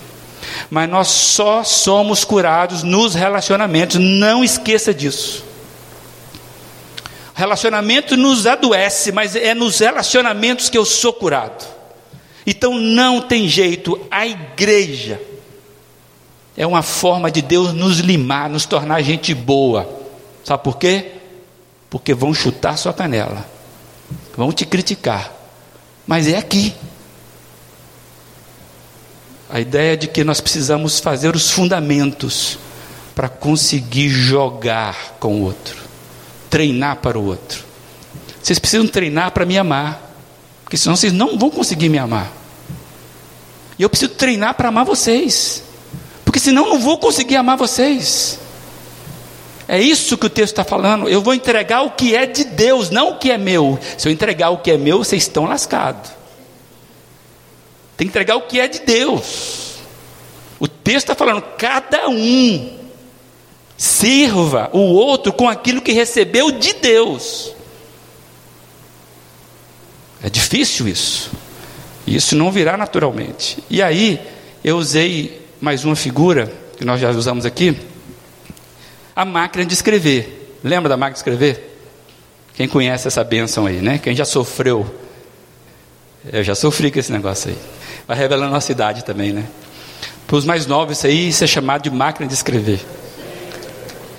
Mas 0.70 0.90
nós 0.90 1.10
só 1.10 1.62
somos 1.62 2.24
curados 2.24 2.84
nos 2.84 3.16
relacionamentos, 3.16 3.98
não 3.98 4.42
esqueça 4.42 4.94
disso. 4.94 5.44
Relacionamento 7.34 8.16
nos 8.16 8.48
adoece, 8.48 9.12
mas 9.12 9.36
é 9.36 9.54
nos 9.54 9.80
relacionamentos 9.80 10.70
que 10.70 10.78
eu 10.78 10.86
sou 10.86 11.12
curado. 11.12 11.66
Então 12.48 12.76
não 12.76 13.20
tem 13.20 13.50
jeito, 13.50 14.00
a 14.10 14.26
igreja 14.26 15.20
é 16.56 16.66
uma 16.66 16.82
forma 16.82 17.32
de 17.32 17.42
Deus 17.42 17.74
nos 17.74 18.00
limar, 18.00 18.50
nos 18.50 18.66
tornar 18.66 19.02
gente 19.02 19.34
boa. 19.34 19.88
Sabe 20.44 20.64
por 20.64 20.78
quê? 20.78 21.14
Porque 21.90 22.14
vão 22.14 22.34
chutar 22.34 22.78
sua 22.78 22.94
canela, 22.94 23.46
vão 24.36 24.52
te 24.52 24.66
criticar, 24.66 25.32
mas 26.06 26.28
é 26.28 26.38
aqui. 26.38 26.74
A 29.50 29.60
ideia 29.60 29.98
de 29.98 30.08
que 30.08 30.24
nós 30.24 30.40
precisamos 30.40 31.00
fazer 31.00 31.36
os 31.36 31.52
fundamentos 31.52 32.58
para 33.14 33.28
conseguir 33.28 34.08
jogar 34.08 35.18
com 35.20 35.42
o 35.42 35.44
outro 35.44 35.82
treinar 36.52 36.98
para 36.98 37.18
o 37.18 37.26
outro. 37.26 37.64
Vocês 38.44 38.60
precisam 38.60 38.86
treinar 38.86 39.32
para 39.32 39.46
me 39.46 39.58
amar, 39.58 40.14
porque 40.64 40.76
senão 40.76 40.96
vocês 40.96 41.14
não 41.14 41.40
vão 41.40 41.50
conseguir 41.50 41.88
me 41.88 41.98
amar. 41.98 42.30
E 43.80 43.84
eu 43.84 43.90
preciso 43.90 44.12
treinar 44.12 44.54
para 44.56 44.68
amar 44.68 44.84
vocês, 44.84 45.64
porque 46.32 46.40
senão 46.40 46.70
não 46.70 46.80
vou 46.80 46.98
conseguir 46.98 47.36
amar 47.36 47.58
vocês. 47.58 48.40
É 49.68 49.78
isso 49.78 50.18
que 50.18 50.28
o 50.28 50.30
texto 50.30 50.54
está 50.54 50.64
falando. 50.64 51.10
Eu 51.10 51.22
vou 51.22 51.34
entregar 51.34 51.82
o 51.82 51.92
que 51.92 52.16
é 52.16 52.26
de 52.26 52.46
Deus, 52.46 52.90
não 52.90 53.10
o 53.10 53.18
que 53.18 53.30
é 53.30 53.38
meu. 53.38 53.78
Se 53.98 54.08
eu 54.08 54.14
entregar 54.14 54.50
o 54.50 54.60
que 54.60 54.72
é 54.72 54.78
meu, 54.78 55.00
vocês 55.00 55.24
estão 55.24 55.44
lascados. 55.44 56.10
Tem 57.98 58.08
que 58.08 58.12
entregar 58.12 58.38
o 58.38 58.44
que 58.44 58.62
é 58.62 58.70
de 58.70 58.80
Deus. 58.80 59.74
O 60.58 60.70
texto 60.70 61.12
está 61.12 61.16
falando, 61.16 61.42
cada 61.58 62.08
um 62.08 62.80
Sirva 63.76 64.70
o 64.72 64.80
outro 64.80 65.34
com 65.34 65.50
aquilo 65.50 65.82
que 65.82 65.92
recebeu 65.92 66.50
de 66.50 66.72
Deus. 66.76 67.54
É 70.24 70.30
difícil 70.30 70.88
isso. 70.88 71.30
Isso 72.08 72.38
não 72.38 72.50
virá 72.54 72.78
naturalmente. 72.78 73.62
E 73.70 73.82
aí, 73.82 74.18
eu 74.64 74.78
usei 74.78 75.41
mais 75.62 75.86
uma 75.86 75.96
figura, 75.96 76.52
que 76.76 76.84
nós 76.84 77.00
já 77.00 77.12
usamos 77.12 77.46
aqui, 77.46 77.78
a 79.16 79.24
máquina 79.24 79.64
de 79.64 79.76
escrever. 79.76 80.58
Lembra 80.64 80.90
da 80.90 80.98
máquina 80.98 81.14
de 81.14 81.20
escrever? 81.20 81.78
Quem 82.56 82.68
conhece 82.68 83.08
essa 83.08 83.24
bênção 83.24 83.68
aí, 83.68 83.80
né? 83.80 84.00
Quem 84.00 84.16
já 84.16 84.26
sofreu. 84.26 84.86
Eu 86.34 86.44
já 86.44 86.56
sofri 86.56 86.90
com 86.90 86.98
esse 86.98 87.12
negócio 87.12 87.52
aí. 87.52 87.58
Vai 88.08 88.18
revelando 88.18 88.48
a 88.48 88.56
nossa 88.56 88.72
idade 88.72 89.06
também, 89.06 89.32
né? 89.32 89.46
Para 90.26 90.36
os 90.36 90.46
mais 90.46 90.66
novos, 90.66 90.98
isso 90.98 91.06
aí 91.06 91.30
isso 91.30 91.44
é 91.44 91.48
chamado 91.48 91.84
de 91.84 91.92
máquina 91.92 92.28
de 92.28 92.34
escrever. 92.34 92.84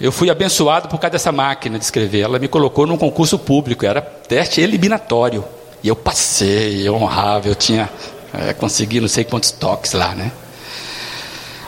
Eu 0.00 0.12
fui 0.12 0.30
abençoado 0.30 0.88
por 0.88 0.98
causa 0.98 1.12
dessa 1.12 1.32
máquina 1.32 1.76
de 1.76 1.84
escrever. 1.84 2.20
Ela 2.20 2.38
me 2.38 2.46
colocou 2.46 2.86
num 2.86 2.96
concurso 2.96 3.36
público, 3.36 3.84
era 3.84 4.00
teste 4.00 4.60
eliminatório. 4.60 5.44
E 5.82 5.88
eu 5.88 5.96
passei, 5.96 6.86
eu 6.86 6.94
honrava, 6.94 7.48
eu 7.48 7.54
tinha 7.56 7.90
é, 8.32 8.52
consegui 8.52 9.00
não 9.00 9.08
sei 9.08 9.24
quantos 9.24 9.50
toques 9.50 9.92
lá, 9.92 10.14
né? 10.14 10.30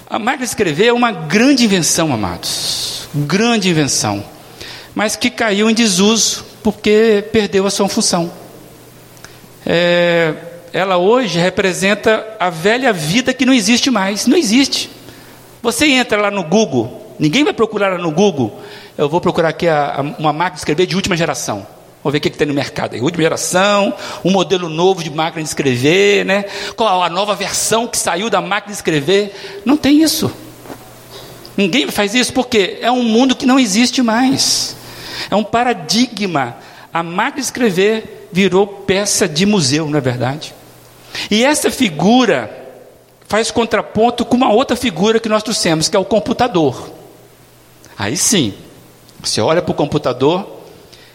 A 0.09 0.19
máquina 0.19 0.45
de 0.45 0.51
escrever 0.51 0.87
é 0.87 0.93
uma 0.93 1.13
grande 1.13 1.65
invenção, 1.65 2.13
amados. 2.13 3.09
Grande 3.15 3.69
invenção. 3.69 4.25
Mas 4.95 5.17
que 5.17 5.31
caiu 5.31 5.69
em 5.69 5.75
desuso 5.75 6.45
porque 6.63 7.25
perdeu 7.33 7.67
a 7.67 7.71
sua 7.71 7.89
função. 7.89 8.33
É, 9.67 10.35
ela 10.73 10.97
hoje 10.97 11.39
representa 11.39 12.37
a 12.39 12.51
velha 12.51 12.93
vida 12.93 13.33
que 13.33 13.47
não 13.47 13.53
existe 13.53 13.91
mais. 13.91 14.27
Não 14.27 14.37
existe. 14.37 14.91
Você 15.63 15.87
entra 15.87 16.21
lá 16.21 16.31
no 16.31 16.45
Google, 16.45 17.05
Ninguém 17.19 17.45
vai 17.45 17.53
procurar 17.53 17.99
no 17.99 18.11
Google. 18.11 18.61
Eu 18.97 19.09
vou 19.09 19.21
procurar 19.21 19.49
aqui 19.49 19.69
a, 19.69 19.97
a, 19.97 20.01
uma 20.01 20.33
máquina 20.33 20.55
de 20.55 20.59
escrever 20.59 20.87
de 20.87 20.97
última 20.97 21.17
geração. 21.17 21.67
Vamos 22.05 22.13
ver 22.13 22.19
o 22.19 22.21
que, 22.21 22.29
que 22.29 22.37
tem 22.37 22.47
no 22.47 22.53
mercado 22.53 22.95
aí. 22.95 23.01
Última 23.01 23.23
geração, 23.23 23.95
um 24.23 24.31
modelo 24.31 24.69
novo 24.69 25.03
de 25.03 25.09
máquina 25.09 25.43
de 25.43 25.49
escrever, 25.49 26.23
né? 26.27 26.45
Qual 26.77 27.03
a 27.03 27.09
nova 27.09 27.35
versão 27.35 27.87
que 27.87 27.97
saiu 27.97 28.29
da 28.29 28.43
máquina 28.43 28.73
de 28.73 28.77
escrever? 28.77 29.63
Não 29.65 29.75
tem 29.75 30.03
isso. 30.03 30.31
Ninguém 31.57 31.91
faz 31.91 32.15
isso 32.15 32.31
porque 32.35 32.77
é 32.83 32.91
um 32.91 33.03
mundo 33.03 33.35
que 33.35 33.47
não 33.47 33.59
existe 33.59 34.03
mais. 34.03 34.77
É 35.31 35.35
um 35.35 35.43
paradigma. 35.43 36.59
A 36.93 37.03
máquina 37.03 37.41
de 37.41 37.47
escrever 37.47 38.29
virou 38.31 38.67
peça 38.67 39.27
de 39.27 39.47
museu, 39.47 39.89
não 39.89 39.97
é 39.97 40.03
verdade? 40.03 40.55
E 41.31 41.43
essa 41.43 41.71
figura 41.71 42.55
faz 43.27 43.51
contraponto 43.51 44.27
com 44.27 44.37
uma 44.37 44.53
outra 44.53 44.77
figura 44.77 45.19
que 45.19 45.29
nós 45.29 45.43
trouxemos, 45.43 45.89
que 45.89 45.97
é 45.97 45.99
o 45.99 46.05
computador. 46.05 46.91
Aí 47.97 48.15
sim, 48.15 48.53
você 49.23 49.41
olha 49.41 49.63
para 49.63 49.73
o 49.73 49.75
computador, 49.75 50.54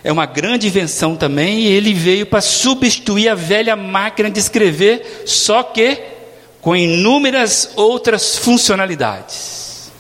é 0.04 0.12
uma 0.12 0.26
grande 0.26 0.68
invenção 0.68 1.16
também, 1.16 1.62
e 1.62 1.68
ele 1.68 1.94
veio 1.94 2.26
para 2.26 2.42
substituir 2.42 3.28
a 3.28 3.36
velha 3.36 3.76
máquina 3.76 4.30
de 4.30 4.40
escrever, 4.40 5.24
só 5.26 5.62
que 5.62 6.00
com 6.62 6.76
inúmeras 6.76 7.72
outras 7.76 8.38
funcionalidades. 8.38 9.92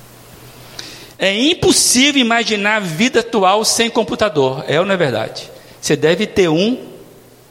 É 1.17 1.37
impossível 1.37 2.21
imaginar 2.21 2.77
a 2.77 2.79
vida 2.79 3.19
atual 3.19 3.65
sem 3.65 3.89
computador, 3.89 4.63
é 4.67 4.79
ou 4.79 4.85
não 4.85 4.93
é 4.93 4.97
verdade? 4.97 5.49
Você 5.81 5.95
deve 5.95 6.25
ter 6.25 6.49
um. 6.49 6.77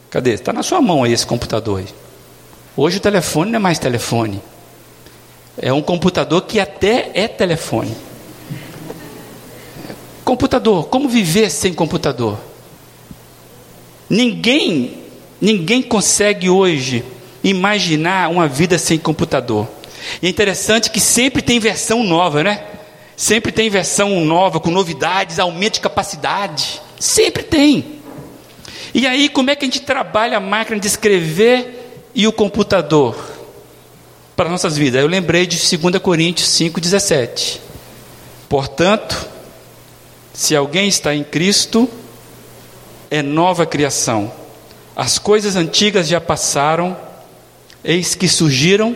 Cadê? 0.09 0.31
Está 0.31 0.51
na 0.51 0.63
sua 0.63 0.81
mão 0.81 1.03
aí 1.03 1.13
esse 1.13 1.25
computador 1.25 1.79
aí. 1.79 1.87
Hoje 2.75 2.97
o 2.97 3.01
telefone 3.01 3.51
não 3.51 3.57
é 3.57 3.59
mais 3.59 3.77
telefone. 3.77 4.41
É 5.61 5.71
um 5.71 5.81
computador 5.81 6.43
que 6.43 6.59
até 6.59 7.11
é 7.13 7.27
telefone 7.27 7.95
Computador, 10.29 10.89
como 10.89 11.09
viver 11.09 11.49
sem 11.49 11.73
computador? 11.73 12.37
Ninguém, 14.07 14.99
ninguém 15.41 15.81
consegue 15.81 16.47
hoje 16.51 17.03
imaginar 17.43 18.29
uma 18.29 18.47
vida 18.47 18.77
sem 18.77 18.99
computador. 18.99 19.67
E 20.21 20.27
é 20.27 20.29
interessante 20.29 20.91
que 20.91 20.99
sempre 20.99 21.41
tem 21.41 21.57
versão 21.57 22.03
nova, 22.03 22.43
né? 22.43 22.63
Sempre 23.17 23.51
tem 23.51 23.71
versão 23.71 24.23
nova, 24.23 24.59
com 24.59 24.69
novidades, 24.69 25.39
aumento 25.39 25.73
de 25.73 25.79
capacidade. 25.79 26.79
Sempre 26.99 27.41
tem. 27.41 27.99
E 28.93 29.07
aí, 29.07 29.29
como 29.29 29.49
é 29.49 29.55
que 29.55 29.65
a 29.65 29.67
gente 29.67 29.81
trabalha 29.81 30.37
a 30.37 30.39
máquina 30.39 30.79
de 30.79 30.85
escrever 30.85 32.03
e 32.13 32.27
o 32.27 32.31
computador 32.31 33.15
para 34.35 34.47
nossas 34.47 34.77
vidas? 34.77 35.01
Eu 35.01 35.07
lembrei 35.07 35.47
de 35.47 35.57
2 35.57 35.97
Coríntios 35.97 36.49
5,17. 36.49 37.57
Portanto, 38.47 39.28
se 40.39 40.55
alguém 40.55 40.87
está 40.87 41.13
em 41.13 41.21
Cristo, 41.21 41.89
é 43.11 43.21
nova 43.21 43.65
criação. 43.65 44.31
As 44.95 45.19
coisas 45.19 45.57
antigas 45.57 46.07
já 46.07 46.21
passaram, 46.21 46.95
eis 47.83 48.15
que 48.15 48.29
surgiram 48.29 48.95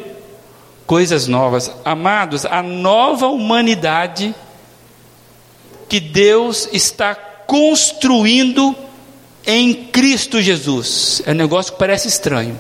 coisas 0.88 1.28
novas. 1.28 1.70
Amados, 1.84 2.46
a 2.46 2.64
nova 2.64 3.28
humanidade 3.28 4.34
que 5.90 6.00
Deus 6.00 6.70
está 6.72 7.14
construindo 7.14 8.74
em 9.46 9.74
Cristo 9.74 10.42
Jesus. 10.42 11.22
É 11.26 11.32
um 11.32 11.36
negócio 11.36 11.74
que 11.74 11.80
parece 11.80 12.08
estranho. 12.08 12.58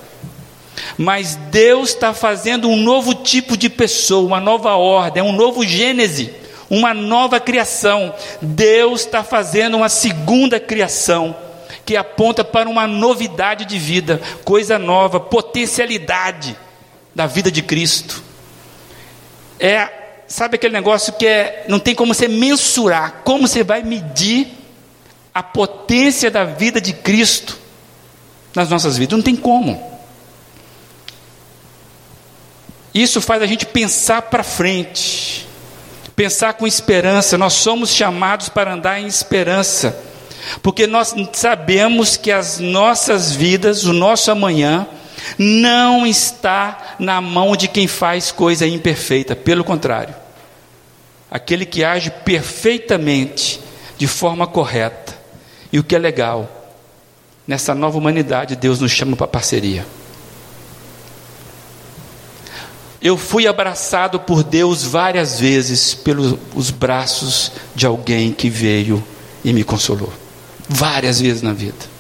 Mas 0.97 1.36
Deus 1.49 1.91
está 1.91 2.13
fazendo 2.13 2.67
um 2.67 2.75
novo 2.75 3.13
tipo 3.13 3.55
de 3.55 3.69
pessoa, 3.69 4.27
uma 4.27 4.41
nova 4.41 4.75
ordem, 4.75 5.23
um 5.23 5.31
novo 5.31 5.65
gênese, 5.65 6.42
uma 6.74 6.91
nova 6.91 7.39
criação. 7.39 8.13
Deus 8.41 9.01
está 9.01 9.24
fazendo 9.24 9.78
uma 9.78 9.89
segunda 9.89 10.59
criação 10.59 11.36
que 11.86 11.95
aponta 11.95 12.43
para 12.43 12.67
uma 12.67 12.88
novidade 12.88 13.65
de 13.65 13.78
vida, 13.78 14.19
coisa 14.43 14.80
nova, 14.80 15.19
potencialidade 15.19 16.57
da 17.13 17.28
vida 17.28 17.51
de 17.51 17.61
Cristo. 17.61 18.24
É, 19.59 19.88
sabe 20.28 20.55
aquele 20.55 20.74
negócio 20.74 21.13
que 21.13 21.28
é, 21.28 21.65
não 21.67 21.80
tem 21.80 21.93
como 21.93 22.13
você 22.13 22.28
mensurar, 22.28 23.21
como 23.24 23.47
você 23.47 23.63
vai 23.63 23.84
medir 23.84 24.47
a 25.34 25.43
potência 25.43 26.32
da 26.32 26.43
vida 26.43 26.82
de 26.82 26.93
Cristo 26.93 27.59
nas 28.55 28.69
nossas 28.69 28.97
vidas? 28.97 29.17
Não 29.17 29.24
tem 29.24 29.36
como. 29.36 29.93
Isso 32.93 33.21
faz 33.21 33.41
a 33.41 33.45
gente 33.45 33.65
pensar 33.65 34.24
para 34.24 34.43
frente, 34.43 35.47
pensar 36.16 36.53
com 36.53 36.68
esperança. 36.68 37.38
Nós 37.38 37.53
somos 37.53 37.89
chamados 37.89 38.49
para 38.49 38.74
andar 38.74 38.99
em 38.99 39.07
esperança, 39.07 39.97
porque 40.61 40.88
nós 40.88 41.14
sabemos 41.34 42.18
que 42.18 42.32
as 42.32 42.59
nossas 42.59 43.32
vidas, 43.32 43.84
o 43.86 43.93
nosso 43.93 44.32
amanhã, 44.32 44.88
não 45.38 46.05
está 46.05 46.95
na 46.99 47.22
mão 47.22 47.55
de 47.55 47.68
quem 47.68 47.88
faz 47.88 48.32
coisa 48.32 48.68
imperfeita, 48.68 49.36
pelo 49.36 49.64
contrário, 49.64 50.16
aquele 51.32 51.66
que 51.66 51.84
age 51.84 52.11
perfeitamente, 52.24 53.59
de 53.97 54.07
forma 54.07 54.45
correta. 54.45 55.14
E 55.72 55.80
o 55.80 55.84
que 55.84 55.95
é 55.95 55.99
legal, 55.99 56.72
nessa 57.47 57.74
nova 57.74 57.97
humanidade, 57.97 58.55
Deus 58.55 58.80
nos 58.80 58.91
chama 58.91 59.16
para 59.16 59.28
parceria. 59.28 59.86
Eu 63.04 63.18
fui 63.18 63.45
abraçado 63.45 64.18
por 64.18 64.45
Deus 64.45 64.86
várias 64.86 65.38
vezes 65.38 65.93
pelos 65.93 66.72
braços 66.72 67.51
de 67.76 67.86
alguém 67.86 68.32
que 68.32 68.49
veio 68.49 69.04
e 69.43 69.51
me 69.51 69.62
consolou. 69.62 70.12
Várias 70.70 71.20
vezes 71.20 71.41
na 71.41 71.51
vida. 71.51 71.91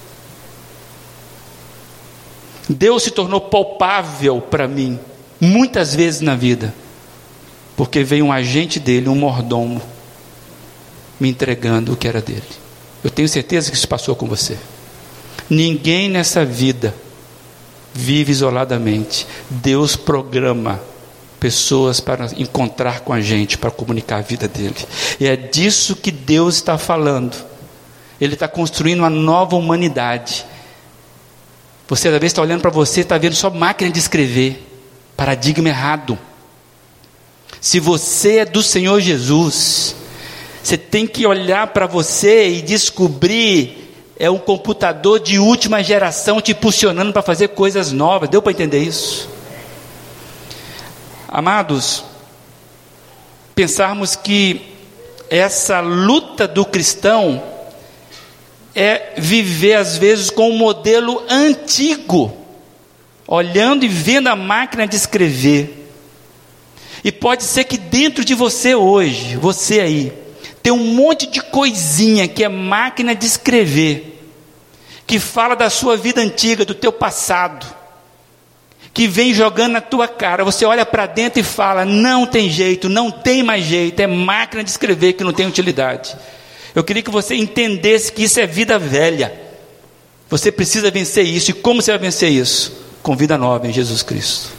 Deus 2.69 3.03
se 3.03 3.11
tornou 3.11 3.41
palpável 3.41 4.39
para 4.39 4.65
mim, 4.65 4.97
muitas 5.41 5.93
vezes 5.93 6.21
na 6.21 6.35
vida, 6.35 6.73
porque 7.75 8.01
veio 8.01 8.23
um 8.23 8.31
agente 8.31 8.79
dele, 8.79 9.09
um 9.09 9.15
mordomo, 9.15 9.81
me 11.19 11.27
entregando 11.27 11.91
o 11.91 11.97
que 11.97 12.07
era 12.07 12.21
dele. 12.21 12.41
Eu 13.03 13.09
tenho 13.09 13.27
certeza 13.27 13.69
que 13.69 13.75
isso 13.75 13.89
passou 13.89 14.15
com 14.15 14.25
você. 14.25 14.57
Ninguém 15.49 16.07
nessa 16.07 16.45
vida 16.45 16.95
vive 17.93 18.31
isoladamente. 18.31 19.27
Deus 19.49 19.97
programa 19.97 20.92
pessoas 21.43 21.99
para 21.99 22.29
encontrar 22.37 23.01
com 23.01 23.11
a 23.11 23.19
gente, 23.19 23.57
para 23.57 23.69
comunicar 23.69 24.17
a 24.17 24.21
vida 24.21 24.47
dele. 24.47 24.77
E 25.19 25.27
é 25.27 25.35
disso 25.35 25.95
que 25.95 26.11
Deus 26.11 26.55
está 26.55 26.77
falando. 26.77 27.35
Ele 28.21 28.35
está 28.35 28.47
construindo 28.47 28.99
uma 28.99 29.09
nova 29.09 29.55
humanidade 29.55 30.45
você 31.87 32.07
às 32.07 32.13
vezes 32.13 32.31
está 32.31 32.41
olhando 32.41 32.61
para 32.61 32.71
você, 32.71 33.01
está 33.01 33.17
vendo 33.17 33.35
só 33.35 33.49
máquina 33.49 33.91
de 33.91 33.99
escrever. 33.99 34.67
Paradigma 35.15 35.69
errado. 35.69 36.17
Se 37.61 37.79
você 37.79 38.37
é 38.37 38.45
do 38.45 38.63
Senhor 38.63 38.99
Jesus, 38.99 39.95
você 40.63 40.77
tem 40.77 41.05
que 41.05 41.25
olhar 41.25 41.67
para 41.67 41.85
você 41.85 42.49
e 42.49 42.61
descobrir 42.61 43.81
é 44.17 44.29
um 44.29 44.37
computador 44.37 45.19
de 45.19 45.37
última 45.37 45.83
geração 45.83 46.39
te 46.39 46.51
impulsionando 46.51 47.11
para 47.11 47.21
fazer 47.21 47.49
coisas 47.49 47.91
novas. 47.91 48.29
Deu 48.29 48.41
para 48.41 48.51
entender 48.51 48.79
isso? 48.79 49.29
Amados, 51.35 52.03
pensarmos 53.55 54.15
que 54.15 54.61
essa 55.31 55.79
luta 55.79 56.47
do 56.47 56.63
cristão 56.63 57.41
é 58.75 59.15
viver 59.17 59.73
às 59.73 59.97
vezes 59.97 60.29
com 60.29 60.51
um 60.51 60.57
modelo 60.59 61.23
antigo, 61.27 62.31
olhando 63.25 63.83
e 63.83 63.87
vendo 63.87 64.27
a 64.27 64.35
máquina 64.35 64.85
de 64.85 64.95
escrever. 64.95 65.89
E 67.03 67.11
pode 67.11 67.41
ser 67.41 67.63
que 67.63 67.79
dentro 67.79 68.23
de 68.23 68.35
você 68.35 68.75
hoje, 68.75 69.35
você 69.35 69.79
aí, 69.79 70.13
tem 70.61 70.71
um 70.71 70.93
monte 70.93 71.25
de 71.25 71.41
coisinha 71.41 72.27
que 72.27 72.43
é 72.43 72.47
máquina 72.47 73.15
de 73.15 73.25
escrever, 73.25 74.23
que 75.07 75.17
fala 75.17 75.55
da 75.55 75.71
sua 75.71 75.97
vida 75.97 76.21
antiga, 76.21 76.63
do 76.63 76.75
teu 76.75 76.93
passado, 76.93 77.65
que 78.93 79.07
vem 79.07 79.33
jogando 79.33 79.73
na 79.73 79.81
tua 79.81 80.07
cara. 80.07 80.43
Você 80.43 80.65
olha 80.65 80.85
para 80.85 81.05
dentro 81.05 81.39
e 81.39 81.43
fala: 81.43 81.83
não 81.83 82.25
tem 82.25 82.49
jeito, 82.49 82.87
não 82.87 83.09
tem 83.09 83.41
mais 83.41 83.65
jeito, 83.65 83.99
é 83.99 84.07
máquina 84.07 84.63
de 84.63 84.69
escrever 84.69 85.13
que 85.13 85.23
não 85.23 85.33
tem 85.33 85.47
utilidade. 85.47 86.15
Eu 86.75 86.83
queria 86.83 87.01
que 87.01 87.11
você 87.11 87.35
entendesse 87.35 88.11
que 88.11 88.23
isso 88.23 88.39
é 88.39 88.45
vida 88.45 88.77
velha. 88.77 89.41
Você 90.29 90.51
precisa 90.51 90.89
vencer 90.89 91.25
isso. 91.25 91.51
E 91.51 91.53
como 91.53 91.81
você 91.81 91.91
vai 91.91 91.99
vencer 91.99 92.31
isso? 92.31 92.71
Com 93.01 93.15
vida 93.15 93.37
nova 93.37 93.67
em 93.67 93.73
Jesus 93.73 94.01
Cristo. 94.01 94.49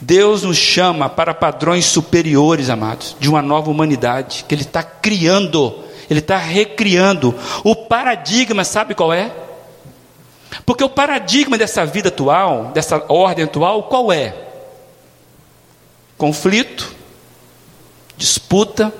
Deus 0.00 0.42
nos 0.42 0.56
chama 0.56 1.08
para 1.08 1.34
padrões 1.34 1.84
superiores, 1.84 2.70
amados, 2.70 3.16
de 3.20 3.28
uma 3.28 3.42
nova 3.42 3.70
humanidade 3.70 4.44
que 4.48 4.54
Ele 4.54 4.62
está 4.62 4.82
criando, 4.82 5.84
Ele 6.08 6.20
está 6.20 6.38
recriando. 6.38 7.34
O 7.62 7.74
paradigma, 7.74 8.64
sabe 8.64 8.94
qual 8.94 9.12
é? 9.12 9.30
Porque 10.66 10.84
o 10.84 10.88
paradigma 10.88 11.56
dessa 11.56 11.86
vida 11.86 12.08
atual, 12.08 12.66
dessa 12.74 13.04
ordem 13.08 13.44
atual, 13.44 13.84
qual 13.84 14.12
é? 14.12 14.34
Conflito, 16.18 16.94
disputa, 18.16 18.92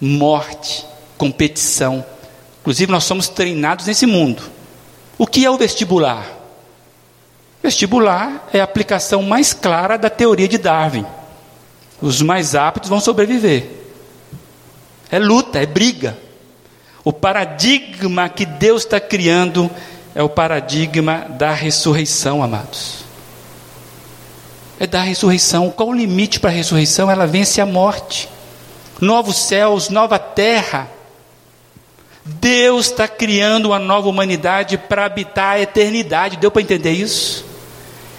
morte, 0.00 0.84
competição. 1.16 2.04
Inclusive, 2.60 2.92
nós 2.92 3.04
somos 3.04 3.28
treinados 3.28 3.86
nesse 3.86 4.06
mundo. 4.06 4.42
O 5.16 5.26
que 5.26 5.44
é 5.44 5.50
o 5.50 5.56
vestibular? 5.56 6.26
Vestibular 7.62 8.48
é 8.52 8.60
a 8.60 8.64
aplicação 8.64 9.22
mais 9.22 9.52
clara 9.52 9.96
da 9.96 10.10
teoria 10.10 10.46
de 10.46 10.58
Darwin. 10.58 11.06
Os 12.00 12.22
mais 12.22 12.54
aptos 12.54 12.88
vão 12.88 13.00
sobreviver. 13.00 13.68
É 15.10 15.18
luta, 15.18 15.58
é 15.58 15.66
briga. 15.66 16.16
O 17.02 17.12
paradigma 17.12 18.28
que 18.28 18.44
Deus 18.44 18.84
está 18.84 19.00
criando 19.00 19.70
é 20.14 20.22
o 20.22 20.28
paradigma 20.28 21.26
da 21.30 21.52
ressurreição, 21.52 22.42
amados. 22.42 23.04
É 24.80 24.86
da 24.86 25.02
ressurreição. 25.02 25.70
Qual 25.70 25.88
o 25.88 25.94
limite 25.94 26.38
para 26.40 26.50
a 26.50 26.52
ressurreição? 26.52 27.10
Ela 27.10 27.26
vence 27.26 27.60
a 27.60 27.66
morte 27.66 28.28
novos 29.00 29.36
céus, 29.36 29.88
nova 29.88 30.18
terra. 30.18 30.90
Deus 32.24 32.86
está 32.86 33.08
criando 33.08 33.66
uma 33.66 33.78
nova 33.78 34.08
humanidade 34.08 34.76
para 34.76 35.04
habitar 35.04 35.54
a 35.54 35.60
eternidade. 35.60 36.36
Deu 36.36 36.50
para 36.50 36.62
entender 36.62 36.92
isso? 36.92 37.44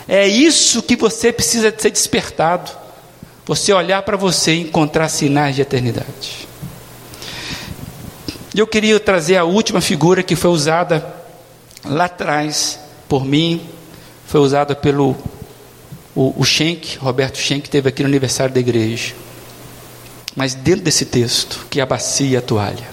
É 0.07 0.27
isso 0.27 0.81
que 0.81 0.95
você 0.95 1.31
precisa 1.31 1.73
ser 1.77 1.91
despertado. 1.91 2.71
Você 3.45 3.73
olhar 3.73 4.01
para 4.03 4.17
você 4.17 4.53
e 4.53 4.61
encontrar 4.61 5.09
sinais 5.09 5.55
de 5.55 5.61
eternidade. 5.61 6.47
Eu 8.55 8.65
queria 8.65 8.99
trazer 8.99 9.37
a 9.37 9.43
última 9.43 9.81
figura 9.81 10.23
que 10.23 10.35
foi 10.35 10.49
usada 10.49 11.18
lá 11.85 12.05
atrás 12.05 12.79
por 13.07 13.25
mim, 13.25 13.61
foi 14.25 14.39
usada 14.39 14.75
pelo 14.75 15.15
o, 16.15 16.33
o 16.37 16.43
Schenck, 16.43 16.97
Roberto 16.97 17.37
Schenck, 17.37 17.65
esteve 17.67 17.89
aqui 17.89 18.03
no 18.03 18.09
aniversário 18.09 18.53
da 18.53 18.59
igreja 18.59 19.13
mas 20.39 20.53
dentro 20.53 20.85
desse 20.85 21.05
texto, 21.05 21.67
que 21.69 21.81
é 21.81 21.83
a 21.83 21.85
bacia 21.85 22.27
e 22.29 22.37
a 22.37 22.41
toalha. 22.41 22.87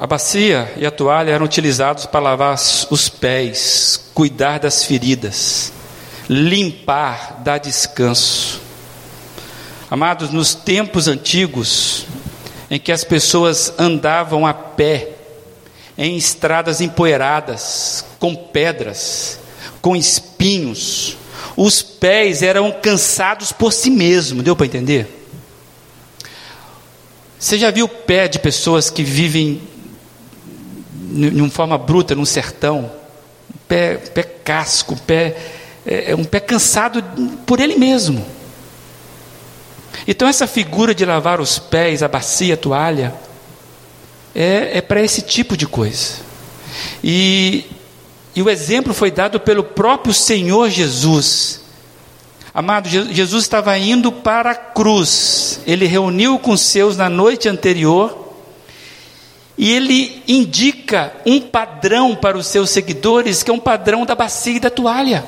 A 0.00 0.06
bacia 0.06 0.72
e 0.76 0.84
a 0.84 0.90
toalha 0.90 1.30
eram 1.30 1.44
utilizados 1.44 2.06
para 2.06 2.18
lavar 2.18 2.58
os 2.90 3.08
pés, 3.08 4.10
cuidar 4.12 4.58
das 4.58 4.84
feridas, 4.84 5.72
limpar, 6.28 7.40
dar 7.44 7.58
descanso. 7.58 8.60
Amados, 9.88 10.30
nos 10.30 10.52
tempos 10.52 11.06
antigos, 11.06 12.06
em 12.70 12.78
que 12.78 12.92
as 12.92 13.02
pessoas 13.02 13.74
andavam 13.78 14.46
a 14.46 14.54
pé, 14.54 15.08
em 15.98 16.16
estradas 16.16 16.80
empoeiradas, 16.80 18.04
com 18.18 18.34
pedras, 18.34 19.40
com 19.82 19.96
espinhos, 19.96 21.16
os 21.56 21.82
pés 21.82 22.42
eram 22.42 22.70
cansados 22.70 23.52
por 23.52 23.72
si 23.72 23.90
mesmo, 23.90 24.42
deu 24.42 24.54
para 24.54 24.66
entender? 24.66 25.26
Você 27.38 27.58
já 27.58 27.70
viu 27.70 27.86
o 27.86 27.88
pé 27.88 28.28
de 28.28 28.38
pessoas 28.38 28.88
que 28.88 29.02
vivem 29.02 29.60
de 30.92 31.40
uma 31.40 31.50
forma 31.50 31.76
bruta 31.76 32.14
no 32.14 32.24
sertão? 32.24 32.90
Pé, 33.66 33.96
pé 33.96 34.22
casco, 34.22 34.96
pé, 35.06 35.36
é, 35.84 36.12
é 36.12 36.16
um 36.16 36.24
pé 36.24 36.38
cansado 36.38 37.02
por 37.46 37.58
ele 37.60 37.76
mesmo. 37.76 38.24
Então, 40.06 40.28
essa 40.28 40.46
figura 40.46 40.94
de 40.94 41.04
lavar 41.04 41.40
os 41.40 41.58
pés, 41.58 42.02
a 42.02 42.08
bacia, 42.08 42.54
a 42.54 42.56
toalha, 42.56 43.14
é, 44.34 44.78
é 44.78 44.80
para 44.80 45.02
esse 45.02 45.22
tipo 45.22 45.56
de 45.56 45.66
coisa. 45.66 46.14
E, 47.02 47.64
e 48.34 48.42
o 48.42 48.48
exemplo 48.48 48.94
foi 48.94 49.10
dado 49.10 49.40
pelo 49.40 49.62
próprio 49.62 50.14
Senhor 50.14 50.70
Jesus. 50.70 51.60
Amado, 52.52 52.88
Jesus 52.88 53.44
estava 53.44 53.76
indo 53.78 54.10
para 54.10 54.50
a 54.50 54.54
cruz, 54.56 55.60
ele 55.66 55.86
reuniu 55.86 56.36
com 56.36 56.50
os 56.50 56.60
seus 56.60 56.96
na 56.96 57.08
noite 57.08 57.48
anterior, 57.48 58.34
e 59.56 59.70
ele 59.70 60.22
indica 60.26 61.12
um 61.24 61.40
padrão 61.40 62.16
para 62.16 62.36
os 62.36 62.46
seus 62.46 62.70
seguidores, 62.70 63.42
que 63.44 63.50
é 63.50 63.54
um 63.54 63.58
padrão 63.60 64.04
da 64.04 64.16
bacia 64.16 64.56
e 64.56 64.60
da 64.60 64.70
toalha, 64.70 65.24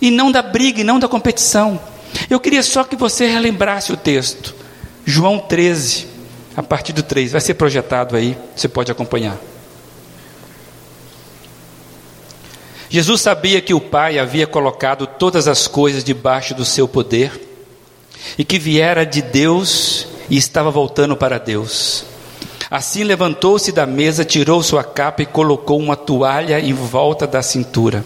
e 0.00 0.10
não 0.10 0.30
da 0.30 0.42
briga, 0.42 0.82
e 0.82 0.84
não 0.84 0.98
da 0.98 1.08
competição. 1.08 1.80
Eu 2.28 2.40
queria 2.40 2.62
só 2.62 2.84
que 2.84 2.96
você 2.96 3.26
relembrasse 3.26 3.92
o 3.92 3.96
texto. 3.96 4.54
João 5.04 5.38
13, 5.38 6.06
a 6.56 6.62
partir 6.62 6.92
do 6.92 7.02
3, 7.02 7.32
vai 7.32 7.40
ser 7.40 7.54
projetado 7.54 8.16
aí, 8.16 8.36
você 8.54 8.68
pode 8.68 8.90
acompanhar. 8.90 9.38
Jesus 12.88 13.20
sabia 13.20 13.60
que 13.60 13.74
o 13.74 13.80
Pai 13.80 14.18
havia 14.18 14.46
colocado 14.46 15.06
todas 15.06 15.48
as 15.48 15.66
coisas 15.66 16.04
debaixo 16.04 16.54
do 16.54 16.64
seu 16.64 16.86
poder 16.86 17.32
e 18.38 18.44
que 18.44 18.58
viera 18.58 19.04
de 19.04 19.20
Deus 19.22 20.06
e 20.30 20.36
estava 20.36 20.70
voltando 20.70 21.16
para 21.16 21.38
Deus. 21.38 22.04
Assim 22.70 23.04
levantou-se 23.04 23.70
da 23.70 23.86
mesa, 23.86 24.24
tirou 24.24 24.62
sua 24.62 24.82
capa 24.82 25.22
e 25.22 25.26
colocou 25.26 25.78
uma 25.78 25.96
toalha 25.96 26.58
em 26.58 26.72
volta 26.72 27.26
da 27.26 27.42
cintura. 27.42 28.04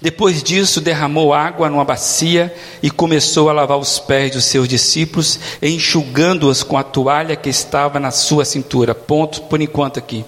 Depois 0.00 0.42
disso, 0.42 0.80
derramou 0.80 1.32
água 1.32 1.68
numa 1.68 1.84
bacia 1.84 2.54
e 2.82 2.90
começou 2.90 3.48
a 3.48 3.52
lavar 3.52 3.78
os 3.78 3.98
pés 3.98 4.32
dos 4.32 4.44
seus 4.44 4.68
discípulos, 4.68 5.38
enxugando-os 5.62 6.62
com 6.62 6.76
a 6.76 6.82
toalha 6.82 7.36
que 7.36 7.48
estava 7.48 8.00
na 8.00 8.10
sua 8.10 8.44
cintura. 8.44 8.94
Ponto 8.94 9.42
por 9.42 9.60
enquanto 9.60 9.98
aqui. 9.98 10.24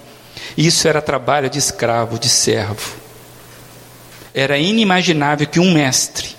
Isso 0.57 0.87
era 0.87 1.01
trabalho 1.01 1.49
de 1.49 1.59
escravo, 1.59 2.19
de 2.19 2.29
servo. 2.29 2.95
Era 4.33 4.57
inimaginável 4.57 5.47
que 5.47 5.59
um 5.59 5.73
mestre, 5.73 6.35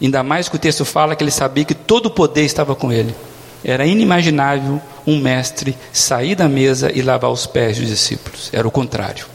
ainda 0.00 0.22
mais 0.22 0.48
que 0.48 0.56
o 0.56 0.58
texto 0.58 0.84
fala 0.84 1.14
que 1.14 1.22
ele 1.22 1.30
sabia 1.30 1.64
que 1.64 1.74
todo 1.74 2.06
o 2.06 2.10
poder 2.10 2.44
estava 2.44 2.74
com 2.74 2.92
ele, 2.92 3.14
era 3.64 3.86
inimaginável 3.86 4.80
um 5.06 5.18
mestre 5.20 5.76
sair 5.92 6.34
da 6.34 6.48
mesa 6.48 6.90
e 6.92 7.00
lavar 7.00 7.30
os 7.30 7.46
pés 7.46 7.78
dos 7.78 7.88
discípulos. 7.88 8.50
Era 8.52 8.66
o 8.66 8.70
contrário. 8.70 9.26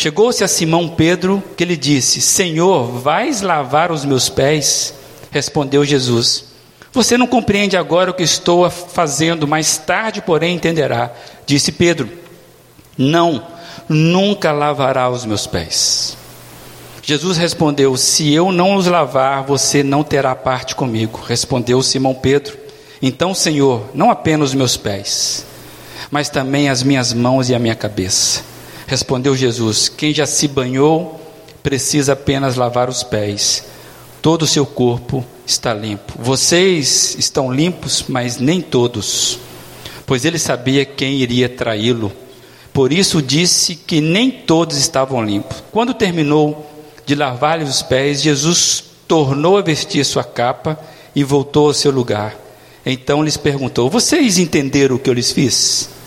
Chegou-se 0.00 0.42
a 0.42 0.48
Simão 0.48 0.88
Pedro 0.88 1.42
que 1.54 1.62
lhe 1.62 1.76
disse: 1.76 2.22
Senhor, 2.22 2.86
vais 2.86 3.42
lavar 3.42 3.92
os 3.92 4.02
meus 4.02 4.30
pés? 4.30 4.94
Respondeu 5.30 5.84
Jesus: 5.84 6.46
Você 6.90 7.18
não 7.18 7.26
compreende 7.26 7.76
agora 7.76 8.10
o 8.10 8.14
que 8.14 8.22
estou 8.22 8.70
fazendo, 8.70 9.46
mais 9.46 9.76
tarde, 9.76 10.22
porém, 10.22 10.56
entenderá. 10.56 11.12
Disse 11.44 11.70
Pedro: 11.70 12.08
Não, 12.96 13.46
nunca 13.86 14.52
lavará 14.52 15.10
os 15.10 15.26
meus 15.26 15.46
pés. 15.46 16.16
Jesus 17.02 17.36
respondeu: 17.36 17.94
Se 17.94 18.32
eu 18.32 18.50
não 18.50 18.76
os 18.76 18.86
lavar, 18.86 19.44
você 19.44 19.82
não 19.82 20.02
terá 20.02 20.34
parte 20.34 20.74
comigo. 20.74 21.20
Respondeu 21.28 21.82
Simão 21.82 22.14
Pedro: 22.14 22.56
Então, 23.02 23.34
Senhor, 23.34 23.84
não 23.92 24.10
apenas 24.10 24.48
os 24.48 24.54
meus 24.54 24.78
pés, 24.78 25.44
mas 26.10 26.30
também 26.30 26.70
as 26.70 26.82
minhas 26.82 27.12
mãos 27.12 27.50
e 27.50 27.54
a 27.54 27.58
minha 27.58 27.74
cabeça. 27.74 28.48
Respondeu 28.90 29.36
Jesus: 29.36 29.88
Quem 29.88 30.12
já 30.12 30.26
se 30.26 30.48
banhou 30.48 31.20
precisa 31.62 32.14
apenas 32.14 32.56
lavar 32.56 32.88
os 32.88 33.04
pés. 33.04 33.64
Todo 34.20 34.42
o 34.42 34.46
seu 34.48 34.66
corpo 34.66 35.24
está 35.46 35.72
limpo. 35.72 36.14
Vocês 36.18 37.14
estão 37.16 37.52
limpos, 37.52 38.06
mas 38.08 38.38
nem 38.38 38.60
todos. 38.60 39.38
Pois 40.04 40.24
ele 40.24 40.40
sabia 40.40 40.84
quem 40.84 41.18
iria 41.18 41.48
traí-lo. 41.48 42.10
Por 42.72 42.92
isso 42.92 43.22
disse 43.22 43.76
que 43.76 44.00
nem 44.00 44.28
todos 44.28 44.76
estavam 44.76 45.24
limpos. 45.24 45.62
Quando 45.70 45.94
terminou 45.94 46.68
de 47.06 47.14
lavar-lhes 47.14 47.70
os 47.70 47.82
pés, 47.82 48.20
Jesus 48.20 48.82
tornou 49.06 49.56
a 49.56 49.62
vestir 49.62 50.04
sua 50.04 50.24
capa 50.24 50.76
e 51.14 51.22
voltou 51.22 51.68
ao 51.68 51.74
seu 51.74 51.92
lugar. 51.92 52.36
Então 52.84 53.22
lhes 53.22 53.36
perguntou: 53.36 53.88
Vocês 53.88 54.36
entenderam 54.36 54.96
o 54.96 54.98
que 54.98 55.08
eu 55.08 55.14
lhes 55.14 55.30
fiz? 55.30 55.99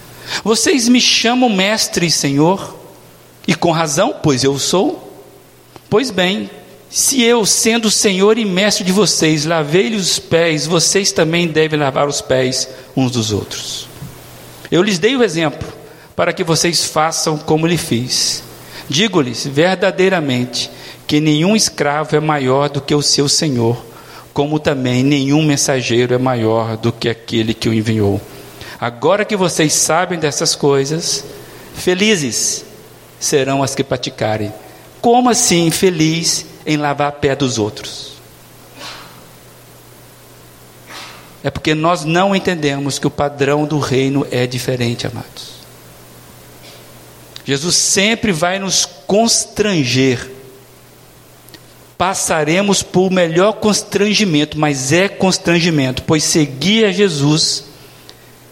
Vocês 0.43 0.87
me 0.87 1.01
chamam 1.01 1.49
mestre 1.49 2.07
e 2.07 2.11
senhor, 2.11 2.77
e 3.47 3.55
com 3.55 3.71
razão, 3.71 4.15
pois 4.21 4.43
eu 4.43 4.57
sou. 4.57 5.11
Pois 5.89 6.09
bem, 6.09 6.49
se 6.89 7.23
eu, 7.23 7.45
sendo 7.45 7.89
senhor 7.89 8.37
e 8.37 8.45
mestre 8.45 8.83
de 8.83 8.91
vocês, 8.91 9.45
lavei-lhes 9.45 10.11
os 10.11 10.19
pés, 10.19 10.65
vocês 10.65 11.11
também 11.11 11.47
devem 11.47 11.79
lavar 11.79 12.07
os 12.07 12.21
pés 12.21 12.69
uns 12.95 13.11
dos 13.11 13.31
outros. 13.31 13.87
Eu 14.71 14.81
lhes 14.81 14.99
dei 14.99 15.15
o 15.15 15.23
exemplo, 15.23 15.67
para 16.15 16.31
que 16.31 16.43
vocês 16.43 16.85
façam 16.85 17.37
como 17.37 17.67
lhe 17.67 17.77
fiz. 17.77 18.43
Digo-lhes 18.87 19.45
verdadeiramente 19.45 20.69
que 21.07 21.19
nenhum 21.19 21.55
escravo 21.55 22.15
é 22.15 22.19
maior 22.19 22.69
do 22.69 22.81
que 22.81 22.93
o 22.93 23.01
seu 23.01 23.27
senhor, 23.27 23.83
como 24.33 24.59
também 24.59 25.03
nenhum 25.03 25.43
mensageiro 25.43 26.13
é 26.13 26.17
maior 26.17 26.77
do 26.77 26.91
que 26.91 27.09
aquele 27.09 27.53
que 27.53 27.69
o 27.69 27.73
enviou. 27.73 28.21
Agora 28.79 29.25
que 29.25 29.35
vocês 29.35 29.73
sabem 29.73 30.19
dessas 30.19 30.55
coisas, 30.55 31.23
felizes 31.75 32.65
serão 33.19 33.63
as 33.63 33.73
que 33.73 33.83
praticarem. 33.83 34.53
Como 35.01 35.29
assim 35.29 35.69
feliz 35.71 36.45
em 36.65 36.77
lavar 36.77 37.09
a 37.09 37.11
pé 37.11 37.35
dos 37.35 37.57
outros? 37.57 38.13
É 41.43 41.51
porque 41.51 41.75
nós 41.75 42.05
não 42.05 42.33
entendemos 42.33 42.97
que 42.97 43.07
o 43.07 43.11
padrão 43.11 43.65
do 43.65 43.77
reino 43.77 44.25
é 44.31 44.47
diferente, 44.47 45.05
amados. 45.05 45.53
Jesus 47.45 47.75
sempre 47.75 48.31
vai 48.31 48.59
nos 48.59 48.85
constranger. 48.85 50.31
Passaremos 51.97 52.81
por 52.81 53.11
melhor 53.11 53.53
constrangimento, 53.53 54.57
mas 54.57 54.93
é 54.93 55.09
constrangimento, 55.09 56.03
pois 56.03 56.23
seguir 56.23 56.85
a 56.85 56.91
Jesus 56.91 57.65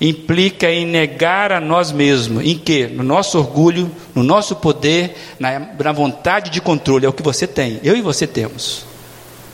implica 0.02 0.72
em 0.72 0.84
negar 0.84 1.52
a 1.52 1.62
nós 1.62 1.91
mesmos. 1.91 2.43
Em 2.43 2.58
que? 2.58 2.88
No 2.88 3.04
nosso 3.04 3.38
orgulho, 3.38 3.91
no 4.16 4.24
nosso 4.24 4.56
poder, 4.56 5.16
na, 5.39 5.60
na 5.60 5.91
vontade 5.91 6.49
de 6.49 6.60
controle. 6.60 7.06
É 7.06 7.10
o 7.10 7.14
que 7.14 7.22
você 7.22 7.45
tem. 7.45 7.80
Eu 7.84 7.95
e 7.95 8.02
você 8.02 8.26
temos. 8.26 8.84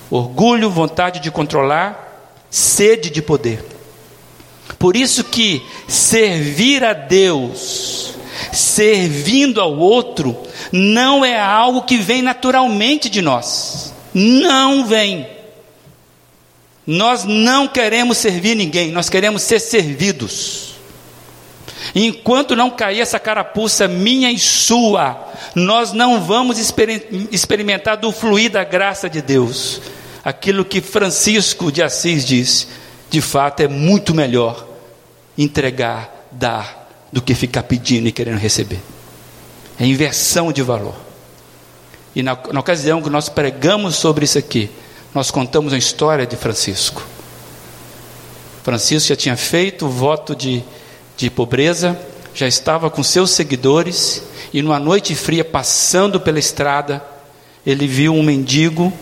Orgulho, 0.09 0.69
vontade 0.69 1.19
de 1.19 1.29
controlar, 1.29 2.39
sede 2.49 3.09
de 3.09 3.21
poder. 3.21 3.63
Por 4.79 4.95
isso 4.95 5.25
que 5.25 5.61
servir 5.85 6.81
a 6.81 6.93
Deus, 6.93 8.13
servindo 8.53 9.59
ao 9.59 9.77
outro, 9.77 10.37
não 10.71 11.25
é 11.25 11.37
algo 11.37 11.81
que 11.81 11.97
vem 11.97 12.21
naturalmente 12.21 13.09
de 13.09 13.21
nós. 13.21 13.93
Não 14.13 14.85
vem. 14.85 15.27
Nós 16.87 17.25
não 17.25 17.67
queremos 17.67 18.17
servir 18.17 18.55
ninguém, 18.55 18.91
nós 18.91 19.09
queremos 19.09 19.41
ser 19.41 19.59
servidos. 19.59 20.75
Enquanto 21.93 22.55
não 22.55 22.69
cair 22.69 23.01
essa 23.01 23.19
carapuça 23.19 23.89
minha 23.89 24.31
e 24.31 24.39
sua, 24.39 25.31
nós 25.53 25.91
não 25.91 26.21
vamos 26.21 26.57
experimentar 27.29 27.97
do 27.97 28.11
fluir 28.13 28.51
da 28.51 28.63
graça 28.63 29.09
de 29.09 29.21
Deus. 29.21 29.81
Aquilo 30.23 30.63
que 30.63 30.79
Francisco 30.79 31.71
de 31.71 31.83
Assis 31.83 32.25
diz, 32.25 32.67
de 33.09 33.19
fato 33.19 33.61
é 33.61 33.67
muito 33.67 34.13
melhor 34.13 34.65
entregar, 35.37 36.27
dar, 36.31 36.89
do 37.11 37.21
que 37.21 37.35
ficar 37.35 37.63
pedindo 37.63 38.07
e 38.07 38.11
querendo 38.13 38.37
receber. 38.37 38.79
É 39.79 39.85
inversão 39.85 40.51
de 40.51 40.61
valor. 40.61 40.95
E 42.15 42.23
na, 42.23 42.37
na 42.51 42.59
ocasião 42.59 43.01
que 43.01 43.09
nós 43.09 43.29
pregamos 43.29 43.95
sobre 43.95 44.25
isso 44.25 44.37
aqui, 44.37 44.69
nós 45.17 45.31
contamos 45.31 45.73
a 45.73 45.77
história 45.79 46.27
de 46.27 46.35
Francisco. 46.35 47.01
Francisco 48.63 49.09
já 49.09 49.15
tinha 49.15 49.35
feito 49.35 49.87
o 49.87 49.89
voto 49.89 50.35
de, 50.35 50.63
de 51.17 51.27
pobreza, 51.27 51.99
já 52.35 52.47
estava 52.47 52.87
com 52.91 53.01
seus 53.01 53.31
seguidores, 53.31 54.21
e 54.53 54.61
numa 54.61 54.79
noite 54.79 55.15
fria, 55.15 55.43
passando 55.43 56.19
pela 56.19 56.37
estrada, 56.37 57.03
ele 57.65 57.87
viu 57.87 58.13
um 58.13 58.21
mendigo 58.21 58.93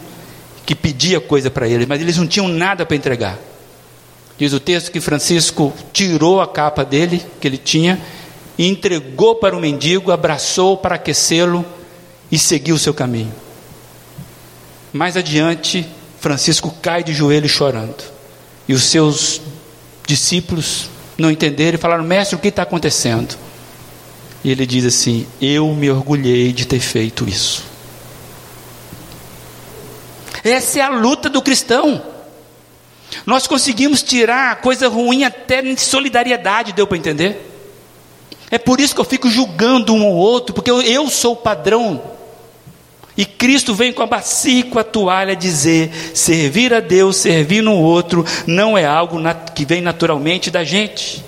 que 0.66 0.74
pedia 0.74 1.20
coisa 1.20 1.52
para 1.52 1.68
ele, 1.68 1.86
mas 1.86 2.00
eles 2.00 2.16
não 2.16 2.26
tinham 2.26 2.48
nada 2.48 2.86
para 2.86 2.96
entregar. 2.96 3.38
Diz 4.38 4.54
o 4.54 4.60
texto 4.62 4.94
que 4.94 5.02
Francisco 5.02 5.74
tirou 5.92 6.40
a 6.40 6.48
capa 6.48 6.86
dele, 6.86 7.22
que 7.42 7.48
ele 7.48 7.58
tinha, 7.58 8.02
e 8.58 8.66
entregou 8.70 9.36
para 9.36 9.54
o 9.54 9.60
mendigo, 9.60 10.14
abraçou 10.14 10.78
para 10.78 10.96
aquecê-lo 10.96 11.66
e 12.32 12.40
seguiu 12.40 12.76
o 12.76 12.80
seu 12.80 12.94
caminho. 12.94 13.34
Mais 14.94 15.18
adiante, 15.18 15.86
Francisco 16.26 16.76
cai 16.82 17.04
de 17.04 17.14
joelhos 17.14 17.52
chorando. 17.52 18.04
E 18.68 18.74
os 18.74 18.82
seus 18.86 19.40
discípulos 20.08 20.90
não 21.16 21.30
entenderam 21.30 21.76
e 21.76 21.80
falaram: 21.80 22.04
Mestre, 22.04 22.36
o 22.36 22.40
que 22.40 22.48
está 22.48 22.64
acontecendo? 22.64 23.38
E 24.44 24.50
ele 24.50 24.66
diz 24.66 24.86
assim: 24.86 25.28
Eu 25.40 25.68
me 25.76 25.88
orgulhei 25.88 26.52
de 26.52 26.66
ter 26.66 26.80
feito 26.80 27.30
isso. 27.30 27.64
Essa 30.44 30.80
é 30.80 30.82
a 30.82 30.90
luta 30.90 31.30
do 31.30 31.44
cristão. 31.44 32.02
Nós 33.24 33.46
conseguimos 33.46 34.02
tirar 34.02 34.52
a 34.52 34.56
coisa 34.56 34.90
ruim 34.90 35.26
até 35.26 35.62
em 35.62 35.78
solidariedade, 35.78 36.74
deu 36.74 36.88
para 36.88 36.98
entender? 36.98 37.52
É 38.50 38.58
por 38.58 38.80
isso 38.80 38.96
que 38.96 39.02
eu 39.02 39.06
fico 39.06 39.30
julgando 39.30 39.94
um 39.94 40.04
ou 40.04 40.16
outro, 40.16 40.56
porque 40.56 40.72
eu, 40.72 40.82
eu 40.82 41.08
sou 41.08 41.34
o 41.34 41.38
padrão. 41.38 42.15
E 43.18 43.26
Cristo 43.26 43.74
vem 43.74 43.94
com 43.94 44.04
a 44.04 44.08
bacia 44.08 44.60
e 44.60 44.64
com 44.64 44.78
a 44.78 44.84
toalha 44.84 45.36
dizer: 45.36 45.92
servir 46.14 46.74
a 46.74 46.80
Deus, 46.80 47.18
servir 47.18 47.62
no 47.62 47.74
outro, 47.74 48.26
não 48.46 48.78
é 48.78 48.86
algo 48.86 49.18
que 49.54 49.66
vem 49.66 49.82
naturalmente 49.82 50.52
da 50.52 50.64
gente. 50.64 51.24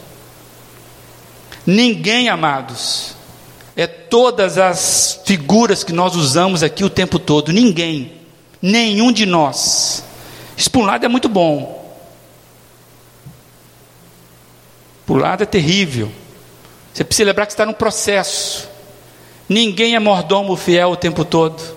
Ninguém, 1.65 2.29
amados, 2.29 3.15
é 3.75 3.87
todas 3.87 4.57
as 4.57 5.21
figuras 5.25 5.83
que 5.83 5.93
nós 5.93 6.15
usamos 6.15 6.63
aqui 6.63 6.83
o 6.83 6.89
tempo 6.89 7.19
todo, 7.19 7.51
ninguém, 7.53 8.11
nenhum 8.61 9.11
de 9.11 9.25
nós. 9.25 10.03
Isso 10.57 10.71
por 10.71 10.81
um 10.81 10.85
lado 10.85 11.05
é 11.05 11.07
muito 11.07 11.29
bom, 11.29 11.93
por 15.05 15.21
lado 15.21 15.43
é 15.43 15.45
terrível. 15.45 16.11
Você 16.93 17.03
precisa 17.03 17.27
lembrar 17.27 17.45
que 17.45 17.53
está 17.53 17.65
num 17.65 17.73
processo. 17.73 18.67
Ninguém 19.47 19.95
é 19.95 19.99
mordomo 19.99 20.55
fiel 20.57 20.89
o 20.89 20.95
tempo 20.95 21.23
todo. 21.23 21.76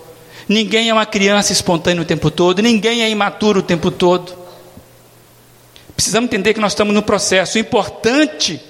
Ninguém 0.50 0.88
é 0.88 0.92
uma 0.92 1.06
criança 1.06 1.52
espontânea 1.52 2.02
o 2.02 2.04
tempo 2.04 2.28
todo. 2.28 2.60
Ninguém 2.60 3.04
é 3.04 3.08
imaturo 3.08 3.60
o 3.60 3.62
tempo 3.62 3.88
todo. 3.88 4.36
Precisamos 5.94 6.26
entender 6.26 6.54
que 6.54 6.60
nós 6.60 6.72
estamos 6.72 6.92
no 6.92 7.04
processo. 7.04 7.56
O 7.56 7.60
importante 7.60 8.60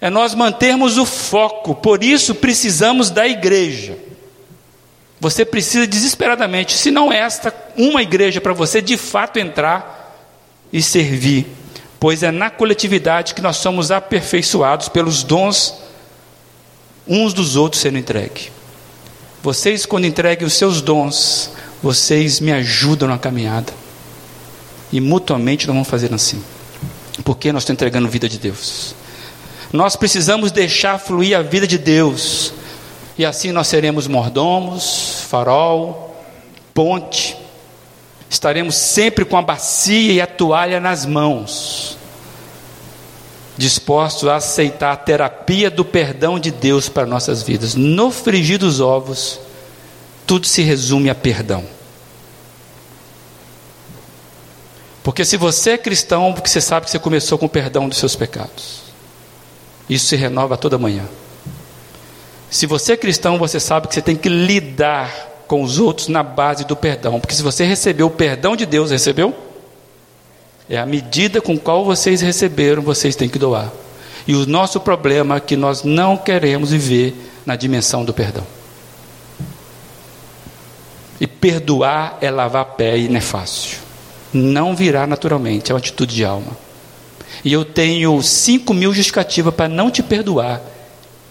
é 0.00 0.10
nós 0.10 0.34
mantermos 0.34 0.98
o 0.98 1.06
foco. 1.06 1.72
Por 1.76 2.02
isso 2.02 2.34
precisamos 2.34 3.12
da 3.12 3.28
igreja. 3.28 3.96
Você 5.20 5.44
precisa 5.44 5.86
desesperadamente, 5.86 6.76
se 6.76 6.90
não 6.90 7.12
esta, 7.12 7.54
uma 7.76 8.02
igreja 8.02 8.40
para 8.40 8.52
você 8.52 8.82
de 8.82 8.96
fato 8.96 9.38
entrar 9.38 10.26
e 10.72 10.82
servir. 10.82 11.46
Pois 12.00 12.24
é 12.24 12.32
na 12.32 12.50
coletividade 12.50 13.34
que 13.34 13.40
nós 13.40 13.58
somos 13.58 13.92
aperfeiçoados 13.92 14.88
pelos 14.88 15.22
dons 15.22 15.76
uns 17.06 17.32
dos 17.32 17.54
outros 17.54 17.80
sendo 17.80 17.98
entregue. 17.98 18.50
Vocês, 19.42 19.86
quando 19.86 20.06
entreguem 20.06 20.46
os 20.46 20.54
seus 20.54 20.82
dons, 20.82 21.50
vocês 21.82 22.40
me 22.40 22.52
ajudam 22.52 23.08
na 23.08 23.18
caminhada. 23.18 23.72
E 24.92 25.00
mutuamente 25.00 25.66
nós 25.66 25.74
vamos 25.74 25.88
fazer 25.88 26.12
assim. 26.12 26.42
Porque 27.24 27.52
nós 27.52 27.62
estamos 27.62 27.76
entregando 27.76 28.08
vida 28.08 28.28
de 28.28 28.38
Deus. 28.38 28.94
Nós 29.72 29.96
precisamos 29.96 30.50
deixar 30.50 30.98
fluir 30.98 31.36
a 31.38 31.42
vida 31.42 31.66
de 31.66 31.78
Deus. 31.78 32.52
E 33.16 33.24
assim 33.24 33.52
nós 33.52 33.68
seremos 33.68 34.06
mordomos, 34.06 35.24
farol, 35.28 36.16
ponte. 36.74 37.36
Estaremos 38.28 38.74
sempre 38.74 39.24
com 39.24 39.36
a 39.36 39.42
bacia 39.42 40.12
e 40.12 40.20
a 40.20 40.26
toalha 40.26 40.80
nas 40.80 41.06
mãos 41.06 41.99
dispostos 43.60 44.26
a 44.26 44.36
aceitar 44.36 44.90
a 44.92 44.96
terapia 44.96 45.70
do 45.70 45.84
perdão 45.84 46.38
de 46.38 46.50
Deus 46.50 46.88
para 46.88 47.04
nossas 47.04 47.42
vidas. 47.42 47.74
No 47.74 48.10
frigir 48.10 48.58
dos 48.58 48.80
ovos, 48.80 49.38
tudo 50.26 50.46
se 50.46 50.62
resume 50.62 51.10
a 51.10 51.14
perdão. 51.14 51.62
Porque 55.02 55.26
se 55.26 55.36
você 55.36 55.72
é 55.72 55.78
cristão, 55.78 56.32
porque 56.32 56.48
você 56.48 56.60
sabe 56.60 56.86
que 56.86 56.90
você 56.90 56.98
começou 56.98 57.36
com 57.36 57.44
o 57.44 57.50
perdão 57.50 57.86
dos 57.86 57.98
seus 57.98 58.16
pecados. 58.16 58.80
Isso 59.90 60.06
se 60.06 60.16
renova 60.16 60.56
toda 60.56 60.78
manhã. 60.78 61.04
Se 62.48 62.64
você 62.64 62.94
é 62.94 62.96
cristão, 62.96 63.38
você 63.38 63.60
sabe 63.60 63.88
que 63.88 63.94
você 63.94 64.00
tem 64.00 64.16
que 64.16 64.28
lidar 64.30 65.44
com 65.46 65.62
os 65.62 65.78
outros 65.78 66.08
na 66.08 66.22
base 66.22 66.64
do 66.64 66.74
perdão. 66.74 67.20
Porque 67.20 67.34
se 67.34 67.42
você 67.42 67.64
recebeu 67.64 68.06
o 68.06 68.10
perdão 68.10 68.56
de 68.56 68.64
Deus, 68.64 68.90
recebeu? 68.90 69.49
É 70.70 70.78
a 70.78 70.86
medida 70.86 71.40
com 71.40 71.58
qual 71.58 71.84
vocês 71.84 72.20
receberam, 72.20 72.80
vocês 72.80 73.16
têm 73.16 73.28
que 73.28 73.40
doar. 73.40 73.72
E 74.24 74.36
o 74.36 74.46
nosso 74.46 74.78
problema 74.78 75.34
é 75.34 75.40
que 75.40 75.56
nós 75.56 75.82
não 75.82 76.16
queremos 76.16 76.70
viver 76.70 77.12
na 77.44 77.56
dimensão 77.56 78.04
do 78.04 78.14
perdão. 78.14 78.46
E 81.20 81.26
perdoar 81.26 82.18
é 82.20 82.30
lavar 82.30 82.64
pé 82.76 82.96
e 82.96 83.08
não 83.08 83.16
é 83.16 83.20
fácil. 83.20 83.78
Não 84.32 84.76
virá 84.76 85.08
naturalmente, 85.08 85.72
é 85.72 85.74
uma 85.74 85.80
atitude 85.80 86.14
de 86.14 86.24
alma. 86.24 86.56
E 87.44 87.52
eu 87.52 87.64
tenho 87.64 88.22
cinco 88.22 88.72
mil 88.72 88.94
justificativas 88.94 89.52
para 89.52 89.68
não 89.68 89.90
te 89.90 90.04
perdoar. 90.04 90.62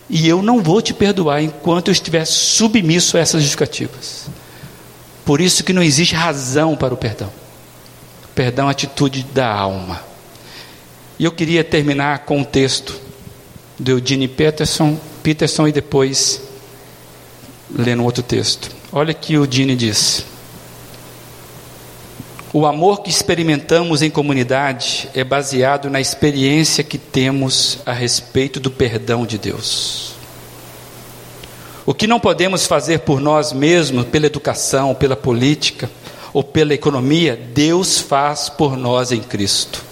E 0.09 0.27
eu 0.27 0.41
não 0.41 0.61
vou 0.61 0.81
te 0.81 0.93
perdoar 0.93 1.41
enquanto 1.41 1.87
eu 1.87 1.93
estiver 1.93 2.25
submisso 2.25 3.15
a 3.15 3.21
essas 3.21 3.41
justificativas. 3.41 4.27
Por 5.23 5.39
isso 5.39 5.63
que 5.63 5.71
não 5.71 5.81
existe 5.81 6.13
razão 6.13 6.75
para 6.75 6.93
o 6.93 6.97
perdão 6.97 7.31
perdão, 8.39 8.69
atitude 8.69 9.23
da 9.33 9.53
alma. 9.53 10.01
E 11.19 11.25
eu 11.25 11.31
queria 11.33 11.61
terminar 11.61 12.19
com 12.19 12.37
um 12.37 12.43
texto 12.45 12.97
do 13.77 13.91
Eugene 13.91 14.29
Peterson, 14.29 14.97
Peterson 15.21 15.67
e 15.67 15.73
depois 15.73 16.41
lendo 17.69 18.01
outro 18.01 18.23
texto. 18.23 18.71
Olha 18.93 19.13
que 19.13 19.37
o 19.37 19.43
Eugene 19.43 19.75
diz. 19.75 20.25
O 22.53 22.65
amor 22.65 23.01
que 23.01 23.09
experimentamos 23.09 24.01
em 24.01 24.09
comunidade 24.09 25.09
é 25.13 25.21
baseado 25.21 25.89
na 25.89 25.99
experiência 25.99 26.81
que 26.81 26.97
temos 26.97 27.79
a 27.85 27.91
respeito 27.91 28.57
do 28.57 28.71
perdão 28.71 29.25
de 29.25 29.37
Deus. 29.37 30.13
O 31.85 31.93
que 31.93 32.07
não 32.07 32.21
podemos 32.21 32.65
fazer 32.65 32.99
por 32.99 33.19
nós 33.19 33.51
mesmos, 33.51 34.05
pela 34.05 34.27
educação, 34.27 34.95
pela 34.95 35.17
política, 35.17 35.89
ou 36.33 36.43
pela 36.43 36.73
economia, 36.73 37.35
Deus 37.35 37.99
faz 37.99 38.49
por 38.49 38.77
nós 38.77 39.11
em 39.11 39.21
Cristo. 39.21 39.83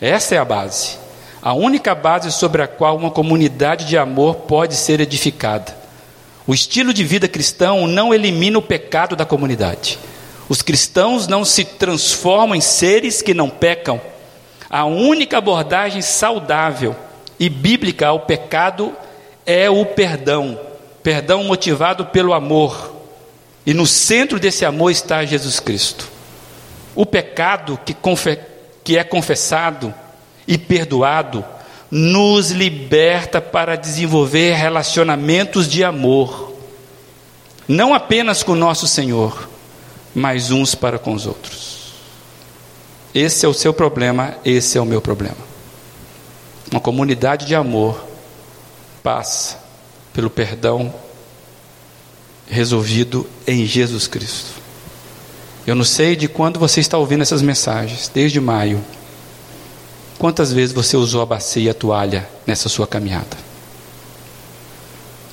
Essa 0.00 0.34
é 0.34 0.38
a 0.38 0.44
base, 0.44 0.96
a 1.42 1.52
única 1.52 1.94
base 1.94 2.30
sobre 2.32 2.62
a 2.62 2.68
qual 2.68 2.96
uma 2.96 3.10
comunidade 3.10 3.84
de 3.84 3.96
amor 3.96 4.36
pode 4.36 4.74
ser 4.74 5.00
edificada. 5.00 5.76
O 6.46 6.54
estilo 6.54 6.94
de 6.94 7.04
vida 7.04 7.28
cristão 7.28 7.86
não 7.86 8.14
elimina 8.14 8.58
o 8.58 8.62
pecado 8.62 9.14
da 9.14 9.26
comunidade. 9.26 9.98
Os 10.48 10.62
cristãos 10.62 11.26
não 11.26 11.44
se 11.44 11.64
transformam 11.64 12.54
em 12.54 12.60
seres 12.60 13.20
que 13.20 13.34
não 13.34 13.50
pecam. 13.50 14.00
A 14.70 14.84
única 14.86 15.38
abordagem 15.38 16.00
saudável 16.00 16.96
e 17.38 17.50
bíblica 17.50 18.08
ao 18.08 18.20
pecado 18.20 18.94
é 19.44 19.68
o 19.68 19.84
perdão, 19.84 20.58
perdão 21.02 21.44
motivado 21.44 22.06
pelo 22.06 22.32
amor 22.32 22.97
e 23.68 23.74
no 23.74 23.86
centro 23.86 24.40
desse 24.40 24.64
amor 24.64 24.90
está 24.90 25.26
Jesus 25.26 25.60
Cristo. 25.60 26.08
O 26.94 27.04
pecado 27.04 27.78
que, 27.84 27.94
que 28.82 28.96
é 28.96 29.04
confessado 29.04 29.92
e 30.46 30.56
perdoado 30.56 31.44
nos 31.90 32.50
liberta 32.50 33.42
para 33.42 33.76
desenvolver 33.76 34.54
relacionamentos 34.54 35.68
de 35.68 35.84
amor, 35.84 36.54
não 37.68 37.92
apenas 37.92 38.42
com 38.42 38.54
nosso 38.54 38.88
Senhor, 38.88 39.50
mas 40.14 40.50
uns 40.50 40.74
para 40.74 40.98
com 40.98 41.12
os 41.12 41.26
outros. 41.26 41.92
Esse 43.14 43.44
é 43.44 43.48
o 43.50 43.52
seu 43.52 43.74
problema, 43.74 44.34
esse 44.46 44.78
é 44.78 44.80
o 44.80 44.86
meu 44.86 45.02
problema. 45.02 45.46
Uma 46.70 46.80
comunidade 46.80 47.44
de 47.44 47.54
amor 47.54 48.02
passa 49.02 49.58
pelo 50.14 50.30
perdão 50.30 50.90
resolvido 52.50 53.28
em 53.46 53.66
Jesus 53.66 54.06
Cristo. 54.06 54.58
Eu 55.66 55.74
não 55.74 55.84
sei 55.84 56.16
de 56.16 56.28
quando 56.28 56.58
você 56.58 56.80
está 56.80 56.96
ouvindo 56.96 57.22
essas 57.22 57.42
mensagens, 57.42 58.10
desde 58.12 58.40
maio. 58.40 58.82
Quantas 60.18 60.52
vezes 60.52 60.74
você 60.74 60.96
usou 60.96 61.20
a 61.20 61.26
bacia 61.26 61.62
e 61.62 61.68
a 61.68 61.74
toalha 61.74 62.28
nessa 62.46 62.68
sua 62.68 62.86
caminhada? 62.86 63.36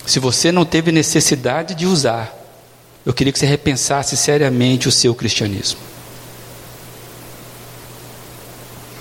Se 0.05 0.19
você 0.19 0.51
não 0.51 0.65
teve 0.65 0.91
necessidade 0.91 1.73
de 1.73 1.85
usar, 1.85 2.33
eu 3.05 3.13
queria 3.13 3.31
que 3.31 3.39
você 3.39 3.45
repensasse 3.45 4.15
seriamente 4.17 4.87
o 4.87 4.91
seu 4.91 5.15
cristianismo. 5.15 5.79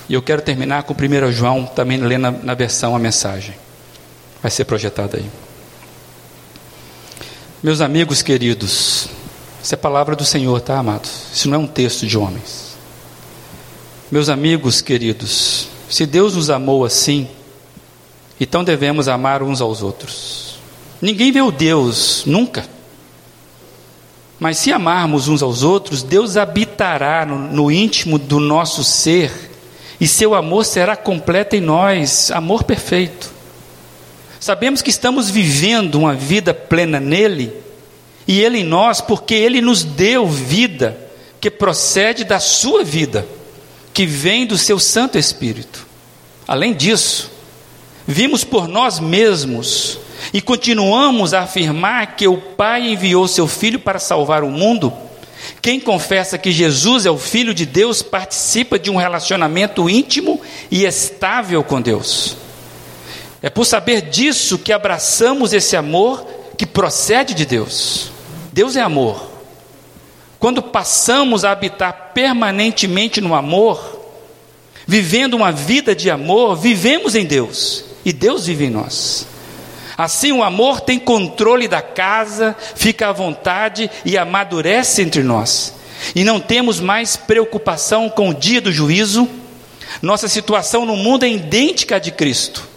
E 0.09 0.15
eu 0.15 0.23
quero 0.23 0.43
terminar 0.43 0.85
com 0.85 0.95
1 0.95 1.33
João, 1.33 1.67
também 1.67 1.99
lendo 1.99 2.23
na, 2.23 2.31
na 2.31 2.55
versão 2.55 2.95
a 2.95 2.99
mensagem. 2.99 3.55
Vai 4.43 4.51
ser 4.51 4.65
projetada 4.65 5.17
aí. 5.17 5.44
Meus 7.65 7.81
amigos 7.81 8.21
queridos, 8.21 9.09
isso 9.63 9.75
é 9.75 9.77
palavra 9.79 10.15
do 10.15 10.23
Senhor, 10.23 10.61
tá, 10.61 10.79
amados? 10.79 11.29
Isso 11.33 11.49
não 11.49 11.55
é 11.55 11.59
um 11.63 11.67
texto 11.67 12.07
de 12.07 12.19
homens. 12.19 12.77
Meus 14.11 14.29
amigos 14.29 14.83
queridos, 14.83 15.69
se 15.89 16.05
Deus 16.05 16.37
nos 16.37 16.51
amou 16.51 16.85
assim, 16.85 17.27
então 18.39 18.63
devemos 18.63 19.09
amar 19.09 19.43
uns 19.43 19.63
aos 19.63 19.83
outros. 19.83 20.59
Ninguém 21.01 21.33
vê 21.33 21.41
o 21.41 21.51
Deus, 21.51 22.25
nunca. 22.27 22.67
Mas 24.39 24.59
se 24.59 24.71
amarmos 24.71 25.27
uns 25.27 25.43
aos 25.43 25.63
outros, 25.63 26.03
Deus 26.03 26.37
habitará 26.37 27.25
no, 27.25 27.39
no 27.39 27.73
íntimo 27.73 28.19
do 28.19 28.41
nosso 28.41 28.85
ser 28.85 29.33
e 29.99 30.07
seu 30.07 30.35
amor 30.35 30.67
será 30.67 30.97
completo 30.97 31.57
em 31.57 31.63
nós 31.63 32.31
amor 32.31 32.65
perfeito. 32.65 33.34
Sabemos 34.45 34.83
que 34.83 34.91
estamos 34.91 35.31
vivendo 35.31 35.95
uma 35.95 36.13
vida 36.13 36.53
plena 36.53 37.01
nele 37.01 37.51
e 38.29 38.43
ele 38.43 38.59
em 38.59 38.63
nós, 38.63 39.01
porque 39.01 39.33
ele 39.33 39.63
nos 39.63 39.83
deu 39.83 40.27
vida 40.27 40.99
que 41.41 41.51
procede 41.51 42.25
da 42.25 42.39
sua 42.39 42.85
vida, 42.85 43.27
que 43.95 44.05
vem 44.05 44.45
do 44.45 44.59
seu 44.59 44.79
Santo 44.79 45.17
Espírito. 45.17 45.87
Além 46.47 46.75
disso, 46.75 47.31
vimos 48.07 48.45
por 48.45 48.69
nós 48.69 49.01
mesmos 49.01 49.99
e 50.31 50.43
continuamos 50.43 51.33
a 51.33 51.41
afirmar 51.41 52.15
que 52.15 52.29
o 52.29 52.37
Pai 52.37 52.87
enviou 52.91 53.27
seu 53.27 53.49
Filho 53.49 53.79
para 53.79 53.99
salvar 53.99 54.45
o 54.45 54.51
mundo, 54.51 54.93
quem 55.63 55.81
confessa 55.81 56.37
que 56.37 56.53
Jesus 56.53 57.07
é 57.07 57.11
o 57.11 57.17
Filho 57.17 57.55
de 57.55 57.65
Deus 57.65 58.03
participa 58.03 58.79
de 58.79 58.91
um 58.91 58.97
relacionamento 58.97 59.89
íntimo 59.89 60.39
e 60.71 60.85
estável 60.85 61.65
com 61.65 61.81
Deus. 61.81 62.44
É 63.45 63.51
por 63.51 63.67
saber 63.67 64.01
disso 64.01 64.57
que 64.57 64.73
abraçamos 64.73 65.53
esse 65.53 65.77
amor 65.77 66.27
que 66.57 66.65
procede 66.65 67.35
de 67.35 67.45
Deus. 67.45 68.11
Deus 68.51 68.75
é 68.75 68.81
amor. 68.81 69.23
Quando 70.39 70.63
passamos 70.63 71.45
a 71.45 71.51
habitar 71.51 72.13
permanentemente 72.15 73.21
no 73.21 73.35
amor, 73.35 74.01
vivendo 74.87 75.35
uma 75.35 75.53
vida 75.53 75.95
de 75.95 76.11
amor, 76.11 76.57
vivemos 76.57 77.15
em 77.15 77.27
Deus 77.27 77.85
e 78.03 78.15
Deus 78.15 78.47
vive 78.47 78.65
em 78.65 78.71
nós. 78.71 79.27
Assim, 79.95 80.33
o 80.33 80.43
amor 80.43 80.81
tem 80.81 80.99
controle 80.99 81.69
da 81.69 81.83
casa, 81.83 82.57
fica 82.75 83.09
à 83.09 83.13
vontade 83.13 83.91
e 84.07 84.17
amadurece 84.17 85.03
entre 85.03 85.23
nós. 85.23 85.75
E 86.15 86.25
não 86.25 86.41
temos 86.41 86.81
mais 86.81 87.15
preocupação 87.15 88.09
com 88.09 88.31
o 88.31 88.35
dia 88.35 88.63
do 88.63 88.73
juízo. 88.73 89.29
Nossa 90.01 90.29
situação 90.29 90.87
no 90.87 90.97
mundo 90.97 91.27
é 91.27 91.29
idêntica 91.29 91.97
à 91.97 91.99
de 91.99 92.11
Cristo. 92.11 92.73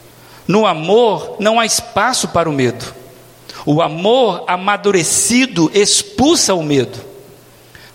No 0.48 0.66
amor 0.66 1.36
não 1.40 1.60
há 1.60 1.66
espaço 1.66 2.30
para 2.30 2.50
o 2.50 2.54
medo. 2.54 2.96
O 3.66 3.82
amor 3.82 4.46
amadurecido 4.48 5.70
expulsa 5.74 6.54
o 6.54 6.64
medo. 6.64 7.00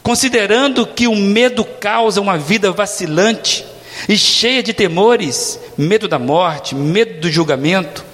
Considerando 0.03 0.86
que 0.86 1.07
o 1.07 1.16
medo 1.16 1.64
causa 1.64 2.20
uma 2.20 2.36
vida 2.36 2.70
vacilante 2.72 3.64
e 4.09 4.18
cheia 4.18 4.62
de 4.62 4.72
temores, 4.72 5.59
medo 5.78 6.09
da 6.09 6.18
morte, 6.18 6.74
medo 6.74 7.20
do 7.20 7.30
julgamento, 7.30 8.05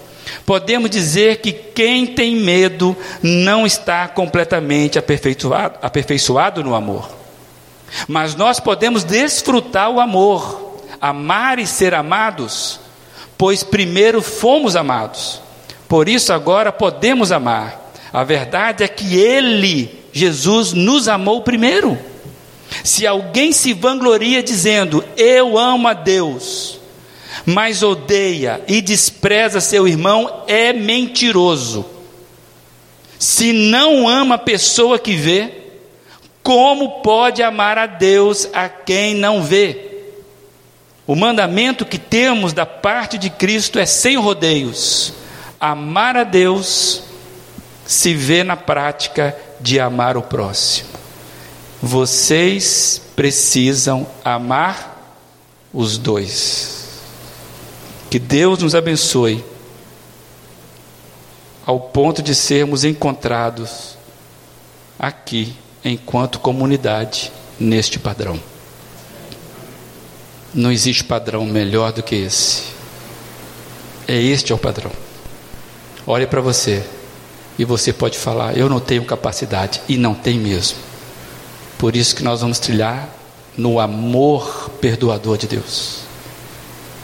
podemos 0.45 0.91
dizer 0.91 1.41
que 1.41 1.53
quem 1.53 2.07
tem 2.07 2.37
medo 2.37 2.97
não 3.23 3.67
está 3.67 4.07
completamente 4.07 4.99
aperfeiçoado, 4.99 5.79
aperfeiçoado 5.81 6.63
no 6.63 6.75
amor. 6.75 7.11
Mas 8.07 8.35
nós 8.35 8.61
podemos 8.61 9.03
desfrutar 9.03 9.91
o 9.91 9.99
amor, 9.99 10.77
amar 11.01 11.59
e 11.59 11.67
ser 11.67 11.95
amados, 11.95 12.79
pois 13.39 13.63
primeiro 13.63 14.21
fomos 14.21 14.75
amados. 14.75 15.41
Por 15.89 16.09
isso 16.09 16.33
agora 16.33 16.73
podemos 16.73 17.33
amar. 17.33 17.93
A 18.13 18.25
verdade 18.25 18.83
é 18.83 18.89
que 18.89 19.17
Ele, 19.17 19.97
Jesus, 20.13 20.73
nos 20.73 21.09
amou 21.09 21.43
primeiro. 21.43 21.97
Se 22.85 23.07
alguém 23.07 23.53
se 23.53 23.73
vangloria 23.73 24.43
dizendo, 24.43 25.05
Eu 25.17 25.57
amo 25.57 25.89
a 25.89 25.95
Deus, 25.95 26.81
mas 27.47 27.83
odeia 27.83 28.61
e 28.67 28.83
despreza 28.83 29.61
seu 29.61 29.87
irmão, 29.87 30.43
é 30.47 30.73
mentiroso. 30.73 31.87
Se 33.19 33.53
não 33.53 34.09
ama 34.09 34.35
a 34.35 34.39
pessoa 34.39 34.99
que 34.99 35.15
vê, 35.15 35.53
como 36.43 37.01
pode 37.03 37.43
amar 37.43 37.79
a 37.79 37.87
Deus 37.87 38.49
a 38.53 38.69
quem 38.69 39.15
não 39.15 39.43
vê? 39.43 39.88
O 41.09 41.17
mandamento 41.17 41.87
que 41.87 41.99
temos 41.99 42.53
da 42.53 42.67
parte 42.67 43.17
de 43.17 43.31
Cristo 43.31 43.79
é 43.79 43.87
sem 43.87 44.19
rodeios: 44.19 45.15
amar 45.59 46.19
a 46.19 46.23
Deus 46.23 47.03
se 47.87 48.13
vê 48.13 48.45
na 48.45 48.59
prática 48.59 49.35
de 49.59 49.81
amar 49.81 50.19
o 50.19 50.23
próximo. 50.23 50.91
Vocês 51.81 53.01
precisam 53.17 54.07
amar 54.23 55.17
os 55.73 55.97
dois. 55.97 57.01
Que 58.11 58.19
Deus 58.19 58.59
nos 58.59 58.75
abençoe 58.75 59.43
ao 61.65 61.81
ponto 61.81 62.21
de 62.21 62.35
sermos 62.35 62.85
encontrados 62.85 63.97
aqui, 64.99 65.57
enquanto 65.83 66.39
comunidade, 66.39 67.33
neste 67.59 67.99
padrão. 67.99 68.39
Não 70.59 70.73
existe 70.73 71.05
padrão 71.05 71.47
melhor 71.47 71.93
do 71.93 72.03
que 72.03 72.17
esse. 72.17 72.65
É 74.09 74.21
este 74.21 74.51
é 74.51 74.55
o 74.57 74.59
padrão. 74.59 74.91
Olhe 76.05 76.27
para 76.27 76.41
você 76.41 76.83
e 77.57 77.65
você 77.65 77.93
pode 77.93 78.19
falar: 78.19 78.59
Eu 78.59 78.69
não 78.69 78.81
tenho 78.81 79.05
capacidade, 79.05 79.81
e 79.89 79.97
não 79.97 80.17
tem 80.17 80.37
mesmo. 80.37 80.79
Por 81.79 81.95
isso 81.95 82.17
que 82.17 82.25
nós 82.25 82.41
vamos 82.41 82.59
trilhar 82.59 83.09
no 83.57 83.79
amor 83.79 84.69
perdoador 84.81 85.39
de 85.39 85.47
Deus. 85.47 86.01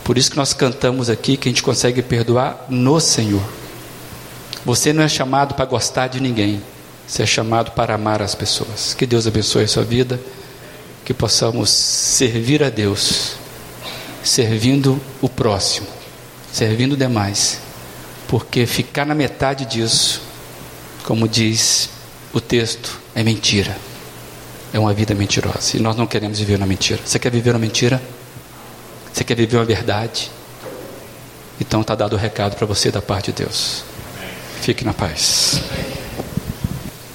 Por 0.02 0.18
isso 0.18 0.32
que 0.32 0.36
nós 0.36 0.52
cantamos 0.52 1.08
aqui 1.08 1.36
que 1.36 1.48
a 1.48 1.52
gente 1.52 1.62
consegue 1.62 2.02
perdoar 2.02 2.66
no 2.68 2.98
Senhor. 2.98 3.44
Você 4.64 4.92
não 4.92 5.04
é 5.04 5.08
chamado 5.08 5.54
para 5.54 5.64
gostar 5.64 6.08
de 6.08 6.18
ninguém, 6.18 6.60
você 7.06 7.22
é 7.22 7.26
chamado 7.26 7.70
para 7.70 7.94
amar 7.94 8.20
as 8.20 8.34
pessoas. 8.34 8.94
Que 8.94 9.06
Deus 9.06 9.28
abençoe 9.28 9.62
a 9.62 9.68
sua 9.68 9.84
vida, 9.84 10.18
que 11.04 11.14
possamos 11.14 11.70
servir 11.70 12.60
a 12.60 12.68
Deus, 12.68 13.43
servindo 14.24 15.00
o 15.20 15.28
próximo, 15.28 15.86
servindo 16.52 16.96
demais, 16.96 17.60
porque 18.26 18.66
ficar 18.66 19.04
na 19.04 19.14
metade 19.14 19.66
disso, 19.66 20.22
como 21.04 21.28
diz 21.28 21.90
o 22.32 22.40
texto, 22.40 22.98
é 23.14 23.22
mentira. 23.22 23.76
É 24.72 24.78
uma 24.78 24.92
vida 24.92 25.14
mentirosa. 25.14 25.76
E 25.76 25.80
nós 25.80 25.94
não 25.94 26.04
queremos 26.04 26.40
viver 26.40 26.58
na 26.58 26.66
mentira. 26.66 27.00
Você 27.04 27.16
quer 27.16 27.30
viver 27.30 27.52
na 27.52 27.60
mentira? 27.60 28.02
Você 29.12 29.22
quer 29.22 29.36
viver 29.36 29.58
uma 29.58 29.64
verdade? 29.64 30.32
Então 31.60 31.82
está 31.82 31.94
dado 31.94 32.14
o 32.14 32.18
recado 32.18 32.56
para 32.56 32.66
você 32.66 32.90
da 32.90 33.00
parte 33.00 33.30
de 33.30 33.44
Deus. 33.44 33.84
Fique 34.60 34.84
na 34.84 34.92
paz. 34.92 35.60